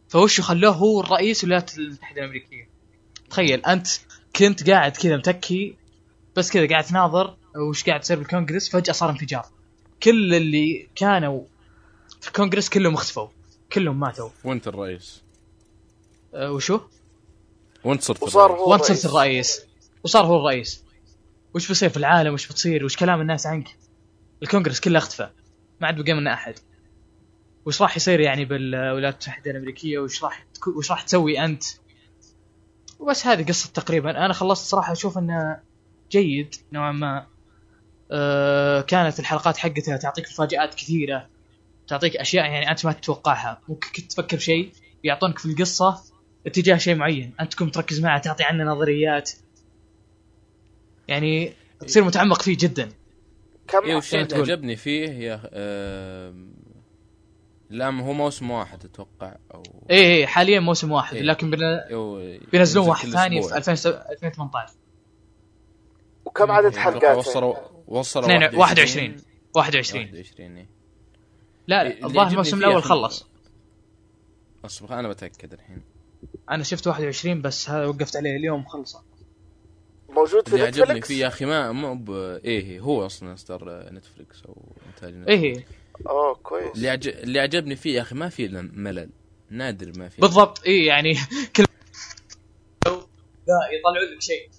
فوش 0.08 0.40
خلوه 0.40 0.72
هو 0.74 1.00
الرئيس 1.00 1.44
الولايات 1.44 1.78
المتحدة 1.78 2.20
الأمريكية. 2.20 2.68
تخيل 3.30 3.64
أنت 3.66 3.86
كنت 4.36 4.70
قاعد 4.70 4.96
كذا 4.96 5.16
متكي 5.16 5.76
بس 6.36 6.52
كذا 6.52 6.68
قاعد 6.68 6.84
تناظر 6.84 7.36
وش 7.56 7.84
قاعد 7.84 8.00
يصير 8.00 8.18
بالكونغرس 8.18 8.68
فجأة 8.68 8.92
صار 8.92 9.10
انفجار. 9.10 9.46
كل 10.02 10.34
اللي 10.34 10.88
كانوا 10.96 11.42
في 12.20 12.28
الكونغرس 12.28 12.68
كلهم 12.68 12.94
اختفوا. 12.94 13.28
كلهم 13.72 14.00
ماتوا. 14.00 14.28
وانت 14.44 14.68
الرئيس. 14.68 15.22
أه 16.34 16.52
وشو؟ 16.52 16.80
وانت 17.84 18.02
صرت 18.02 18.22
وصار 18.22 18.46
الرئيس. 18.46 18.62
هو 18.62 18.70
وانت 18.72 18.84
الرئيس. 18.84 19.02
صرت 19.02 19.12
الرئيس. 19.12 19.60
وصار 20.04 20.24
هو 20.26 20.36
الرئيس. 20.36 20.84
وش 21.54 21.68
بيصير 21.68 21.88
في 21.88 21.96
العالم؟ 21.96 22.34
وش 22.34 22.46
بتصير؟ 22.48 22.84
وش 22.84 22.96
كلام 22.96 23.20
الناس 23.20 23.46
عنك؟ 23.46 23.68
الكونغرس 24.42 24.80
كله 24.80 24.98
اختفى. 24.98 25.30
ما 25.80 25.86
عاد 25.86 26.00
بقى 26.00 26.12
منه 26.12 26.32
أحد. 26.32 26.54
وش 27.66 27.82
راح 27.82 27.96
يصير 27.96 28.20
يعني 28.20 28.44
بالولايات 28.44 29.14
المتحدة 29.14 29.50
الأمريكية؟ 29.50 29.98
وش 29.98 30.24
راح 30.24 30.46
تكو- 30.54 30.76
وش 30.76 30.90
راح 30.90 31.02
تسوي 31.02 31.44
أنت؟ 31.44 31.64
وبس 32.98 33.26
هذه 33.26 33.46
قصة 33.48 33.70
تقريبا. 33.74 34.10
أنا 34.10 34.32
خلصت 34.32 34.64
صراحة 34.70 34.92
أشوف 34.92 35.18
إنه 35.18 35.60
جيد 36.10 36.54
نوعا 36.72 36.92
ما. 36.92 37.26
أه 38.10 38.80
كانت 38.80 39.20
الحلقات 39.20 39.56
حقتها 39.56 39.96
تعطيك 39.96 40.26
مفاجآت 40.30 40.74
كثيرة. 40.74 41.28
تعطيك 41.90 42.16
أشياء 42.16 42.44
يعني 42.44 42.70
أنت 42.70 42.86
ما 42.86 42.92
تتوقعها 42.92 43.60
ممكن 43.68 43.88
كنت 43.96 44.12
تفكر 44.12 44.38
شيء 44.38 44.72
يعطونك 45.04 45.38
في 45.38 45.46
القصة 45.46 46.02
اتجاه 46.46 46.76
شيء 46.76 46.94
معين 46.94 47.32
أنت 47.40 47.52
تكون 47.52 47.70
مركز 47.76 48.00
معه 48.00 48.18
تعطي 48.20 48.44
عنه 48.44 48.64
نظريات 48.64 49.30
يعني 51.08 51.52
تصير 51.86 52.04
متعمق 52.04 52.42
فيه 52.42 52.56
جدا 52.60 52.88
كم 53.68 53.90
والشيء 53.94 54.18
يعني 54.20 54.32
اللي. 54.32 54.52
عجبني 54.52 54.76
فيه 54.76 55.08
يا 55.08 55.40
آم، 55.52 56.52
لا 57.70 57.86
هو 57.86 58.12
موسم 58.12 58.50
واحد 58.50 58.84
أتوقع 58.84 59.36
أو 59.54 59.62
إيه 59.90 59.96
إيه 59.96 60.26
حاليا 60.26 60.60
موسم 60.60 60.92
واحد 60.92 61.16
إيه. 61.16 61.22
لكن 61.22 61.50
بن- 61.50 61.80
أو- 61.80 62.50
بينزلون 62.52 62.86
ينزل 62.86 62.90
واحد 62.90 63.08
ثاني. 63.08 63.42
في 63.42 63.56
2000 63.56 63.72
2018 64.12 64.72
وكم 66.24 66.50
عدد 66.50 66.66
أتوقع 66.66 66.82
حلقات 66.82 67.16
وصلوا 67.16 67.54
وصلوا 67.88 68.24
اثنين- 68.24 68.42
21 68.60 69.16
21 69.54 70.02
21 70.04 70.56
إيه. 70.56 70.66
لا 71.70 72.04
الظاهر 72.04 72.30
الموسم 72.30 72.58
الأول 72.58 72.82
خلص. 72.82 73.26
أصبر 74.64 74.98
أنا 74.98 75.08
بتأكد 75.08 75.52
الحين. 75.52 75.82
أنا 76.50 76.62
شفت 76.62 76.86
21 76.86 77.42
بس 77.42 77.70
هذا 77.70 77.86
وقفت 77.86 78.16
عليه 78.16 78.36
اليوم 78.36 78.64
خلصه 78.64 79.02
موجود 80.08 80.48
في 80.48 80.54
اللي 80.54 80.66
عجبني 80.66 80.82
نتفلكس 80.84 81.08
فيه 81.08 81.22
يا 81.22 81.28
أخي 81.28 81.44
ما 81.44 81.72
مو 81.72 81.94
ب... 81.94 82.10
إيه 82.44 82.80
هو 82.80 83.06
أصلا 83.06 83.34
اصدار 83.34 83.90
نتفلكس 83.92 84.42
أو 84.42 84.72
إنتاج 84.86 85.14
نتفلكس 85.14 85.28
إيه 85.28 85.66
أوه 86.08 86.34
كويس. 86.34 86.76
اللي 86.76 86.88
عج... 86.88 87.08
اللي 87.08 87.40
عجبني 87.40 87.76
فيه 87.76 87.96
يا 87.96 88.02
أخي 88.02 88.14
ما 88.14 88.28
في 88.28 88.48
ملل. 88.74 89.10
نادر 89.50 89.92
ما 89.98 90.08
في. 90.08 90.20
بالضبط 90.20 90.64
إيه 90.64 90.86
يعني 90.86 91.14
كل 91.56 91.64
لا 93.46 93.58
يطلعوا 93.78 94.14
لك 94.14 94.22
شيء. 94.22 94.50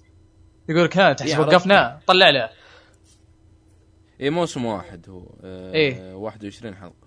يقول 0.68 0.84
لك 0.84 0.96
ها 0.96 1.12
تحس 1.12 1.28
إيه، 1.28 1.36
عرفت. 1.36 1.52
وقفنا 1.54 2.00
طلع 2.06 2.30
له. 2.30 2.50
إيه 4.20 4.30
موسم 4.30 4.64
واحد 4.64 5.08
هو. 5.08 5.26
آه 5.44 5.72
إيه. 5.72 6.14
21 6.14 6.74
حلقة. 6.74 7.01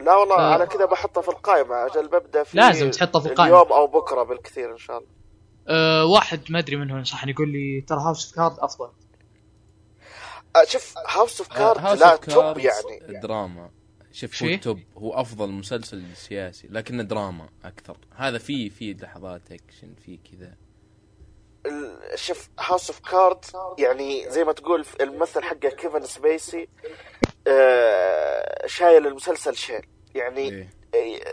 لا 0.00 0.16
والله 0.16 0.36
آه. 0.36 0.52
على 0.52 0.66
كذا 0.66 0.84
بحطه 0.84 1.20
في 1.20 1.28
القائمة 1.28 1.86
أجل 1.86 2.08
ببدأ 2.08 2.42
في 2.42 2.56
لازم 2.56 2.90
تحطه 2.90 3.20
في 3.20 3.26
القائمة. 3.26 3.56
اليوم 3.56 3.72
أو 3.72 3.86
بكرة 3.86 4.22
بالكثير 4.22 4.72
إن 4.72 4.78
شاء 4.78 4.98
الله. 4.98 5.10
أه 5.68 6.04
واحد 6.04 6.40
ما 6.50 6.58
أدري 6.58 6.76
من 6.76 6.90
هو 6.90 6.96
ينصحني 6.96 7.32
يقول 7.32 7.48
لي 7.48 7.80
ترى 7.80 8.00
House 8.00 8.26
of 8.26 8.36
Cards 8.36 8.58
أفضل. 8.58 8.90
آه، 10.56 10.64
شوف 10.64 10.94
House 11.08 11.40
of 11.40 11.48
Cards 11.48 12.00
لا 12.00 12.16
top 12.16 12.58
يعني. 12.58 13.20
دراما. 13.22 13.70
شوف؟ 14.12 14.42
هو 14.42 14.56
top. 14.56 14.78
هو 14.96 15.12
أفضل 15.12 15.50
مسلسل 15.50 16.16
سياسي 16.16 16.68
لكنه 16.68 17.02
دراما 17.02 17.48
أكثر. 17.64 17.96
هذا 18.16 18.38
فيه 18.38 18.68
فيه 18.68 18.94
لحظات 18.94 19.52
اكشن 19.52 19.94
فيه 20.04 20.18
كذا. 20.18 20.54
شوف 22.14 22.48
House 22.60 22.90
of 22.90 23.00
Cards 23.00 23.44
يعني 23.78 24.30
زي 24.30 24.44
ما 24.44 24.52
تقول 24.52 24.84
الممثل 25.00 25.42
حقه 25.42 25.68
كيفن 25.68 26.04
سبيسي. 26.04 26.68
شايل 28.66 29.06
المسلسل 29.06 29.56
شيل. 29.56 29.88
يعني 30.14 30.68
إيه. 30.94 31.30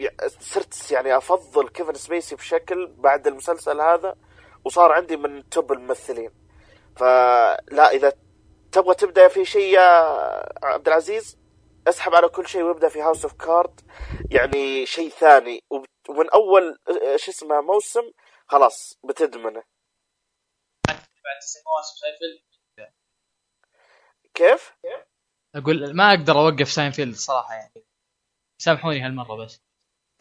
ي- 0.00 0.28
صرت 0.40 0.90
يعني 0.90 1.16
أفضل 1.16 1.68
كيفن 1.68 1.94
سبيسي 1.94 2.34
بشكل 2.36 2.86
بعد 2.86 3.26
المسلسل 3.26 3.80
هذا 3.80 4.16
وصار 4.64 4.92
عندي 4.92 5.16
من 5.16 5.48
top 5.48 5.72
الممثلين. 5.72 6.30
فلا 6.96 7.90
إذا 7.90 8.12
تبغى 8.72 8.94
تبدأ 8.94 9.28
في 9.28 9.44
شيء 9.44 9.74
يا 9.74 9.82
عبد 10.62 10.88
العزيز 10.88 11.38
اسحب 11.88 12.14
على 12.14 12.28
كل 12.28 12.46
شيء 12.48 12.62
وابدأ 12.62 12.88
في 12.88 13.02
House 13.02 13.22
of 13.24 13.32
Cards 13.32 13.80
يعني 14.30 14.86
شيء 14.86 15.08
ثاني 15.10 15.62
ومن 16.08 16.30
أول 16.30 16.78
آه، 16.88 17.16
شو 17.16 17.30
اسمه 17.30 17.60
موسم 17.60 18.10
خلاص 18.46 18.98
بتدمنه. 19.04 19.62
بعد 20.88 21.38
تسع 21.40 21.60
مواسم 21.66 21.96
ساينفيلد 22.00 22.51
كيف؟ 24.34 24.72
أقول 25.54 25.96
ما 25.96 26.10
أقدر 26.10 26.38
أوقف 26.38 26.70
ساينفيلد 26.70 27.14
صراحة 27.14 27.54
يعني 27.54 27.84
سامحوني 28.58 29.00
هالمرة 29.00 29.36
بس 29.44 29.62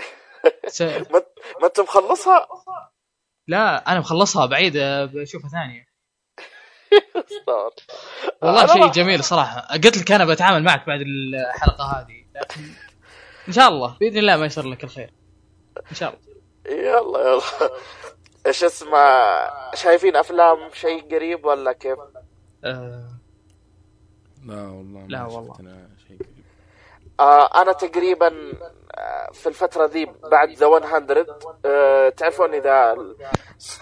س... 0.68 0.82
ما 0.82 1.24
ما 1.62 1.68
أنت 1.68 1.80
مخلصها؟ 1.80 2.48
لا 3.48 3.92
أنا 3.92 4.00
مخلصها 4.00 4.46
بعيد 4.46 4.78
أه، 4.78 5.06
بشوفها 5.06 5.50
ثانية. 5.50 5.92
والله 8.42 8.68
شيء 8.68 8.88
جميل 8.88 9.24
صراحة 9.24 9.60
قلت 9.60 9.98
لك 9.98 10.12
أنا 10.12 10.26
بتعامل 10.26 10.64
معك 10.64 10.88
بعد 10.88 11.02
الحلقة 11.02 11.84
هذه 11.84 12.26
لكن 12.36 12.62
إن 13.48 13.54
شاء 13.54 13.68
الله 13.68 13.98
بإذن 14.00 14.18
الله 14.18 14.38
ما 14.38 14.46
يصير 14.46 14.66
لك 14.68 14.84
الخير 14.84 15.14
إن 15.92 15.96
شاء 15.96 16.10
الله 16.14 16.32
يلا 16.66 17.20
يلا 17.20 17.42
إيش 18.46 18.64
اسمه 18.64 19.00
شايفين 19.76 20.16
أفلام 20.16 20.70
شيء 20.74 21.16
قريب 21.16 21.46
ولا 21.46 21.74
كيف؟ 21.74 21.98
أه... 22.64 23.21
لا 24.46 24.62
والله 24.62 25.00
ما 25.00 25.08
لا 25.08 25.24
شفت 25.26 25.36
والله. 25.36 25.56
أنا 25.60 25.90
شيء 26.08 26.18
آه 27.20 27.62
أنا 27.62 27.72
تقريبا 27.72 28.54
آه، 28.96 29.32
في 29.34 29.50
الفترة 29.50 29.86
ذي 29.86 30.06
بعد 30.32 30.50
ذا 30.52 30.68
100 30.68 31.26
آه 31.66 32.10
تعرفون 32.10 32.54
إذا 32.54 32.98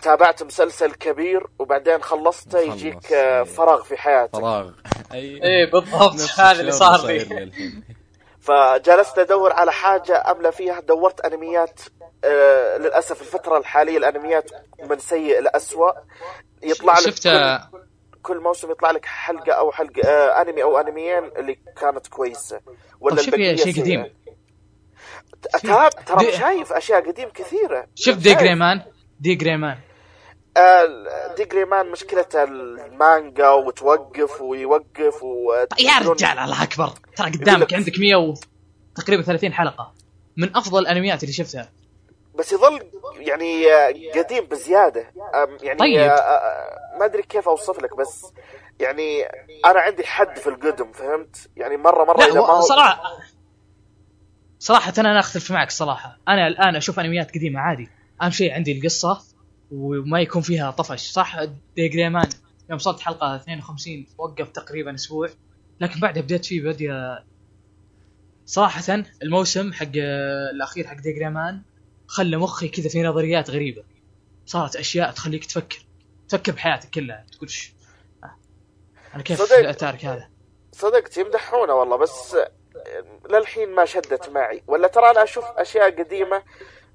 تابعت 0.02 0.44
مسلسل 0.44 0.92
كبير 0.92 1.48
وبعدين 1.60 2.02
خلصته 2.04 2.60
خلص، 2.60 2.76
يجيك 2.76 3.14
آه، 3.14 3.38
إيه. 3.38 3.44
فراغ 3.44 3.84
في 3.84 3.98
حياتك. 3.98 4.34
فراغ. 4.34 4.72
أي 5.14 5.44
إيه 5.44 5.72
بالضبط. 5.72 6.40
هذا 6.40 6.60
اللي 6.62 6.72
صار 6.72 7.06
لي. 7.08 7.52
فجلست 8.48 9.20
أدور 9.20 9.54
على 9.54 9.72
حاجة 9.72 10.32
املى 10.32 10.52
فيها. 10.52 10.80
دورت 10.80 11.20
أنميات 11.20 11.80
آه 12.24 12.78
للأسف 12.78 13.22
الفترة 13.22 13.58
الحالية 13.58 13.98
الأنميات 13.98 14.52
من 14.90 15.00
سيء 15.00 15.42
لأسوأ. 15.42 15.92
يطلع 16.64 17.00
لك 17.00 17.00
شفت 17.00 17.24
كل, 17.24 17.89
كل 18.30 18.40
موسم 18.40 18.72
يطلع 18.72 18.92
لك 18.92 19.06
حلقة 19.06 19.52
أو 19.54 19.72
حلقة 19.72 20.02
آه 20.08 20.42
أنمي 20.42 20.64
أو 20.64 20.78
أنميين 20.80 21.24
اللي 21.38 21.58
كانت 21.82 22.08
كويسة. 22.08 22.60
ولا 23.00 23.16
شوف 23.22 23.34
البقية 23.34 23.56
شيء. 23.56 23.82
قديم. 23.82 24.06
ترى 25.64 25.90
ترى 26.06 26.26
دي- 26.26 26.32
شايف 26.38 26.74
أشياء 26.74 27.12
قديم 27.12 27.30
كثيرة. 27.30 27.88
شفت 27.96 28.18
دي. 28.18 28.36
جريمان. 28.36 28.82
دي 29.20 29.36
جريمان. 29.36 29.78
آه، 30.58 31.36
دي 31.38 31.46
جريمان 31.46 31.92
مشكلته 31.92 32.44
المانجا 32.44 33.50
وتوقف 33.50 34.42
ويوقف 34.42 35.24
و 35.24 35.54
يا 35.80 36.00
رجال 36.12 36.40
الله 36.40 36.64
أكبر. 36.64 36.90
ترى 37.18 37.32
قدامك 37.32 37.74
عندك 37.74 38.00
100 38.00 38.16
و... 38.16 38.34
تقريبا 38.96 39.24
30 39.24 39.54
حلقة. 39.54 39.94
من 40.38 40.56
أفضل 40.58 40.80
الأنميات 40.80 41.24
اللي 41.24 41.34
شفتها. 41.34 41.70
بس 42.40 42.54
يظل 42.54 42.92
يعني 43.20 43.66
قديم 44.16 44.46
بزيادة. 44.46 45.12
يعني 45.62 45.80
طيب. 45.80 46.12
ما 47.00 47.06
أدري 47.06 47.24
كيف 47.24 47.48
أوصف 47.48 47.84
لك 47.84 47.98
بس 47.98 48.26
يعني 48.80 49.24
أنا 49.66 49.80
عندي 49.80 50.04
حد 50.04 50.38
في 50.38 50.48
القدم 50.48 50.92
فهمت؟ 50.92 51.50
يعني 51.58 51.78
مرة 51.78 52.04
مرة 52.06 52.18
لا 52.18 52.34
ما 52.34 52.62
صراحة 52.62 53.02
صراحة 54.60 54.94
أنا 54.98 55.20
أختلف 55.20 55.52
معك 55.52 55.68
الصراحه 55.68 56.18
أنا 56.28 56.48
الآن 56.48 56.76
أشوف 56.76 57.00
أنميات 57.00 57.30
قديمة 57.30 57.60
عادي. 57.60 57.90
أهم 58.22 58.32
شيء 58.32 58.54
عندي 58.54 58.80
القصة 58.80 59.22
وما 59.72 60.22
يكون 60.22 60.42
فيها 60.42 60.72
طفش 60.72 61.12
صح؟ 61.12 61.44
دي 61.76 61.88
جريمان 61.88 62.30
يوم 62.70 62.76
وصلت 62.76 63.00
حلقة 63.00 63.36
52 63.36 64.06
وقف 64.18 64.50
تقريبا 64.50 64.96
أسبوع. 64.96 65.30
لكن 65.80 66.00
بعدها 66.00 66.24
بديت 66.24 66.46
فيه 66.46 66.62
بدي 66.62 66.90
صراحة 68.46 69.04
الموسم 69.24 69.74
حق 69.74 69.92
الأخير 70.54 70.88
حق 70.88 70.98
دي 70.98 71.14
جريمان 71.14 71.62
خلى 72.10 72.38
مخي 72.38 72.68
كذا 72.68 72.90
في 72.90 73.04
نظريات 73.04 73.50
غريبة. 73.50 73.84
صارت 74.46 74.76
أشياء 74.76 75.12
تخليك 75.12 75.46
تفكر. 75.46 75.80
تفكر 76.30 76.52
بحياتك 76.52 76.90
كلها. 76.90 77.26
تقول. 77.32 77.50
آه، 78.24 78.36
أنا 79.16 79.24
كيف 79.24 79.42
صدق. 79.42 79.70
اتارك 79.70 80.06
هذا؟ 80.06 80.30
صدقت 80.72 81.18
يمدحونه 81.18 81.74
والله 81.74 81.96
بس 81.98 82.38
للحين 83.30 83.70
ما 83.70 83.86
شدت 83.86 84.30
معي. 84.30 84.64
ولا 84.68 84.88
ترى 84.88 85.10
أنا 85.12 85.24
أشوف 85.24 85.46
أشياء 85.46 85.92
قديمة 86.00 86.44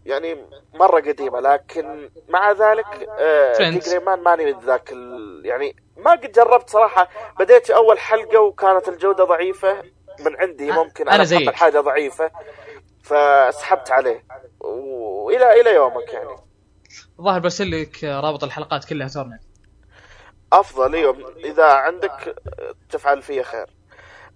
يعني 0.06 0.36
مرة 0.74 1.00
قديمة 1.00 1.40
لكن 1.40 2.10
مع 2.28 2.52
ذلك 2.52 3.08
آه. 3.18 3.52
تقريبا 3.78 4.16
ماني 4.16 4.54
ذاك 4.66 4.92
ال- 4.92 5.42
يعني 5.46 5.76
ما 5.96 6.10
قد 6.10 6.32
جربت 6.32 6.70
صراحة. 6.70 7.08
بديت 7.38 7.70
أول 7.70 7.98
حلقة 7.98 8.40
وكانت 8.40 8.88
الجودة 8.88 9.24
ضعيفة. 9.24 9.82
من 10.20 10.36
عندي 10.36 10.72
ممكن 10.72 11.04
أنا 11.06 11.14
أنا 11.16 11.24
زيك. 11.24 11.40
أتقبل 11.42 11.56
حاجة 11.56 11.80
ضعيفة. 11.80 12.30
فسحبت 13.04 13.90
عليه. 13.90 14.24
والى 14.60 15.60
إلى 15.60 15.74
يومك 15.74 16.12
يعني. 16.12 16.36
الظاهر 17.18 17.40
برسل 17.40 17.70
لك 17.70 18.04
رابط 18.04 18.44
الحلقات 18.44 18.84
كلها 18.84 19.08
torrent. 19.08 19.42
أفضل 20.52 20.94
إيوه. 20.94 21.34
إذا 21.36 21.64
عندك 21.64 22.36
تفعل 22.90 23.22
فيها 23.22 23.42
خير. 23.42 23.66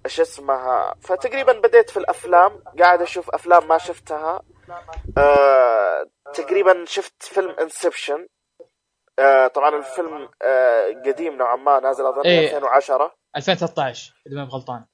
إيش 0.07 0.21
اسمها؟ 0.21 0.95
فتقريبا 1.01 1.53
بديت 1.53 1.91
في 1.91 1.97
الأفلام. 1.97 2.63
قاعد 2.79 3.03
أشوف 3.03 3.31
أفلام 3.31 3.69
ما 3.69 3.79
شفتها. 3.79 4.43
آه 5.19 6.07
تقريبا 6.35 6.85
شفت 6.85 7.23
فيلم 7.23 7.51
Inception 7.51 8.27
آه 9.19 9.47
طبعا 9.47 9.79
الفيلم 9.79 10.29
آه 10.43 11.03
قديم 11.07 11.37
نوعا 11.37 11.57
ما 11.57 11.81
نازل 11.81 12.07
أظن 12.07 12.21
إيه. 12.21 12.45
2010 12.47 13.15
2013 13.37 14.15
إذا 14.27 14.37
ما 14.37 14.45
بغلطان 14.45 14.85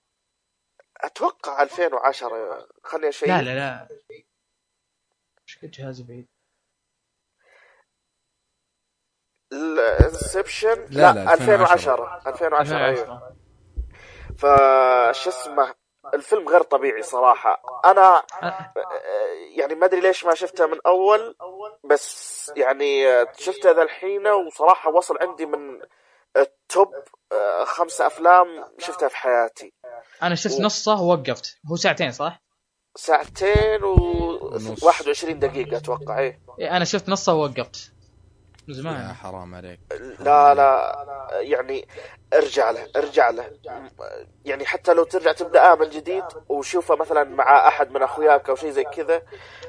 أتوقع 1.00 1.62
2010 1.62 2.68
خليني 2.82 3.08
اشيك 3.08 3.28
لا 3.28 3.42
لا 3.42 3.54
لا. 3.54 3.88
إيش 5.48 5.58
قد 5.62 5.70
جهازي 5.70 6.02
بعيد؟ 6.02 6.28
الانسبشن؟ 9.52 10.86
لا، 10.90 11.12
لا, 11.12 11.24
لا، 11.24 11.34
2010 11.34 12.22
2010 12.26 12.76
أيوه. 12.76 12.90
2010 12.90 13.34
فش 14.38 15.28
اسمه 15.28 15.74
الفيلم 16.14 16.48
غير 16.48 16.62
طبيعي 16.62 17.02
صراحة. 17.02 17.80
أنا 17.84 18.22
أه، 18.42 18.72
يعني 19.56 19.74
ما 19.74 19.86
أدري 19.86 20.00
ليش 20.00 20.24
ما 20.24 20.34
شفته 20.34 20.66
من 20.66 20.78
أول 20.86 21.36
بس 21.84 22.52
يعني 22.56 23.04
شفته 23.38 23.70
ذا 23.70 23.82
الحين 23.82 24.26
وصراحة 24.26 24.90
وصل 24.90 25.18
عندي 25.20 25.46
من 25.46 25.80
التوب 26.36 26.94
آه، 27.32 27.64
خمسة 27.64 28.06
أفلام 28.06 28.64
شفتها 28.78 29.08
في 29.08 29.16
حياتي. 29.16 29.73
أنا 30.22 30.34
شفت 30.34 30.60
نصه 30.60 31.00
ووقفت. 31.00 31.56
هو 31.70 31.76
ساعتين 31.76 32.12
صح؟ 32.12 32.42
ساعتين 32.96 33.84
و 33.84 33.94
ونص. 34.52 34.82
21 34.84 35.38
دقيقة 35.38 35.76
أتوقع. 35.76 36.18
إيه. 36.18 36.40
إيه، 36.60 36.76
أنا 36.76 36.84
شفت 36.84 37.08
نصه 37.08 37.34
ووقفت. 37.34 37.92
من 38.68 38.74
يا 38.74 38.80
زمان 38.80 39.12
حرام 39.12 39.54
عليك. 39.54 39.80
لا 40.20 40.54
لا. 40.54 40.94
يعني 41.40 41.88
ارجع 42.34 42.70
له 42.70 42.86
ارجع 42.96 43.30
له. 43.30 43.50
يعني 44.44 44.66
حتى 44.66 44.94
لو 44.94 45.04
ترجع 45.04 45.32
تبدأ 45.32 45.74
من 45.74 45.90
جديد 45.90 46.24
وشوفه 46.48 46.96
مثلا 46.96 47.24
مع 47.24 47.68
أحد 47.68 47.90
من 47.90 48.02
أخوياك 48.02 48.48
أو 48.48 48.56
شيء 48.56 48.70
زي 48.70 48.84
كذا 48.84 49.22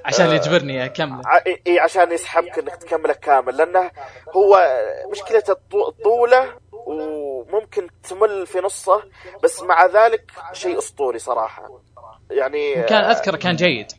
عشان 0.05 0.29
يجبرني 0.29 0.85
اكمل 0.85 1.21
إي 1.67 1.79
عشان 1.79 2.11
يسحبك 2.11 2.59
إنك 2.59 2.75
تكمله 2.75 3.13
كامل. 3.13 3.57
لأنه 3.57 3.91
هو 4.35 4.79
مشكلة 5.11 5.43
الطو- 5.49 5.87
الطولة 5.87 6.53
وممكن 7.47 7.87
تمل 8.09 8.47
في 8.47 8.59
نصه 8.59 9.03
بس 9.43 9.61
مع 9.63 9.85
ذلك 9.85 10.31
شيء 10.53 10.77
أسطوري 10.77 11.19
صراحة. 11.19 11.69
يعني 12.31 12.83
كان 12.83 13.03
اذكر 13.03 13.35
كان 13.35 13.55
جيد. 13.55 13.91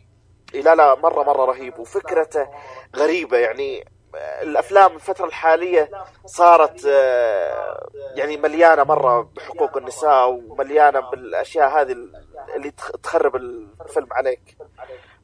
لا 0.54 0.74
لا 0.74 0.94
مرة 0.94 1.22
مرة 1.22 1.44
رهيب 1.44 1.78
وفكرته 1.78 2.48
غريبة. 2.96 3.38
يعني 3.38 3.84
الأفلام 4.42 4.94
الفترة 4.94 5.26
الحالية 5.26 5.90
صارت 6.26 6.86
آه، 6.86 7.88
يعني 8.14 8.36
مليانة 8.36 8.84
مرة 8.84 9.30
بحقوق 9.36 9.76
النساء 9.76 10.28
ومليانة 10.30 11.00
بالأشياء 11.00 11.68
هذه 11.80 11.96
اللي 12.56 12.70
تخ- 12.70 12.92
تخرب 13.02 13.36
الفيلم 13.36 14.08
عليك. 14.12 14.56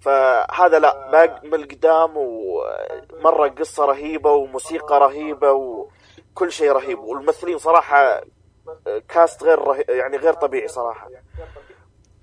فهذا 0.00 0.78
لا 0.78 1.10
باق 1.10 1.44
من 1.44 1.54
القدام 1.54 2.12
ومرة 2.16 3.48
قصة 3.48 3.84
رهيبة 3.84 4.30
وموسيقى 4.32 5.00
رهيبة 5.00 5.52
وكل 6.32 6.52
شيء 6.52 6.72
رهيب. 6.72 6.98
والممثلين 6.98 7.58
صراحة 7.58 7.98
آه، 8.86 9.02
cast 9.08 9.42
غير 9.42 9.58
رهي... 9.58 9.84
يعني 9.88 10.16
غير 10.16 10.32
طبيعي 10.32 10.68
صراحة. 10.68 11.08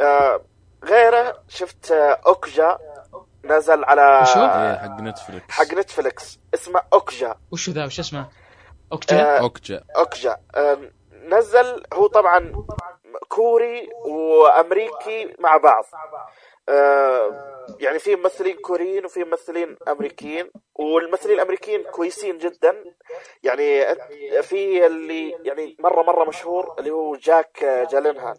آه، 0.02 0.42
غيره 0.84 1.44
شفت 1.48 1.92
آه، 1.92 2.20
أوكجا. 2.28 2.78
نزل 3.44 3.84
على 3.84 4.20
وشو؟ 4.22 4.40
إيه 4.40 4.78
حق 4.78 5.02
نتفلكس 5.02 5.52
حق 5.52 5.74
نتفلكس 5.74 6.40
اسمه 6.54 6.82
أوكجا. 6.94 7.36
وش 7.52 7.70
ذا؟ 7.70 7.86
وش 7.86 8.00
اسمه؟ 8.00 8.30
أوكجا 8.92 9.22
آه، 9.22 9.40
أوكجا. 9.40 9.84
أوكجا. 9.98 10.38
آه، 10.56 10.78
نزل 11.14 11.84
هو 11.94 12.08
طبعا 12.08 12.66
كوري 13.28 13.90
وأمريكي 14.06 15.36
مع 15.40 15.58
بعض. 15.58 15.84
آه، 15.94 16.28
يعني 17.80 18.00
في 18.00 18.16
ممثلين 18.16 18.56
كوريين 18.58 19.06
وفي 19.06 19.24
ممثلين 19.24 19.78
أمريكيين 19.88 20.52
والممثلين 20.76 21.36
الأمريكيين 21.36 21.84
كويسين 21.84 22.38
جدا 22.38 22.84
يعني 23.44 23.86
في 24.44 24.86
اللي 24.86 25.32
يعني 25.44 25.76
مرة 25.80 26.02
مرة 26.04 26.26
مشهور 26.30 26.76
اللي 26.80 26.92
هو 26.92 27.16
جاك 27.16 27.64
جالنهال 27.92 28.36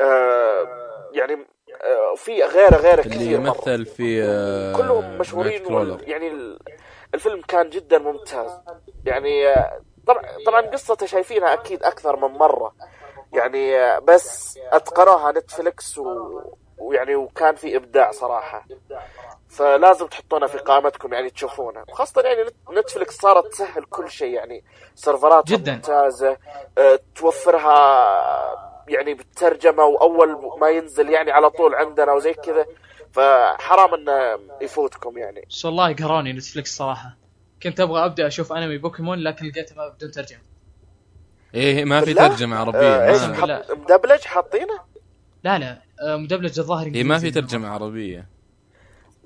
آه، 0.00 0.66
يعني 1.12 1.46
آه، 1.82 2.14
في 2.16 2.42
غيره 2.42 2.76
غيره 2.76 3.00
اللي 3.00 3.14
كثير 3.14 3.40
مرة. 3.40 3.46
يمثل 3.56 3.86
في 3.86 4.22
آه، 4.22 4.76
كلهم 4.76 5.18
مشهورين. 5.18 5.62
يعني 6.08 6.28
ال- 6.28 6.58
الفيلم 7.14 7.40
كان 7.42 7.70
جدا 7.70 7.98
ممتاز 7.98 8.60
يعني 9.04 9.48
آه، 9.48 9.80
طبعا 10.06 10.22
طبعا 10.46 10.60
قصته 10.60 11.06
شايفينها 11.06 11.52
أكيد 11.54 11.82
أكثر 11.82 12.16
من 12.16 12.38
مرة 12.38 12.74
يعني 13.32 13.76
بس 14.00 14.58
اتقنوها 14.72 15.32
نتفلكس 15.32 15.98
و... 15.98 16.40
ويعني 16.78 17.14
وكان 17.14 17.54
في 17.54 17.76
إبداع 17.76 18.10
صراحة. 18.10 18.66
فلازم 19.48 20.06
تحطونه 20.06 20.46
في 20.46 20.58
قائمتكم 20.58 21.12
يعني 21.14 21.30
تشوفونه. 21.30 21.84
وخاصه 21.88 22.20
يعني 22.22 22.42
نت- 22.42 22.70
نتفلكس 22.78 23.16
صارت 23.16 23.46
تسهل 23.46 23.84
كل 23.84 24.10
شيء 24.10 24.28
يعني. 24.34 24.64
سيرفراتها 24.94 25.56
جداً. 25.56 25.74
ممتازة 25.74 26.36
آه، 26.78 27.00
توفرها 27.14 28.86
يعني 28.88 29.14
بالترجمة 29.14 29.84
وأول 29.84 30.58
ما 30.60 30.68
ينزل 30.68 31.10
يعني 31.10 31.30
على 31.30 31.50
طول 31.50 31.74
عندنا 31.74 32.12
وزي 32.12 32.34
كذا. 32.34 32.66
فحرام 33.12 33.94
إنه 33.94 34.38
يفوتكم 34.60 35.18
يعني. 35.18 35.44
بس 35.50 35.64
والله 35.64 35.94
قهروني 35.94 36.32
نتفلكس 36.32 36.76
صراحة. 36.76 37.16
كنت 37.62 37.80
أبغى 37.80 38.04
أبدأ 38.04 38.26
أشوف 38.26 38.52
أنمي 38.52 38.78
بوكيمون 38.78 39.18
لكن 39.18 39.46
لقيته 39.46 39.76
ما 39.76 39.88
بدون 39.88 40.10
ترجمة. 40.10 40.40
إيه 41.56 41.84
ما 41.84 42.00
في 42.00 42.06
بالله؟ 42.06 42.28
ترجمة 42.28 42.56
آه، 42.56 42.60
عربية 42.60 43.08
إيش 43.08 43.22
حط- 43.22 43.70
مدبلج 43.70 44.20
حاطينه؟ 44.20 44.80
لا 45.44 45.58
لا. 45.58 45.82
آه، 46.02 46.16
مدبلج 46.16 46.58
الظاهر 46.58 46.86
هي 46.86 47.02
ما 47.04 47.18
في. 47.18 47.30
ترجمة 47.30 47.68
عربية. 47.68 48.28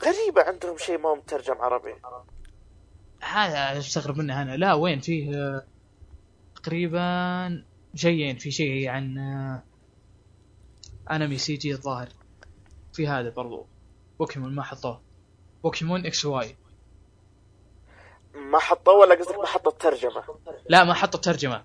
غريبة 0.05 0.43
عندهم 0.43 0.77
شيء 0.79 0.99
ما 0.99 1.09
هو 1.09 1.15
مترجم 1.17 1.55
عربي. 1.55 1.95
هذا 3.21 3.79
استغرب 3.79 4.19
منه 4.19 4.43
أنا. 4.43 4.57
لا 4.57 4.75
وين؟ 4.75 5.01
فيه 5.01 5.35
آه، 5.37 5.65
تقريبا 6.57 7.65
شيئين 7.95 8.37
في 8.37 8.51
شيء 8.51 8.89
عن 8.89 9.19
آه، 9.19 9.63
أنمي 11.15 11.39
CG 11.39 11.73
الظاهر. 11.73 12.09
في 12.93 13.09
هذا 13.09 13.31
برضو. 13.31 13.67
بوكيمون 14.19 14.55
ما 14.55 14.63
حطوه. 14.63 15.01
بوكيمون 15.63 16.07
XY. 16.07 16.57
ما 18.35 18.59
حطوه 18.59 18.95
ولا 18.95 19.15
قصدك 19.15 19.39
ما 19.39 19.47
حطوا 19.47 19.73
الترجمة؟ 19.73 20.23
لا 20.69 20.85
ما 20.85 20.95
حطوا 20.95 21.21
ترجمه 21.21 21.63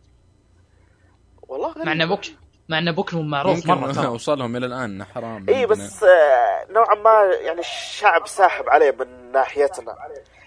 والله 1.48 1.72
غريب. 1.72 1.86
مع 1.86 1.92
انه 1.92 2.06
بوك 2.06 2.22
مع 2.70 2.78
انه 2.78 2.92
بوكيمون 2.92 3.30
معروف 3.30 3.66
مرة 3.66 3.92
ترى. 3.92 4.08
وصلهم 4.08 4.56
إلى 4.56 4.66
الآن 4.66 5.04
حرام. 5.04 5.46
اي. 5.50 5.66
بس 5.66 6.04
آه، 6.04 6.66
نوعا 6.70 6.96
ما 6.96 7.34
يعني 7.34 7.60
الشعب 7.60 8.28
ساحب 8.28 8.70
عليه 8.70 8.92
من 8.92 9.32
ناحيتنا. 9.32 9.96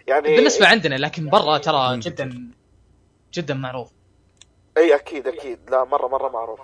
يعني 0.07 0.37
بالنسبة 0.37 0.67
عندنا 0.67 0.95
لكن 0.95 1.31
برا 1.31 1.59
ترى. 1.59 1.99
جدا 1.99 2.51
جدا 3.33 3.55
معروف. 3.55 3.93
إي 4.77 4.95
أكيد 4.95 5.29
أكيد. 5.29 5.71
لا 5.71 5.85
مرة 5.85 6.09
مرة 6.09 6.29
معروف. 6.29 6.61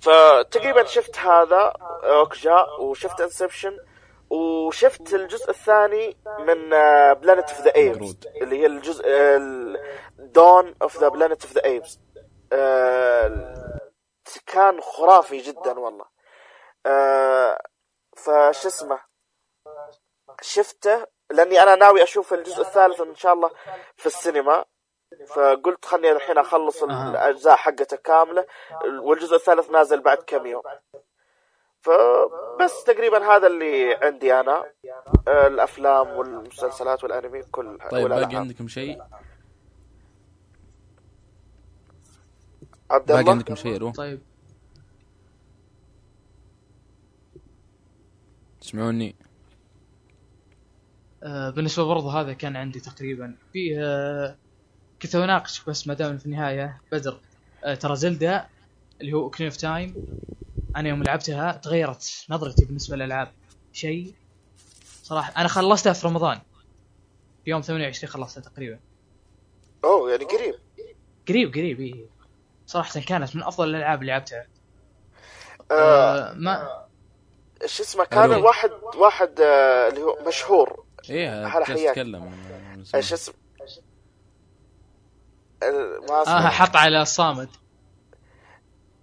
فتقريبا 0.00 0.84
شفت 0.84 1.18
هذا 1.18 1.72
أوكجا 2.04 2.66
وشفت 2.80 3.20
Inception 3.20 3.78
وشفت 4.30 5.14
الجزء 5.14 5.50
الثاني 5.50 6.16
من 6.38 6.70
Planet 7.20 7.50
of 7.50 7.60
the 7.60 7.74
Apes. 7.76 8.16
اللي 8.42 8.58
هي 8.60 8.66
الجزء 8.66 9.04
Dawn 10.18 10.74
of 10.82 11.00
the 11.00 11.08
Planet 11.08 11.42
of 11.42 11.52
the 11.52 11.64
Apes 11.64 11.98
كان 14.46 14.80
خرافي 14.80 15.38
جدا 15.38 15.78
والله 15.78 16.04
آه، 16.86 17.58
فش 18.16 18.66
اسمه 18.66 19.00
شفته 20.40 21.06
لأني 21.30 21.62
أنا 21.62 21.74
ناوي 21.74 22.02
أشوف 22.02 22.34
الجزء 22.34 22.60
الثالث 22.60 23.00
إن 23.00 23.14
شاء 23.14 23.32
الله 23.32 23.50
في 23.96 24.06
السينما 24.06 24.64
فقلت 25.26 25.84
خلني 25.84 26.12
الحين 26.12 26.38
أخلص. 26.38 26.82
الأجزاء 26.82 27.56
حقته 27.56 27.96
كاملة 27.96 28.46
والجزء 29.02 29.36
الثالث 29.36 29.70
نازل 29.70 30.00
بعد 30.00 30.18
كم 30.26 30.46
يوم 30.46 30.62
فبس 31.80 32.84
تقريبا 32.84 33.36
هذا 33.36 33.46
اللي 33.46 33.94
عندي 33.94 34.40
أنا 34.40 34.72
آه، 35.28 35.46
الأفلام 35.46 36.16
والمسلسلات 36.16 37.04
والأنمي 37.04 37.42
كل 37.42 37.78
طيب 37.90 38.08
باقي. 38.08 38.36
عندكم 38.36 38.68
شيء؟ 38.68 38.98
عبد 42.90 43.06
باقي 43.06 43.20
الله؟ 43.20 43.32
عندكم 43.32 43.54
شيء 43.54 43.76
رو؟ 43.76 43.90
طيب. 43.90 44.20
تسمعوني؟ 48.60 49.14
آه 51.22 51.50
بالنسبة 51.50 51.84
برضه 51.84 52.20
هذا 52.20 52.32
كان 52.32 52.56
عندي 52.56 52.80
تقريبا. 52.80 53.34
في 53.52 53.78
آه 53.80 54.36
كنت 55.02 55.14
اناقش 55.14 55.64
بس 55.64 55.86
ما 55.86 55.94
دام 55.94 56.18
في 56.18 56.26
النهاية. 56.26 56.80
بدر 56.92 57.20
آه 57.64 57.74
ترى 57.74 57.96
زلدا 57.96 58.46
اللي 59.00 59.12
هو 59.12 59.22
Ocarina 59.22 59.48
of 59.50 59.56
Time 59.56 59.94
أنا 60.76 60.88
يوم 60.88 61.02
لعبتها 61.02 61.52
تغيرت 61.52 62.26
نظرتي 62.30 62.64
بالنسبة 62.64 62.96
للألعاب. 62.96 63.32
شيء 63.72 64.14
صراحة 65.02 65.40
أنا 65.40 65.48
خلصتها 65.48 65.92
في 65.92 66.06
رمضان. 66.06 66.40
في 67.44 67.50
يوم 67.50 67.60
28 67.60 68.10
خلصتها 68.10 68.40
تقريبا. 68.40 68.78
أوه 69.84 70.10
يعني 70.10 70.24
قريب. 70.24 70.54
قريب 71.28 71.54
قريب 71.54 71.80
إيه. 71.80 72.15
صراحة 72.66 73.00
كانت 73.00 73.36
من 73.36 73.42
أفضل 73.42 73.68
الألعاب 73.68 74.00
اللي 74.00 74.12
لعبتها. 74.12 74.46
آه 75.70 75.74
آه 75.74 76.32
ما 76.32 76.86
شو 77.66 77.82
اسمه 77.82 78.04
كان. 78.04 78.30
واحد 78.30 78.70
واحد 78.96 79.40
آه 79.40 79.88
اللي 79.88 80.02
هو 80.02 80.18
مشهور. 80.26 80.84
إيه 81.10 81.46
آه، 81.46 83.00
شو 83.00 83.14
اسمه 83.14 83.34
ما 86.08 86.22
آه 86.26 86.48
حط 86.48 86.76
على 86.76 87.02
الصامد 87.02 87.48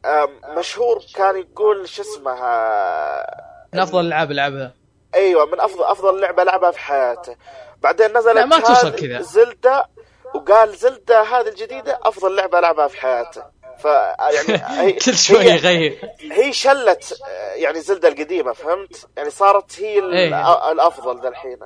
آه 0.06 0.30
مشهور 0.58 1.02
كان 1.16 1.38
يقول 1.38 1.90
شو 1.90 2.02
اسمه 2.02 2.32
آه، 2.32 3.68
من 3.74 3.80
أفضل 3.80 4.00
الألعاب 4.00 4.32
اللي 4.32 4.42
لعبها. 4.42 4.74
أيوه 5.16 5.46
من 5.46 5.60
افضل 5.60 5.84
أفضل 5.84 6.22
لعبة 6.22 6.44
لعبها 6.44 6.72
في 6.72 6.80
حياته. 6.80 7.36
بعدين 7.82 8.18
نزلت 8.18 8.36
لا، 8.36 8.46
ما 8.46 8.60
توصل 8.60 8.96
كذا. 8.96 9.22
زلدا 9.22 9.86
وقال 10.34 10.76
زلدا 10.76 11.22
هذه 11.22 11.48
الجديدة 11.48 12.00
أفضل 12.04 12.36
لعبة 12.36 12.60
لعبها 12.60 12.88
في 12.88 13.02
حياته 13.02 13.44
ف 13.78 13.86
يعني 13.86 14.64
هي 14.82 14.94
كل 15.06 15.18
شوي 15.18 15.44
يغير. 15.46 16.00
هي 16.32 16.54
شلت 16.54 17.20
يعني 17.56 17.82
Zelda 17.82 18.08
القديمة 18.08 18.54
فهمت؟ 18.54 19.08
يعني 19.18 19.30
صارت 19.30 19.80
هي 19.82 20.00
إيه. 20.00 20.72
الأفضل 20.72 21.22
ذا 21.22 21.30
الحين. 21.30 21.58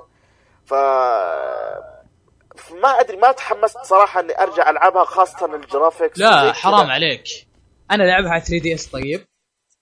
ف 0.65 0.74
ما 2.74 2.89
أدري 2.99 3.18
ما 3.18 3.32
تحمست 3.32 3.78
صراحة 3.84 4.20
إني 4.20 4.41
أرجع 4.41 4.70
ألعبها 4.70 5.03
خاصة 5.03 5.55
ال 5.55 5.63
graphics 5.63 6.19
لا 6.20 6.53
حرام. 6.53 6.89
عليك. 6.89 7.24
أنا 7.91 8.03
لعبها 8.03 8.30
على 8.30 8.41
3DS 8.41 8.88
طيب. 8.88 9.26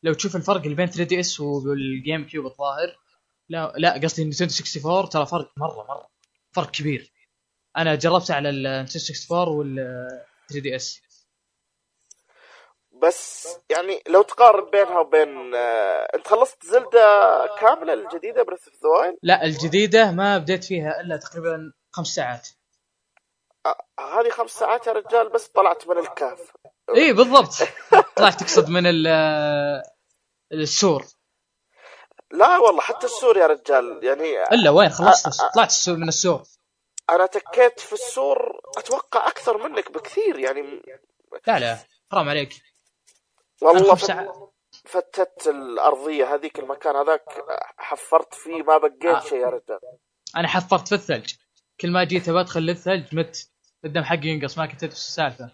لو 0.04 0.14
تشوف 0.14 0.36
الفرق 0.36 0.62
اللي 0.62 0.76
بين 0.76 0.88
3DS 0.88 1.40
وال 1.40 2.26
GameCube 2.28 2.46
الظاهر 2.46 2.98
لا 3.50 3.74
لا 3.78 3.94
قصدي 4.04 4.24
Nintendo 4.24 4.54
64 4.54 5.10
ترى 5.10 5.26
فرق 5.26 5.52
مرة 5.58 5.86
مرة. 5.90 6.08
فرق 6.52 6.72
كبير. 6.72 7.12
أنا 7.78 7.96
جربتها 7.96 8.36
على 8.36 8.50
ال 8.50 8.56
Nintendo 8.56 9.06
64 9.06 9.48
وال 9.58 9.76
3DS 10.50 11.02
بس 12.92 13.48
يعني 13.70 14.04
لو 14.08 14.22
تقارن 14.22 14.70
بينها 14.70 15.00
وبين 15.00 15.56
آه، 15.56 16.08
أنت 16.16 16.28
خلصت 16.28 16.66
Zelda 16.66 17.46
كاملة 17.60 17.94
الجديدة 17.94 18.44
Breath 18.44 18.68
of 18.68 18.74
the 18.84 18.90
Wild 18.90 19.18
لا 19.24 19.44
الجديدة 19.44 20.12
ما 20.12 20.38
بديت 20.38 20.64
فيها 20.64 21.02
إلا 21.02 21.18
تقريبا 21.18 21.74
خمس 21.92 22.08
ساعات. 22.08 22.48
هذه 24.00 24.30
خمس 24.30 24.52
ساعات 24.52 24.88
يا 24.88 24.92
رجال 24.92 25.30
بس 25.30 25.48
طلعت 25.48 25.88
من 25.88 25.98
الكهف. 25.98 26.52
إي 26.96 27.14
بالضبط. 27.14 27.54
طلعت 28.16 28.40
تقصد 28.44 28.70
من 28.70 28.84
ال- 28.88 29.84
السور. 30.54 31.06
لا 32.32 32.58
والله 32.58 32.82
حتى 32.82 33.06
السور 33.06 33.38
يا 33.38 33.48
رجال 33.48 34.00
يعني 34.04 34.44
إلا 34.44 34.70
وين 34.70 34.90
خلصت؟ 34.90 35.42
طلعت 35.56 35.70
السور 35.70 35.98
من 35.98 36.08
السور. 36.08 36.44
أنا 37.10 37.26
تكيت 37.26 37.80
في 37.80 37.94
السور 37.94 38.62
أتوقع 38.78 39.28
أكثر 39.28 39.58
منك 39.58 39.92
بكثير 39.92 40.40
يعني 40.40 40.82
لا 41.48 41.60
لا 41.60 41.78
حرام 42.12 42.30
عليك. 42.30 42.54
والله 43.62 43.96
فت- 43.96 44.52
فتت 44.86 45.48
الأرضية 45.48 46.34
هذيك 46.36 46.60
المكان 46.60 46.96
هذاك 46.96 47.24
حفرت 47.78 48.34
فيه 48.34 48.64
ما 48.64 48.78
بقيت 48.78 49.06
آه. 49.06 49.20
شيء 49.20 49.40
يا 49.40 49.48
رجال. 49.48 49.80
أنا 50.38 50.48
حفرت 50.48 50.88
في 50.88 50.96
الثلج. 50.96 51.34
كل 51.82 51.92
ما 51.92 52.04
جيت 52.04 52.30
بدخل 52.30 52.60
للثلج 52.62 53.16
مت. 53.16 53.50
الدم 53.86 54.04
حقي 54.04 54.28
ينقص 54.28 54.58
ما 54.58 54.66
كنت 54.66 54.84
أدري 54.84 54.96
السالفة. 54.96 55.52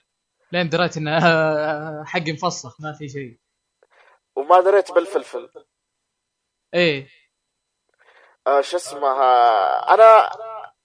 لين 0.51 0.69
دريت 0.69 0.97
انه 0.97 1.19
حقي 2.11 2.31
مفسخ 2.31 2.81
ما 2.81 2.93
في 2.93 3.09
شيء 3.09 3.37
وما 4.35 4.59
دريت 4.61 4.91
بالفلفل. 4.91 5.49
إيه. 6.73 7.07
آه 8.47 8.61
شو 8.61 8.77
اسمه 8.77 9.11
أنا 9.93 10.29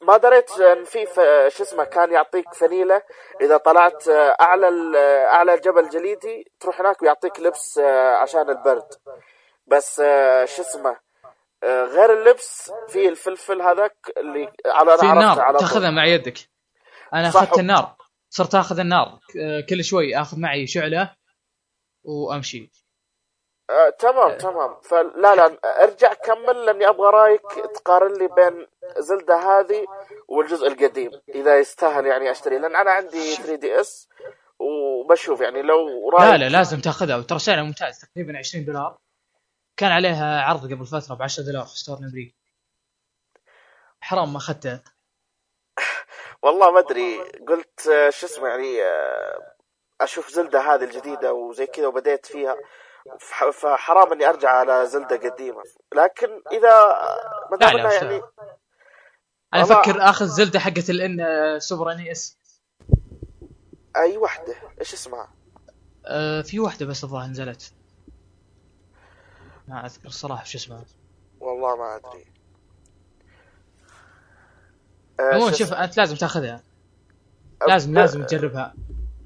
ما 0.07 0.17
دريت 0.17 0.51
إن 0.61 0.85
في 0.85 1.05
شو 1.49 1.63
اسمه 1.63 1.85
كان 1.85 2.13
يعطيك 2.13 2.55
فنيله 2.55 3.03
إذا 3.41 3.57
طلعت 3.57 4.09
آه، 4.09 4.37
أعلى 4.41 4.69
آه، 4.99 5.27
أعلى 5.27 5.57
جبل 5.57 5.89
جليدي 5.89 6.53
تروح 6.61 6.81
هناك 6.81 7.03
ويعطيك 7.03 7.41
لبس 7.41 7.79
آه، 7.79 8.17
عشان 8.17 8.51
البرد. 8.51 8.89
بس 9.67 9.97
شو 10.45 10.63
اسمه 10.63 10.97
غير 11.65 12.13
اللبس 12.19 12.73
في 12.89 13.09
الفلفل 13.09 13.63
هذاك 13.63 13.97
اللي 14.17 14.53
على 14.67 14.99
في 14.99 15.03
أنا 15.03 15.13
النار 15.13 15.41
على 15.41 15.59
تاخذها 15.59 15.91
مع 15.91 16.07
يدك. 16.07 16.39
أنا. 17.15 17.29
أخذت 17.29 17.59
النار. 17.59 17.97
صرت 18.31 18.55
أخذ 18.55 18.79
النار 18.79 19.19
كل 19.69 19.85
شوي 19.85 20.17
أخذ 20.17 20.41
معي 20.41 20.67
شعلة 20.67 21.15
وأمشي. 22.05 22.71
آه، 23.71 23.91
تمام 23.91 24.37
تمام. 24.39 24.81
فلا 24.83 25.35
لا 25.35 25.59
ارجع 25.85 26.13
كمل 26.13 26.67
لأني 26.67 26.89
أبغى 26.89 27.11
رأيك 27.11 27.53
تقارن 27.75 28.13
لي 28.13 28.29
بين 28.29 28.67
Zelda 28.99 29.37
هذه 29.37 29.87
والجزء 30.29 30.67
القديم 30.67 31.11
إذا 31.35 31.59
يستاهل 31.59 32.07
يعني 32.07 32.31
اشتري 32.31 32.59
لأن 32.59 32.77
أنا 32.77 32.91
عندي 32.91 33.35
3DS 33.35 34.09
وبشوف 34.59 35.41
يعني 35.41 35.63
لو 35.63 36.09
رأيك 36.09 36.31
لا 36.31 36.37
لا 36.37 36.49
لازم 36.49 36.81
تأخذها. 36.81 37.17
وترى 37.17 37.39
سعرها 37.39 37.63
ممتاز 37.63 38.01
تقريبا 38.01 38.39
20 38.39 38.65
دولار. 38.65 38.99
كان 39.77 39.93
عليها 39.93 40.43
عرض 40.43 40.65
قبل 40.73 40.87
فترة 40.87 41.15
ب 41.15 41.23
10 41.23 41.45
دولار 41.45 41.65
في 41.65 41.79
store 41.79 41.99
أمريكا 41.99 42.35
حرام 44.01 44.33
ما 44.33 44.39
اخذتها 44.39 44.83
والله 46.43 46.71
ما 46.71 46.79
أدري 46.79 47.19
قلت 47.49 47.89
آه، 47.89 48.11
شو 48.11 48.27
اسمه 48.27 48.49
يعني 48.49 48.83
آه، 48.83 49.55
أشوف 50.01 50.31
Zelda 50.31 50.61
هذه 50.61 50.85
الجديدة 50.85 51.33
وزي 51.33 51.67
كذا 51.67 51.87
وبديت 51.87 52.27
فيها. 52.27 52.57
فحرام 53.53 54.13
إني 54.13 54.29
أرجع 54.29 54.51
على 54.51 54.87
Zelda 54.87 55.17
قديمة. 55.17 55.63
لكن 55.95 56.29
إذا 56.53 56.87
ما 57.51 57.57
لا 57.57 57.67
دام 57.67 57.77
لا 57.77 57.93
يعني 57.93 58.23
أنا 59.55 59.63
أفكر 59.63 60.03
آخذ 60.03 60.27
Zelda 60.27 60.59
حقت 60.59 60.91
الان 60.91 61.21
آه، 61.21 61.59
Super 61.59 61.93
NS. 61.93 62.39
أي 63.97 64.17
وحدة؟ 64.17 64.55
إيش 64.81 64.95
اسمها؟ 64.95 65.29
آه، 66.07 66.43
في 66.43 66.61
واحدة 66.61 66.87
بس 66.87 67.05
الظاهر 67.05 67.29
نزلت. 67.29 67.73
ما 69.69 69.87
أذكر 69.87 70.09
الصراحة 70.09 70.45
شو 70.45 70.59
اسمها. 70.59 70.85
والله 71.41 71.77
ما 71.77 71.97
أدري. 71.97 72.25
آه، 75.21 75.35
عموما 75.35 75.51
شو 75.51 75.57
شوف 75.57 75.73
أنت 75.73 75.97
لازم 75.97 76.17
تاخذها؟ 76.17 76.63
لازم 77.69 77.95
لا، 77.95 78.01
لازم 78.01 78.25
تجربها. 78.25 78.75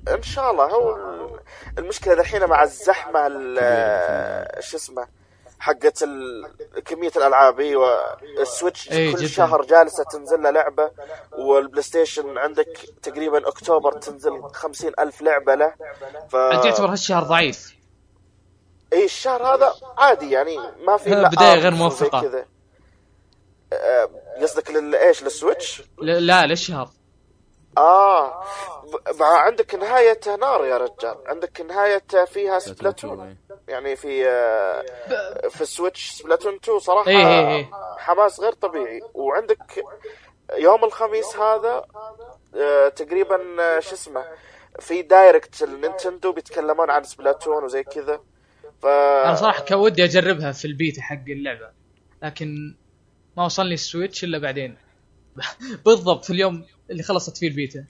إن 0.09 0.23
شاء 0.23 0.51
الله 0.51 0.65
هو 0.65 0.97
ال- 0.97 1.41
المشكلة 1.79 2.13
الحين 2.15 2.45
مع 2.47 2.63
الزحمة 2.63 3.27
ال- 3.27 4.63
شو 4.65 4.77
اسمه 4.77 5.07
حقت 5.59 6.05
كمية 6.85 7.13
الألعاب 7.17 7.61
أيوه 7.61 8.17
ال 8.41 8.48
Switch 8.48 8.91
إيه، 8.91 9.13
كل 9.13 9.19
جداً. 9.19 9.29
شهر 9.29 9.63
جالسة 9.63 10.05
تنزل 10.05 10.43
له 10.43 10.51
لعبة 10.51 10.91
وال 11.39 11.83
PlayStation 11.83 12.39
عندك 12.39 12.79
تقريبا 13.03 13.49
أكتوبر 13.49 13.93
تنزل 13.93 14.43
خمسين 14.43 14.93
ألف 14.99 15.23
لعبة 15.23 15.55
له 15.55 15.75
ف 16.31 16.37
انت 16.37 16.65
يعتبر 16.65 16.91
هالشهر 16.93 17.23
ضعيف 17.23 17.77
اي 18.93 19.05
الشهر 19.05 19.43
هذا 19.55 19.75
عادي 19.99 20.31
يعني 20.31 20.57
ما 20.87 20.97
في 20.97 21.07
إلا 21.07 21.29
بداية 21.29 21.55
غير. 21.55 21.73
كذا. 22.23 22.47
آه، 23.73 24.11
قصدك 24.43 24.71
لل 24.71 24.95
إيش 24.95 25.23
لل 25.23 25.36
Switch؟ 25.36 25.83
لا 26.03 26.47
للشهر 26.47 26.89
آه. 27.79 28.41
ب- 28.85 29.21
مع 29.21 29.27
عندك 29.39 29.75
نهاية 29.75 30.21
نار 30.41 30.65
يا 30.65 30.77
رجال. 30.79 31.17
عندك 31.27 31.61
نهاية 31.61 32.25
فيها 32.27 32.59
Splatoon 32.59 33.21
إيه. 33.21 33.37
يعني 33.69 33.97
في 33.97 34.29
آه، 34.29 34.85
في 35.49 35.61
ال 35.61 35.68
Switch 35.68 36.11
Splatoon 36.11 36.55
2 36.55 36.79
صراحة 36.79 37.09
إيه 37.11 37.49
إيه. 37.49 37.71
حماس 37.99 38.41
غير 38.41 38.53
طبيعي. 38.53 39.01
وعندك 39.15 39.85
يوم 40.59 40.85
الخميس 40.85 41.37
هذا 41.37 41.85
آه، 42.57 42.89
تقريبا 42.89 43.63
آه، 43.63 43.81
شو 43.81 43.95
اسمه 43.95 44.25
في 44.81 45.03
Direct 45.03 45.63
ال 45.63 45.71
Nintendo 45.71 46.33
بيتكلمون 46.33 46.91
عن 46.91 47.03
Splatoon 47.05 47.65
وزي 47.65 47.83
كذا. 47.83 48.21
ف 48.83 48.87
أنا 48.87 49.35
صراحة 49.35 49.65
كان 49.65 49.79
ودي 49.79 50.05
أجربها 50.05 50.53
في 50.53 50.65
البيتا 50.65 51.03
حق 51.03 51.25
اللعبة. 51.29 51.71
لكن 52.23 52.77
ما 53.37 53.45
وصلني 53.45 53.75
ال 53.75 53.82
Switch 53.82 54.25
إلا 54.25 54.39
بعدين. 54.39 54.77
بالضبط 55.87 56.25
في 56.25 56.31
اليوم 56.31 56.67
اللي 56.91 57.03
خلصت 57.03 57.37
فيه 57.37 57.49
البيتا. 57.49 57.85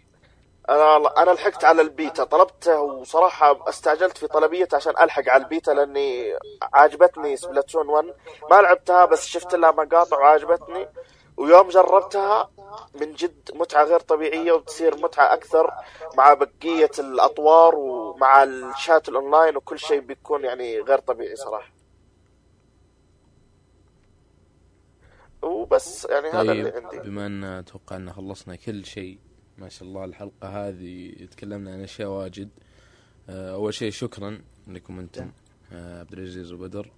أنا 0.68 1.22
أنا 1.22 1.30
لحقت 1.30 1.64
على 1.64 1.82
البيتا 1.82 2.24
طلبته 2.24 2.80
وصراحة 2.80 3.68
استعجلت 3.68 4.18
في 4.18 4.26
طلبيته 4.26 4.76
عشان 4.76 4.92
ألحق 5.00 5.28
على 5.28 5.42
البيتا 5.42 5.70
لأني 5.70 6.38
عجبتني 6.72 7.36
Splatoon 7.36 7.88
1 7.88 8.06
ما 8.50 8.56
لعبتها 8.62 9.04
بس 9.04 9.26
شفت 9.26 9.54
لها 9.54 9.70
مقاطع 9.70 10.18
وعجبتني 10.18 10.88
ويوم 11.36 11.68
جربتها 11.68 12.50
من 12.94 13.12
جد 13.12 13.50
متعة 13.54 13.84
غير 13.84 14.00
طبيعية 14.00 14.52
وتصير 14.52 14.96
متعة 14.96 15.32
أكثر 15.34 15.70
مع 16.16 16.34
بقية 16.34 16.90
الأطوار 16.98 17.74
ومع 17.74 18.42
الشات 18.42 19.08
الأونلاين 19.08 19.56
وكل 19.56 19.78
شيء 19.78 20.00
بيكون 20.00 20.44
يعني 20.44 20.80
غير 20.80 20.98
طبيعي 20.98 21.36
صراحة. 21.36 21.79
وبس 25.42 26.06
يعني 26.10 26.28
هذا 26.28 26.52
اللي 26.52 26.70
طيب 26.70 26.84
عندي. 26.86 27.10
بما 27.10 27.26
أن 27.26 27.44
أتوقع 27.44 27.96
أن 27.96 28.12
خلصنا 28.12 28.56
كل 28.56 28.84
شيء 28.84 29.18
ما 29.58 29.68
شاء 29.68 29.88
الله 29.88 30.04
الحلقة 30.04 30.68
هذه 30.68 31.12
تكلمنا 31.30 31.72
عن 31.72 31.80
أشياء 31.82 32.08
واجد. 32.08 32.48
آه، 33.28 33.52
أول 33.54 33.74
شيء 33.74 33.90
شكرا 33.90 34.40
لكم 34.66 34.98
أنتم 34.98 35.30
آه، 35.72 36.00
عبد 36.00 36.12
العزيز 36.12 36.52
وبدر. 36.52 36.90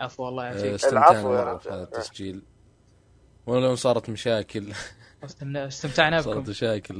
عفوا 0.00 0.28
الله 0.28 0.42
آه، 0.42 0.46
يعافيك 0.46 0.72
استمتعنا. 0.74 1.58
في 1.58 1.68
هذا 1.68 1.82
التسجيل. 1.82 2.42
ولو 3.46 3.74
صارت 3.74 4.10
مشاكل. 4.10 4.72
استمتعنا- 5.24 5.66
استمتعنا 5.66 6.20
صارت 6.22 6.36
بكم 6.38 6.50
مشاكل 6.50 6.94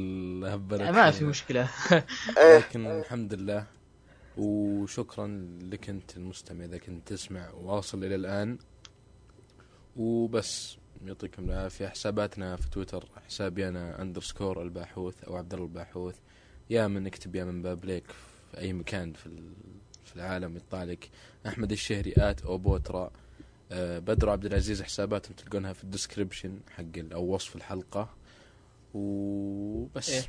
هبلت 0.44 0.82
ما 0.82 1.10
في. 1.10 1.24
مشكلة. 1.24 1.68
إيه. 2.38 2.58
لكن 2.58 2.86
الحمد 2.86 3.34
لله. 3.34 3.66
وشكرا 4.36 5.48
لك 5.62 5.88
أنت 5.90 6.16
المستمع 6.16 6.64
إذا 6.64 6.78
كنت 6.78 7.08
تسمع 7.08 7.50
واصل 7.50 8.04
إلى 8.04 8.14
الآن. 8.14 8.58
وبس. 9.96 10.76
يعطيكم 11.04 11.44
العافية. 11.50 11.86
حساباتنا 11.88 12.56
في 12.56 12.70
تويتر 12.70 13.04
حسابي 13.26 13.68
أنا 13.68 14.02
اندرسكور 14.02 14.62
الباحوث 14.62 15.24
أو 15.24 15.36
عبد 15.36 15.52
الله 15.54 15.64
الباحوث. 15.66 16.16
يا 16.70 16.86
من 16.86 17.06
اكتب 17.06 17.34
يا 17.34 17.44
من 17.44 17.62
بابليك 17.62 18.04
في 18.50 18.58
أي 18.58 18.72
مكان 18.72 19.12
في 19.12 19.26
ال- 19.26 19.54
في 20.04 20.16
العالم 20.16 20.56
يطلع 20.56 20.82
لك. 20.84 21.10
أحمد 21.46 21.72
الشهري 21.72 22.14
ات 22.16 22.42
أو 22.42 22.58
بوترا 22.58 23.10
آه، 23.72 23.98
بدر 23.98 24.30
عبد 24.30 24.44
العزيز 24.44 24.82
حساباتهم 24.82 25.32
تلقونها 25.34 25.72
في 25.72 25.84
الديسكربشن 25.84 26.60
حق 26.76 27.12
أو 27.12 27.24
وصف 27.34 27.56
الحلقة. 27.56 28.08
وبس. 28.94 30.10
إيه. 30.10 30.22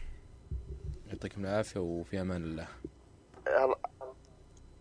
يعطيكم 1.08 1.46
العافية 1.46 1.80
وفي 1.80 2.22
أمان 2.22 2.44
الله. 2.44 2.68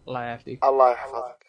الله 0.09 0.23
يعافيك. 0.23 0.65
الله 0.65 0.93
يحفظك. 0.93 1.46